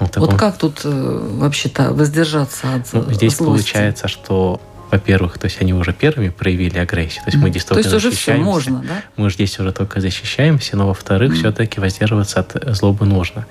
Ну, 0.00 0.08
таком... 0.08 0.28
Вот 0.28 0.38
как 0.38 0.58
тут 0.58 0.80
э, 0.84 1.28
вообще-то 1.38 1.92
воздержаться 1.92 2.74
от 2.74 2.92
ну, 2.92 3.12
Здесь 3.12 3.36
злости? 3.36 3.44
получается, 3.44 4.08
что 4.08 4.60
во-первых, 4.90 5.38
то 5.38 5.46
есть 5.46 5.60
они 5.60 5.72
уже 5.74 5.92
первыми 5.92 6.28
проявили 6.28 6.78
агрессию, 6.78 7.24
то 7.24 7.30
есть 7.30 7.42
мы 7.42 7.50
здесь 7.50 7.64
только 7.64 7.82
То 7.82 7.88
есть 7.88 7.96
уже 7.96 8.10
все 8.14 8.34
можно, 8.34 8.80
да? 8.80 9.02
Мы 9.16 9.30
же 9.30 9.34
здесь 9.34 9.58
уже 9.58 9.72
только 9.72 10.00
защищаемся, 10.00 10.76
но 10.76 10.86
во-вторых, 10.88 11.32
mm. 11.32 11.36
все-таки 11.36 11.80
воздерживаться 11.80 12.40
от 12.40 12.76
злобы 12.76 13.06
нужно. 13.06 13.46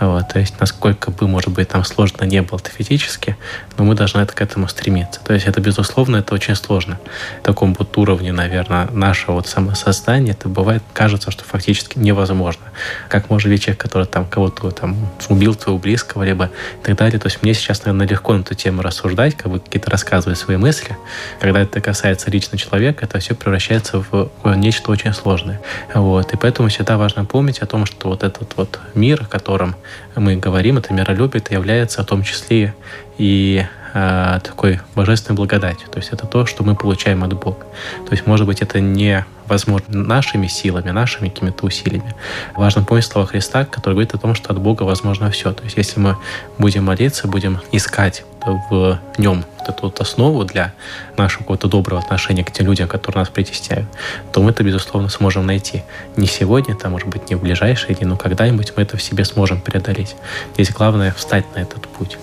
Вот, 0.00 0.28
то 0.28 0.38
есть 0.38 0.60
насколько 0.60 1.10
бы, 1.10 1.28
может 1.28 1.50
быть, 1.50 1.68
там 1.68 1.84
сложно 1.84 2.24
не 2.24 2.42
было 2.42 2.58
-то 2.58 2.70
физически, 2.70 3.36
но 3.76 3.84
мы 3.84 3.94
должны 3.94 4.20
это, 4.20 4.32
к 4.34 4.40
этому 4.40 4.68
стремиться. 4.68 5.20
То 5.24 5.34
есть 5.34 5.46
это, 5.46 5.60
безусловно, 5.60 6.16
это 6.16 6.34
очень 6.34 6.54
сложно. 6.54 6.98
В 7.40 7.44
таком 7.44 7.74
вот 7.74 7.96
уровне, 7.96 8.32
наверное, 8.32 8.88
нашего 8.90 9.34
вот 9.34 9.46
самосознания 9.46 10.32
это 10.32 10.48
бывает, 10.48 10.82
кажется, 10.92 11.30
что 11.30 11.44
фактически 11.44 11.98
невозможно. 11.98 12.64
Как 13.08 13.30
может 13.30 13.50
быть 13.50 13.62
человек, 13.62 13.80
который 13.80 14.06
там 14.06 14.26
кого-то 14.26 14.70
там 14.70 14.96
убил 15.28 15.54
твоего 15.54 15.78
близкого, 15.78 16.22
либо 16.22 16.50
и 16.82 16.86
так 16.86 16.96
далее. 16.96 17.18
То 17.18 17.26
есть 17.26 17.42
мне 17.42 17.54
сейчас, 17.54 17.84
наверное, 17.84 18.06
легко 18.06 18.34
на 18.34 18.40
эту 18.40 18.54
тему 18.54 18.82
рассуждать, 18.82 19.36
как 19.36 19.50
бы 19.50 19.60
какие-то 19.60 19.90
рассказывать 19.90 20.38
свои 20.38 20.56
мысли, 20.56 20.87
мысли. 20.88 20.96
Когда 21.40 21.60
это 21.60 21.80
касается 21.80 22.30
лично 22.30 22.58
человека, 22.58 23.04
это 23.04 23.18
все 23.18 23.34
превращается 23.34 24.04
в 24.10 24.30
нечто 24.56 24.90
очень 24.90 25.12
сложное. 25.12 25.60
Вот. 25.94 26.32
И 26.32 26.36
поэтому 26.36 26.68
всегда 26.68 26.96
важно 26.96 27.24
помнить 27.24 27.58
о 27.58 27.66
том, 27.66 27.86
что 27.86 28.08
вот 28.08 28.22
этот 28.22 28.56
вот 28.56 28.78
мир, 28.94 29.22
о 29.22 29.26
котором 29.26 29.76
мы 30.16 30.36
говорим, 30.36 30.78
это 30.78 30.92
миролюбие, 30.92 31.40
это 31.40 31.54
является 31.54 32.02
в 32.02 32.06
том 32.06 32.22
числе 32.22 32.74
и 33.18 33.64
э, 33.94 34.40
такой 34.42 34.80
божественной 34.94 35.36
благодатью. 35.36 35.88
То 35.88 35.98
есть 35.98 36.10
это 36.12 36.26
то, 36.26 36.46
что 36.46 36.64
мы 36.64 36.74
получаем 36.74 37.24
от 37.24 37.32
Бога. 37.34 37.66
То 38.06 38.12
есть, 38.12 38.26
может 38.26 38.46
быть, 38.46 38.62
это 38.62 38.80
не 38.80 39.24
возможно 39.46 39.86
нашими 39.88 40.46
силами, 40.46 40.90
нашими 40.90 41.28
какими-то 41.28 41.66
усилиями. 41.66 42.14
Важно 42.54 42.84
помнить 42.84 43.06
слова 43.06 43.26
Христа, 43.26 43.64
который 43.64 43.94
говорит 43.94 44.14
о 44.14 44.18
том, 44.18 44.34
что 44.34 44.50
от 44.50 44.58
Бога 44.58 44.82
возможно 44.82 45.30
все. 45.30 45.52
То 45.52 45.64
есть, 45.64 45.76
если 45.76 46.00
мы 46.00 46.16
будем 46.58 46.84
молиться, 46.84 47.28
будем 47.28 47.60
искать 47.72 48.24
в 48.70 49.00
нем 49.18 49.44
вот 49.58 49.68
эту 49.68 49.82
вот 49.82 50.00
основу 50.00 50.44
для 50.44 50.72
нашего 51.16 51.40
какого-то 51.40 51.68
доброго 51.68 52.00
отношения 52.00 52.44
к 52.44 52.50
тем 52.50 52.66
людям, 52.66 52.88
которые 52.88 53.20
нас 53.20 53.28
притесняют, 53.28 53.86
то 54.32 54.42
мы 54.42 54.50
это, 54.50 54.62
безусловно, 54.62 55.08
сможем 55.08 55.46
найти. 55.46 55.82
Не 56.16 56.26
сегодня, 56.26 56.74
там, 56.74 56.92
может 56.92 57.08
быть, 57.08 57.30
не 57.30 57.36
в 57.36 57.42
ближайшие 57.42 57.94
дни, 57.94 58.06
но 58.06 58.16
когда-нибудь 58.16 58.72
мы 58.76 58.82
это 58.82 58.96
в 58.96 59.02
себе 59.02 59.24
сможем 59.24 59.60
преодолеть. 59.60 60.16
Здесь 60.54 60.70
главное 60.70 61.12
встать 61.12 61.44
на 61.54 61.60
этот 61.60 61.86
путь. 61.88 62.18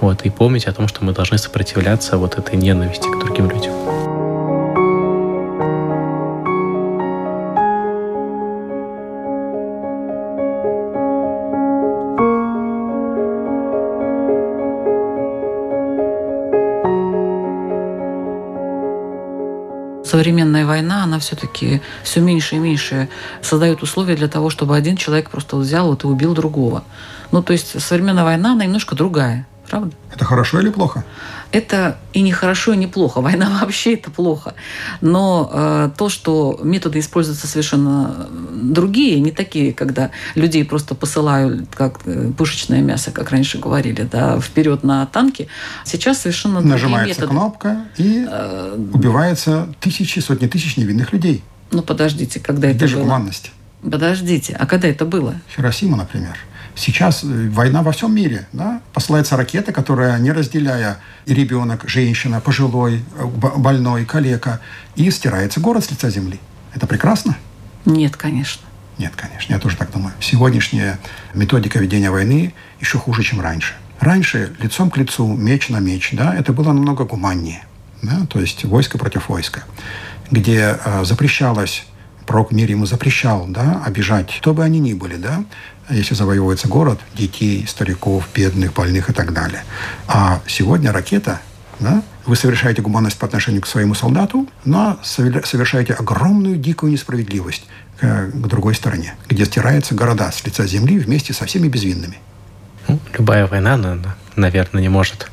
Вот, 0.00 0.22
и 0.22 0.30
помнить 0.30 0.66
о 0.66 0.72
том, 0.72 0.88
что 0.88 1.04
мы 1.04 1.12
должны 1.12 1.38
сопротивляться 1.38 2.16
вот 2.16 2.36
этой 2.36 2.56
ненависти 2.56 3.08
к 3.08 3.24
другим 3.24 3.48
людям. 3.48 4.01
Современная 20.12 20.66
война, 20.66 21.04
она 21.04 21.18
все-таки 21.18 21.80
все 22.02 22.20
меньше 22.20 22.56
и 22.56 22.58
меньше 22.58 23.08
создает 23.40 23.82
условия 23.82 24.14
для 24.14 24.28
того, 24.28 24.50
чтобы 24.50 24.76
один 24.76 24.98
человек 24.98 25.30
просто 25.30 25.56
взял 25.56 25.88
вот 25.88 26.04
и 26.04 26.06
убил 26.06 26.34
другого. 26.34 26.84
Ну, 27.30 27.42
то 27.42 27.54
есть 27.54 27.80
современная 27.80 28.24
война, 28.24 28.52
она 28.52 28.64
немножко 28.64 28.94
другая, 28.94 29.46
правда? 29.70 29.96
Это 30.14 30.26
хорошо 30.26 30.60
или 30.60 30.68
плохо? 30.68 31.02
Это 31.52 31.98
и 32.12 32.22
не 32.22 32.32
хорошо, 32.32 32.72
и 32.72 32.76
не 32.76 32.86
плохо. 32.86 33.20
Война 33.22 33.58
вообще 33.60 33.94
это 33.94 34.10
плохо. 34.10 34.54
Но 35.00 35.50
э, 35.52 35.90
то, 35.96 36.08
что 36.08 36.58
методы 36.62 36.98
используются 36.98 37.46
совершенно 37.46 38.26
другие, 38.52 39.20
не 39.20 39.30
такие, 39.30 39.72
когда 39.72 40.10
людей 40.34 40.64
просто 40.64 40.94
посылают 40.94 41.68
как 41.74 42.00
э, 42.06 42.32
пушечное 42.36 42.80
мясо, 42.80 43.10
как 43.10 43.30
раньше 43.30 43.58
говорили, 43.58 44.02
да, 44.10 44.40
вперед 44.40 44.82
на 44.82 45.06
танки. 45.06 45.48
Сейчас 45.84 46.20
совершенно 46.20 46.60
Нажимается 46.60 46.88
другие 46.90 47.08
методы. 47.08 47.26
кнопка 47.28 47.84
и 47.98 48.26
э, 48.28 48.78
убивается 48.92 49.68
тысячи, 49.80 50.18
сотни 50.20 50.46
тысяч 50.46 50.76
невинных 50.76 51.12
людей. 51.12 51.42
Ну 51.70 51.82
подождите, 51.82 52.40
когда 52.40 52.68
Где 52.68 52.76
это 52.76 52.86
же 52.88 52.96
было? 52.96 53.04
гуманность? 53.04 53.52
Подождите, 53.82 54.54
а 54.58 54.66
когда 54.66 54.88
это 54.88 55.04
было? 55.04 55.34
Хиросима, 55.54 55.96
например. 55.96 56.36
Сейчас 56.74 57.22
э, 57.22 57.48
война 57.50 57.82
во 57.82 57.92
всем 57.92 58.14
мире. 58.14 58.46
Да? 58.52 58.80
Посылается 58.92 59.36
ракета, 59.36 59.72
которая, 59.72 60.18
не 60.18 60.32
разделяя 60.32 60.98
ребенок, 61.26 61.84
женщина, 61.88 62.40
пожилой, 62.40 63.04
э, 63.16 63.24
больной, 63.24 64.04
калека, 64.04 64.60
и 64.96 65.10
стирается 65.10 65.60
город 65.60 65.84
с 65.84 65.90
лица 65.90 66.10
земли. 66.10 66.40
Это 66.74 66.86
прекрасно? 66.86 67.36
Нет, 67.84 68.16
конечно. 68.16 68.62
Нет, 68.98 69.12
конечно, 69.16 69.52
я 69.52 69.58
тоже 69.58 69.76
так 69.76 69.90
думаю. 69.90 70.14
Сегодняшняя 70.20 70.98
методика 71.34 71.78
ведения 71.78 72.10
войны 72.10 72.54
еще 72.80 72.98
хуже, 72.98 73.22
чем 73.22 73.40
раньше. 73.40 73.74
Раньше 74.00 74.54
лицом 74.58 74.90
к 74.90 74.96
лицу, 74.96 75.26
меч 75.26 75.68
на 75.68 75.78
меч, 75.78 76.10
да, 76.12 76.34
это 76.34 76.52
было 76.52 76.72
намного 76.72 77.04
гуманнее. 77.04 77.64
Да? 78.02 78.26
То 78.28 78.40
есть 78.40 78.64
войско 78.64 78.98
против 78.98 79.28
войска, 79.28 79.62
где 80.30 80.78
э, 80.84 81.04
запрещалось 81.04 81.84
пророк 82.26 82.52
мир 82.52 82.70
ему 82.70 82.86
запрещал 82.86 83.46
да, 83.48 83.82
обижать, 83.84 84.38
кто 84.40 84.54
бы 84.54 84.64
они 84.64 84.78
ни 84.78 84.94
были, 84.94 85.16
да, 85.16 85.44
если 85.90 86.14
завоевывается 86.14 86.68
город, 86.68 87.00
детей, 87.14 87.66
стариков, 87.66 88.28
бедных, 88.34 88.72
больных 88.72 89.10
и 89.10 89.12
так 89.12 89.32
далее. 89.32 89.64
А 90.06 90.40
сегодня 90.46 90.92
ракета, 90.92 91.40
да, 91.80 92.02
вы 92.26 92.36
совершаете 92.36 92.82
гуманность 92.82 93.18
по 93.18 93.26
отношению 93.26 93.62
к 93.62 93.66
своему 93.66 93.94
солдату, 93.94 94.48
но 94.64 94.98
совершаете 95.02 95.94
огромную 95.94 96.56
дикую 96.56 96.92
несправедливость 96.92 97.64
к, 98.00 98.30
к 98.32 98.46
другой 98.46 98.74
стороне, 98.74 99.14
где 99.28 99.44
стираются 99.44 99.94
города 99.94 100.30
с 100.30 100.44
лица 100.44 100.66
земли 100.66 100.98
вместе 100.98 101.32
со 101.32 101.46
всеми 101.46 101.68
безвинными. 101.68 102.18
Ну, 102.88 102.98
любая 103.16 103.46
война, 103.46 103.74
она, 103.74 104.16
наверное, 104.36 104.82
не 104.82 104.88
может 104.88 105.28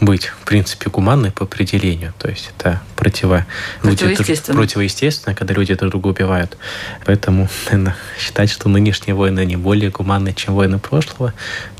быть, 0.00 0.26
в 0.26 0.44
принципе, 0.44 0.90
гуманной 0.90 1.30
по 1.30 1.44
определению. 1.44 2.12
То 2.18 2.28
есть 2.28 2.50
это 2.56 2.82
противо... 2.96 3.46
противоестественно. 3.80 4.58
противоестественно, 4.58 5.34
когда 5.34 5.54
люди 5.54 5.74
друг 5.74 5.90
друга 5.90 6.08
убивают. 6.08 6.58
Поэтому 7.04 7.48
наверное, 7.66 7.96
считать, 8.18 8.50
что 8.50 8.68
нынешние 8.68 9.14
войны 9.14 9.44
не 9.46 9.56
более 9.56 9.90
гуманны, 9.90 10.34
чем 10.34 10.54
войны 10.54 10.78
прошлого, 10.78 11.32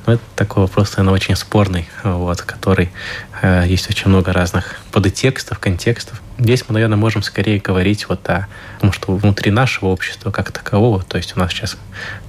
ну, 0.07 0.15
это 0.15 0.23
такой 0.35 0.63
вопрос, 0.63 0.97
наверное, 0.97 1.15
очень 1.15 1.37
спорный, 1.37 1.89
вот, 2.05 2.43
который 2.43 2.91
э, 3.43 3.65
есть 3.67 3.91
очень 3.91 4.09
много 4.09 4.33
разных 4.33 4.77
подтекстов, 4.93 5.59
контекстов. 5.59 6.23
Здесь 6.39 6.65
мы, 6.69 6.75
наверное, 6.75 6.97
можем 6.97 7.23
скорее 7.23 7.59
говорить 7.59 8.09
вот 8.09 8.27
о 8.29 8.47
том, 8.81 8.93
что 8.93 9.15
внутри 9.15 9.51
нашего 9.51 9.89
общества 9.89 10.31
как 10.31 10.53
такового, 10.53 11.03
то 11.03 11.17
есть 11.17 11.37
у 11.37 11.41
нас 11.41 11.51
сейчас, 11.51 11.77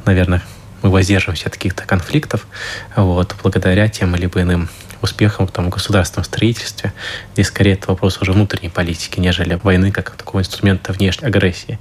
наверное, 0.05 0.41
мы 0.81 0.89
воздерживаемся 0.89 1.47
от 1.47 1.53
каких-то 1.53 1.83
конфликтов, 1.85 2.47
вот, 2.95 3.35
благодаря 3.41 3.87
тем 3.89 4.15
или 4.15 4.25
иным 4.25 4.69
успехом 5.01 5.47
там, 5.47 5.67
в 5.67 5.69
государственном 5.69 6.25
строительстве. 6.25 6.93
Здесь 7.33 7.47
скорее 7.47 7.73
это 7.73 7.87
вопрос 7.87 8.21
уже 8.21 8.31
внутренней 8.31 8.69
политики, 8.69 9.19
нежели 9.19 9.55
войны 9.55 9.91
как 9.91 10.11
такого 10.11 10.41
инструмента 10.41 10.93
внешней 10.93 11.27
агрессии. 11.27 11.79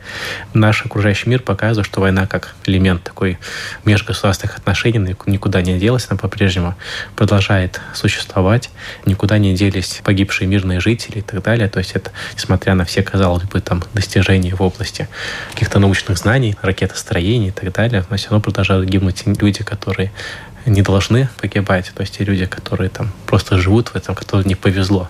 Наш 0.55 0.85
окружающий 0.85 1.29
мир 1.29 1.41
показывает, 1.41 1.87
что 1.87 2.01
война 2.01 2.27
как 2.27 2.55
элемент 2.65 3.03
такой 3.03 3.39
межгосударственных 3.85 4.59
отношений 4.59 5.17
никуда 5.27 5.63
не 5.63 5.79
делась, 5.79 6.07
она 6.09 6.19
по-прежнему 6.19 6.75
продолжает 7.15 7.81
существовать, 7.95 8.71
никуда 9.05 9.39
не 9.39 9.55
делись 9.55 10.01
погибшие 10.05 10.49
мирные 10.49 10.81
жители 10.81 11.19
и 11.19 11.23
так 11.23 11.43
далее. 11.43 11.69
То 11.69 11.79
есть 11.79 11.93
это, 11.93 12.13
несмотря 12.35 12.75
на 12.75 12.85
все, 12.85 13.03
казалось 13.03 13.45
бы, 13.45 13.61
там 13.61 13.83
достижения 13.95 14.55
в 14.55 14.63
области 14.63 15.09
каких-то 15.53 15.79
научных 15.79 16.19
знаний, 16.19 16.57
ракетостроения 16.63 17.49
и 17.49 17.53
так 17.53 17.73
далее, 17.73 18.05
но 18.09 18.17
все 18.17 18.31
равно 18.31 18.43
продолжают 18.43 18.89
гибнуть 18.89 19.23
люди, 19.27 19.63
которые 19.63 20.13
не 20.67 20.83
должны 20.83 21.29
погибать. 21.41 21.93
То 21.95 22.03
есть 22.03 22.19
те 22.19 22.25
люди, 22.25 22.47
которые 22.47 22.91
там 22.91 23.13
просто 23.27 23.59
живут 23.59 23.89
в 23.89 23.97
этом, 23.97 24.15
которым 24.15 24.47
не 24.47 24.55
повезло, 24.55 25.09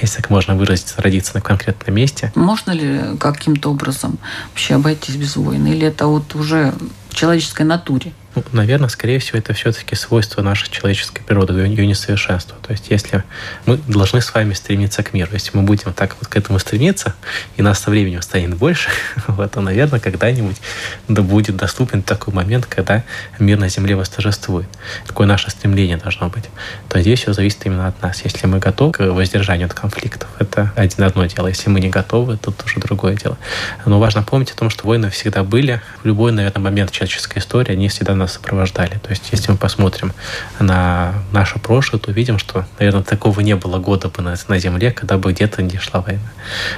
если 0.00 0.16
так 0.16 0.30
можно 0.30 0.54
выразиться, 0.54 1.00
родиться 1.02 1.32
на 1.34 1.40
конкретном 1.40 1.94
месте. 1.94 2.32
Можно 2.34 2.72
ли 2.72 3.16
каким-то 3.18 3.70
образом 3.70 4.18
вообще 4.50 4.74
обойтись 4.74 5.16
без 5.16 5.36
войны? 5.36 5.68
Или 5.68 5.86
это 5.86 6.06
вот 6.06 6.34
уже 6.34 6.72
в 7.10 7.14
человеческой 7.14 7.64
натуре? 7.64 8.12
Ну, 8.34 8.42
наверное, 8.52 8.88
скорее 8.88 9.18
всего, 9.18 9.38
это 9.38 9.52
все-таки 9.52 9.94
свойство 9.94 10.40
нашей 10.40 10.70
человеческой 10.70 11.22
природы, 11.22 11.52
ее 11.52 11.86
несовершенства. 11.86 12.56
То 12.62 12.72
есть, 12.72 12.86
если 12.88 13.24
мы 13.66 13.76
должны 13.76 14.22
с 14.22 14.32
вами 14.32 14.54
стремиться 14.54 15.02
к 15.02 15.12
миру, 15.12 15.30
если 15.32 15.50
мы 15.54 15.64
будем 15.64 15.92
так 15.92 16.16
вот 16.18 16.28
к 16.28 16.36
этому 16.36 16.58
стремиться, 16.58 17.14
и 17.56 17.62
нас 17.62 17.80
со 17.80 17.90
временем 17.90 18.22
станет 18.22 18.56
больше, 18.56 18.88
вот, 19.26 19.52
то, 19.52 19.60
наверное, 19.60 20.00
когда-нибудь 20.00 20.56
да 21.08 21.20
будет 21.20 21.56
доступен 21.56 22.02
такой 22.02 22.32
момент, 22.32 22.64
когда 22.64 23.04
мир 23.38 23.58
на 23.58 23.68
Земле 23.68 23.96
восторжествует. 23.96 24.68
Такое 25.06 25.26
наше 25.26 25.50
стремление 25.50 25.98
должно 25.98 26.30
быть. 26.30 26.44
То 26.88 27.00
здесь 27.02 27.20
все 27.20 27.34
зависит 27.34 27.66
именно 27.66 27.86
от 27.86 28.00
нас. 28.00 28.22
Если 28.24 28.46
мы 28.46 28.60
готовы 28.60 28.92
к 28.92 29.00
воздержанию 29.12 29.66
от 29.66 29.74
конфликтов, 29.74 30.30
это 30.38 30.72
один 30.74 31.04
одно 31.04 31.26
дело. 31.26 31.48
Если 31.48 31.68
мы 31.68 31.80
не 31.80 31.90
готовы, 31.90 32.38
то 32.38 32.50
тоже 32.50 32.80
другое 32.80 33.14
дело. 33.14 33.36
Но 33.84 34.00
важно 34.00 34.22
помнить 34.22 34.52
о 34.52 34.56
том, 34.56 34.70
что 34.70 34.86
войны 34.86 35.10
всегда 35.10 35.44
были. 35.44 35.82
В 36.02 36.06
любой, 36.06 36.32
наверное, 36.32 36.62
момент 36.62 36.92
человеческой 36.92 37.38
истории 37.38 37.72
они 37.72 37.88
всегда 37.88 38.14
нас 38.22 38.32
сопровождали. 38.32 38.98
То 39.02 39.10
есть, 39.10 39.28
если 39.32 39.52
мы 39.52 39.58
посмотрим 39.58 40.12
на 40.58 41.14
наше 41.32 41.58
прошлое, 41.58 42.00
то 42.00 42.10
увидим, 42.10 42.38
что, 42.38 42.66
наверное, 42.78 43.02
такого 43.02 43.40
не 43.40 43.56
было 43.56 43.78
года 43.78 44.08
бы 44.08 44.22
на, 44.22 44.34
на 44.48 44.58
Земле, 44.58 44.92
когда 44.92 45.18
бы 45.18 45.32
где-то 45.32 45.62
не 45.62 45.78
шла 45.78 46.00
война. 46.00 46.32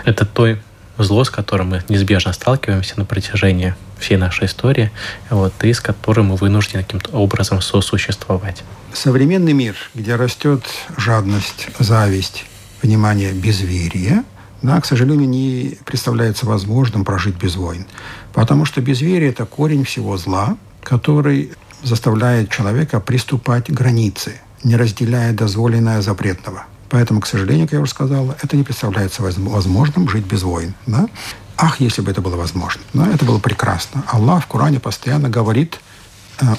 Это 0.05 0.27
то 0.27 0.57
зло, 0.99 1.25
с 1.25 1.31
которым 1.31 1.71
мы 1.71 1.85
неизбежно 1.89 2.33
сталкиваемся 2.33 2.99
на 2.99 3.05
протяжении 3.05 3.75
всей 3.99 4.17
нашей 4.17 4.47
истории, 4.47 4.91
вот, 5.31 5.53
и 5.65 5.73
с 5.73 5.81
которым 5.81 6.27
мы 6.27 6.37
вынуждены 6.37 6.83
каким-то 6.83 7.11
образом 7.13 7.61
сосуществовать. 7.61 8.63
Современный 8.93 9.53
мир, 9.53 9.77
где 9.95 10.15
растет 10.15 10.65
жадность, 10.97 11.69
зависть, 11.79 12.45
внимание, 12.83 13.33
безверие, 13.33 14.25
да, 14.63 14.81
к 14.81 14.87
сожалению, 14.87 15.29
не 15.29 15.79
представляется 15.85 16.47
возможным 16.47 17.05
прожить 17.05 17.37
без 17.37 17.57
войн. 17.57 17.87
Потому 18.33 18.65
что 18.65 18.81
безверие– 18.81 19.29
это 19.31 19.45
корень 19.45 19.85
всего 19.85 20.17
зла, 20.17 20.57
который 20.85 21.53
заставляет 21.83 22.51
человека 22.51 23.01
приступать 23.01 23.67
к 23.67 23.71
границе, 23.71 24.41
не 24.63 24.77
разделяя 24.77 25.33
дозволенное 25.33 26.01
запретного. 26.03 26.65
Поэтому, 26.89 27.21
к 27.21 27.27
сожалению, 27.27 27.67
как 27.67 27.75
я 27.75 27.81
уже 27.81 27.91
сказал, 27.91 28.35
это 28.41 28.57
не 28.57 28.63
представляется 28.63 29.23
возможным 29.23 30.09
жить 30.09 30.25
без 30.25 30.43
войн. 30.43 30.75
Да? 30.87 31.09
Ах, 31.57 31.81
если 31.81 32.03
бы 32.03 32.11
это 32.11 32.21
было 32.21 32.37
возможно. 32.37 32.83
Да? 32.93 33.09
Это 33.13 33.25
было 33.25 33.39
прекрасно. 33.39 34.05
Аллах 34.07 34.45
в 34.45 34.47
Коране 34.47 34.81
постоянно 34.81 35.29
говорит– 35.29 35.81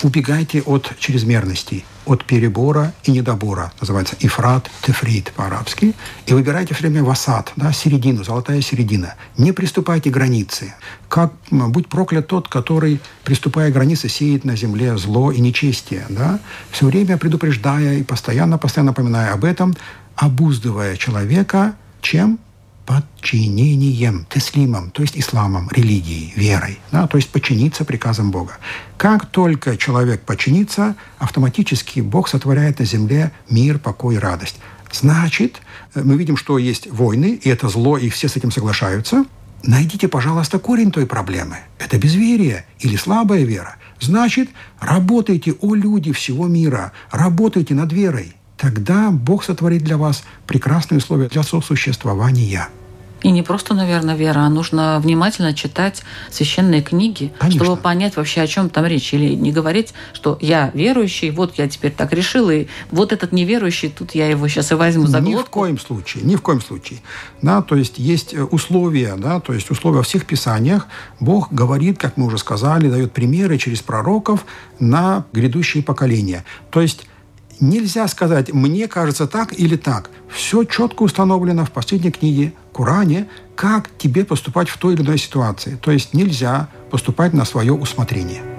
убегайте 0.04 0.62
от 0.62 0.94
чрезмерностей, 1.00 1.86
от 2.06 2.24
перебора 2.26 2.94
и 3.04 3.12
недобора. 3.12 3.74
Называется 3.82 4.16
ифрат, 4.20 4.70
тефрит 4.82 5.32
по-арабски. 5.36 5.94
И 6.26 6.34
выбирайте 6.34 6.74
все 6.74 6.84
время 6.84 7.04
васад, 7.04 7.52
да, 7.56 7.72
середину, 7.72 8.24
золотая 8.24 8.62
середина. 8.62 9.16
Не 9.38 9.52
приступайте 9.52 10.10
к 10.10 10.14
границе. 10.14 10.74
Как, 11.10 11.34
будь 11.52 11.88
проклят 11.88 12.28
тот, 12.28 12.48
который, 12.48 13.00
приступая 13.24 13.70
к 13.72 13.74
границе, 13.74 14.10
сеет 14.10 14.46
на 14.46 14.56
земле 14.56 14.98
зло 14.98 15.32
и 15.32 15.42
нечестие. 15.42 16.06
Да? 16.10 16.40
Все 16.72 16.86
время 16.86 17.18
предупреждая 17.18 18.00
и 18.00 18.04
постоянно, 18.04 18.58
постоянно 18.58 18.92
напоминая 18.92 19.34
об 19.34 19.44
этом, 19.44 19.76
обуздывая 20.16 20.96
человека 20.96 21.76
чем? 22.06 22.38
Подчинением, 22.86 24.26
теслимом, 24.30 24.92
то 24.92 25.02
есть 25.02 25.18
исламом, 25.18 25.70
религией, 25.72 26.34
верой, 26.36 26.80
да, 26.92 27.08
то 27.08 27.18
есть 27.18 27.30
подчиниться 27.30 27.84
приказам 27.84 28.32
Бога. 28.32 28.58
Как 28.98 29.26
только 29.26 29.78
человек 29.78 30.22
подчинится, 30.22 30.96
автоматически 31.18 32.00
Бог 32.02 32.28
сотворяет 32.28 32.80
на 32.80 32.86
земле 32.86 33.32
мир, 33.50 33.80
покой, 33.80 34.20
радость. 34.20 34.58
Значит, 34.92 35.62
э, 35.94 36.02
мы 36.04 36.16
видим, 36.16 36.38
что 36.38 36.58
есть 36.58 36.88
войны, 36.92 37.40
и 37.42 37.50
это 37.50 37.70
зло, 37.70 37.98
и 37.98 38.10
все 38.10 38.30
с 38.30 38.36
этим 38.36 38.52
соглашаются. 38.52 39.26
Найдите, 39.64 40.08
пожалуйста, 40.08 40.60
корень 40.60 40.92
той 40.92 41.08
проблемы. 41.08 41.58
Это 41.80 41.98
безверие 41.98 42.66
или 42.80 42.96
слабая 42.96 43.44
вера. 43.44 43.78
Значит, 44.00 44.50
работайте, 44.80 45.54
о 45.54 45.74
люди 45.74 46.12
всего 46.12 46.48
мира, 46.48 46.92
работайте 47.10 47.74
над 47.74 47.92
верой 47.92 48.35
тогда 48.58 49.12
Бог 49.12 49.44
сотворит 49.44 49.84
для 49.84 49.98
вас 49.98 50.24
прекрасные 50.48 51.00
условия 51.00 51.28
для 51.28 51.44
сосуществования. 51.44 52.70
И 53.26 53.32
не 53.32 53.42
просто, 53.42 53.74
наверное, 53.74 54.16
вера, 54.16 54.42
а 54.42 54.50
нужно 54.50 55.00
внимательно 55.00 55.56
читать 55.56 56.04
священные 56.30 56.84
книги, 56.84 57.34
Конечно. 57.40 57.66
чтобы 57.66 57.82
понять 57.82 58.18
вообще, 58.18 58.42
о 58.42 58.48
чем 58.48 58.70
там 58.70 58.86
речь. 58.86 59.16
Или 59.16 59.34
не 59.34 59.52
говорить, 59.52 59.96
что 60.14 60.38
я 60.42 60.70
верующий, 60.76 61.32
вот 61.32 61.56
я 61.58 61.68
теперь 61.68 61.92
так 61.92 62.14
решил, 62.14 62.52
и 62.52 62.68
вот 62.92 63.12
этот 63.12 63.32
неверующий, 63.32 63.90
тут 63.90 64.14
я 64.14 64.28
его 64.30 64.48
сейчас 64.48 64.72
и 64.72 64.76
возьму 64.76 65.08
за 65.08 65.22
глотку. 65.22 65.40
Ни 65.40 65.44
в 65.44 65.50
коем 65.50 65.80
случае, 65.80 66.24
ни 66.24 66.36
в 66.36 66.42
коем 66.42 66.62
случае. 66.62 67.00
Да, 67.42 67.64
то 67.64 67.76
есть 67.76 67.98
есть 67.98 68.36
условия, 68.52 69.16
да, 69.18 69.40
то 69.40 69.54
есть 69.54 69.72
условия 69.72 69.98
во 69.98 70.04
всех 70.04 70.28
писаниях. 70.28 70.86
Бог 71.20 71.52
говорит, 71.52 71.98
как 71.98 72.18
мы 72.18 72.28
уже 72.28 72.38
сказали, 72.38 72.92
дает 72.92 73.12
примеры 73.12 73.58
через 73.58 73.82
пророков 73.82 74.46
на 74.80 75.26
грядущие 75.34 75.82
поколения. 75.82 76.46
То 76.70 76.80
есть 76.80 77.08
Нельзя 77.60 78.08
сказать 78.08 78.54
«мне 78.54 78.88
кажется 78.88 79.28
так» 79.28 79.58
или 79.58 79.76
«так». 79.76 80.10
Все 80.30 80.64
четко 80.66 81.04
установлено 81.04 81.66
в 81.66 81.72
последней 81.72 82.12
книге 82.12 82.54
Коране, 82.74 83.28
как 83.56 83.90
тебе 83.98 84.26
поступать 84.26 84.68
в 84.68 84.78
той 84.78 84.96
или 84.96 85.02
иной 85.02 85.18
ситуации. 85.18 85.78
То 85.82 85.92
есть 85.92 86.14
нельзя 86.14 86.68
поступать 86.92 87.34
на 87.34 87.46
свое 87.46 87.74
усмотрение. 87.74 88.55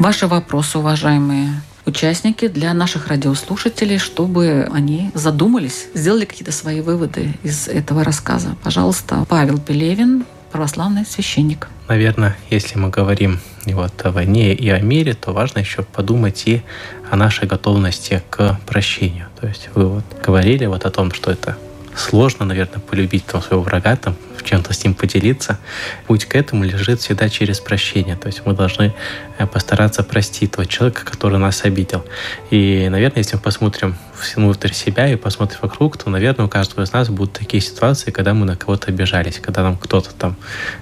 Ваши 0.00 0.26
вопросы, 0.26 0.78
уважаемые 0.78 1.60
участники, 1.84 2.48
для 2.48 2.72
наших 2.72 3.08
радиослушателей, 3.08 3.98
чтобы 3.98 4.66
они 4.72 5.10
задумались, 5.12 5.88
сделали 5.92 6.24
какие-то 6.24 6.52
свои 6.52 6.80
выводы 6.80 7.34
из 7.42 7.68
этого 7.68 8.02
рассказа. 8.02 8.56
Пожалуйста, 8.62 9.26
Павел 9.28 9.58
Пелевин, 9.58 10.24
православный 10.52 11.04
священник. 11.04 11.68
Наверное, 11.86 12.34
если 12.48 12.78
мы 12.78 12.88
говорим 12.88 13.40
и 13.66 13.74
вот 13.74 13.92
о 14.02 14.10
войне 14.10 14.54
и 14.54 14.70
о 14.70 14.80
мире, 14.80 15.12
то 15.12 15.32
важно 15.32 15.58
еще 15.58 15.82
подумать 15.82 16.44
и 16.46 16.62
о 17.10 17.16
нашей 17.16 17.46
готовности 17.46 18.22
к 18.30 18.58
прощению. 18.66 19.26
То 19.38 19.48
есть 19.48 19.68
вы 19.74 19.84
вот 19.84 20.04
говорили 20.24 20.64
вот 20.64 20.86
о 20.86 20.90
том, 20.90 21.12
что 21.12 21.30
это 21.30 21.58
сложно, 21.96 22.44
наверное, 22.44 22.80
полюбить 22.80 23.26
там, 23.26 23.42
своего 23.42 23.62
врага, 23.62 23.96
там, 23.96 24.16
в 24.36 24.42
чем-то 24.42 24.72
с 24.72 24.84
ним 24.84 24.94
поделиться. 24.94 25.58
Путь 26.06 26.24
к 26.24 26.34
этому 26.34 26.64
лежит 26.64 27.00
всегда 27.00 27.28
через 27.28 27.60
прощение. 27.60 28.16
То 28.16 28.28
есть 28.28 28.42
мы 28.44 28.54
должны 28.54 28.94
э, 29.38 29.46
постараться 29.46 30.02
простить 30.02 30.52
того 30.52 30.64
человека, 30.64 31.04
который 31.04 31.38
нас 31.38 31.64
обидел. 31.64 32.04
И, 32.50 32.88
наверное, 32.88 33.18
если 33.18 33.36
мы 33.36 33.42
посмотрим 33.42 33.96
внутрь 34.36 34.72
себя 34.72 35.08
и 35.08 35.16
посмотрим 35.16 35.58
вокруг, 35.62 35.96
то, 35.96 36.10
наверное, 36.10 36.46
у 36.46 36.48
каждого 36.48 36.84
из 36.84 36.92
нас 36.92 37.08
будут 37.08 37.34
такие 37.34 37.60
ситуации, 37.62 38.10
когда 38.10 38.34
мы 38.34 38.46
на 38.46 38.56
кого-то 38.56 38.88
обижались, 38.88 39.38
когда 39.38 39.62
нам 39.62 39.76
кто-то 39.76 40.10
там 40.14 40.36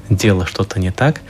делал 0.08 0.46
что-то 0.46 0.78
не 0.78 0.90
так. 0.90 1.20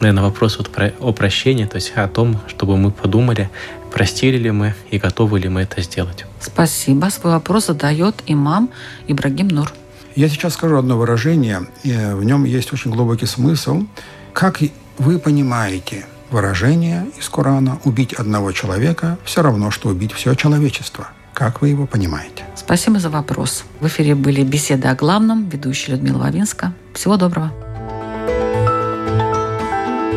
Наверное, 0.00 0.24
вопрос 0.24 0.58
вот 0.58 0.70
про, 0.70 0.92
о 1.00 1.12
прощении, 1.12 1.64
то 1.64 1.76
есть 1.76 1.92
о 1.94 2.06
том, 2.08 2.38
чтобы 2.48 2.76
мы 2.76 2.90
подумали, 2.90 3.48
простили 3.92 4.36
ли 4.36 4.50
мы 4.50 4.74
и 4.90 4.98
готовы 4.98 5.40
ли 5.40 5.48
мы 5.48 5.62
это 5.62 5.80
сделать. 5.82 6.26
Спасибо. 6.40 7.06
Свой 7.06 7.32
вопрос 7.32 7.66
задает 7.66 8.22
имам 8.26 8.70
Ибрагим 9.08 9.48
Нур. 9.48 9.72
Я 10.14 10.28
сейчас 10.28 10.54
скажу 10.54 10.76
одно 10.76 10.96
выражение, 10.96 11.66
и 11.82 11.92
в 11.92 12.24
нем 12.24 12.44
есть 12.44 12.72
очень 12.72 12.90
глубокий 12.90 13.26
смысл. 13.26 13.84
Как 14.32 14.60
вы 14.98 15.18
понимаете 15.18 16.06
выражение 16.30 17.06
из 17.18 17.28
Корана 17.28 17.78
«убить 17.84 18.12
одного 18.12 18.52
человека 18.52 19.18
все 19.24 19.42
равно, 19.42 19.70
что 19.70 19.88
убить 19.88 20.12
все 20.12 20.34
человечество»? 20.34 21.08
Как 21.34 21.60
вы 21.60 21.68
его 21.68 21.86
понимаете? 21.86 22.44
Спасибо 22.54 22.98
за 22.98 23.10
вопрос. 23.10 23.64
В 23.80 23.86
эфире 23.88 24.14
были 24.14 24.42
беседы 24.42 24.88
о 24.88 24.94
главном. 24.94 25.50
Ведущая 25.50 25.92
Людмила 25.92 26.18
Вавинска. 26.18 26.72
Всего 26.94 27.18
доброго. 27.18 27.52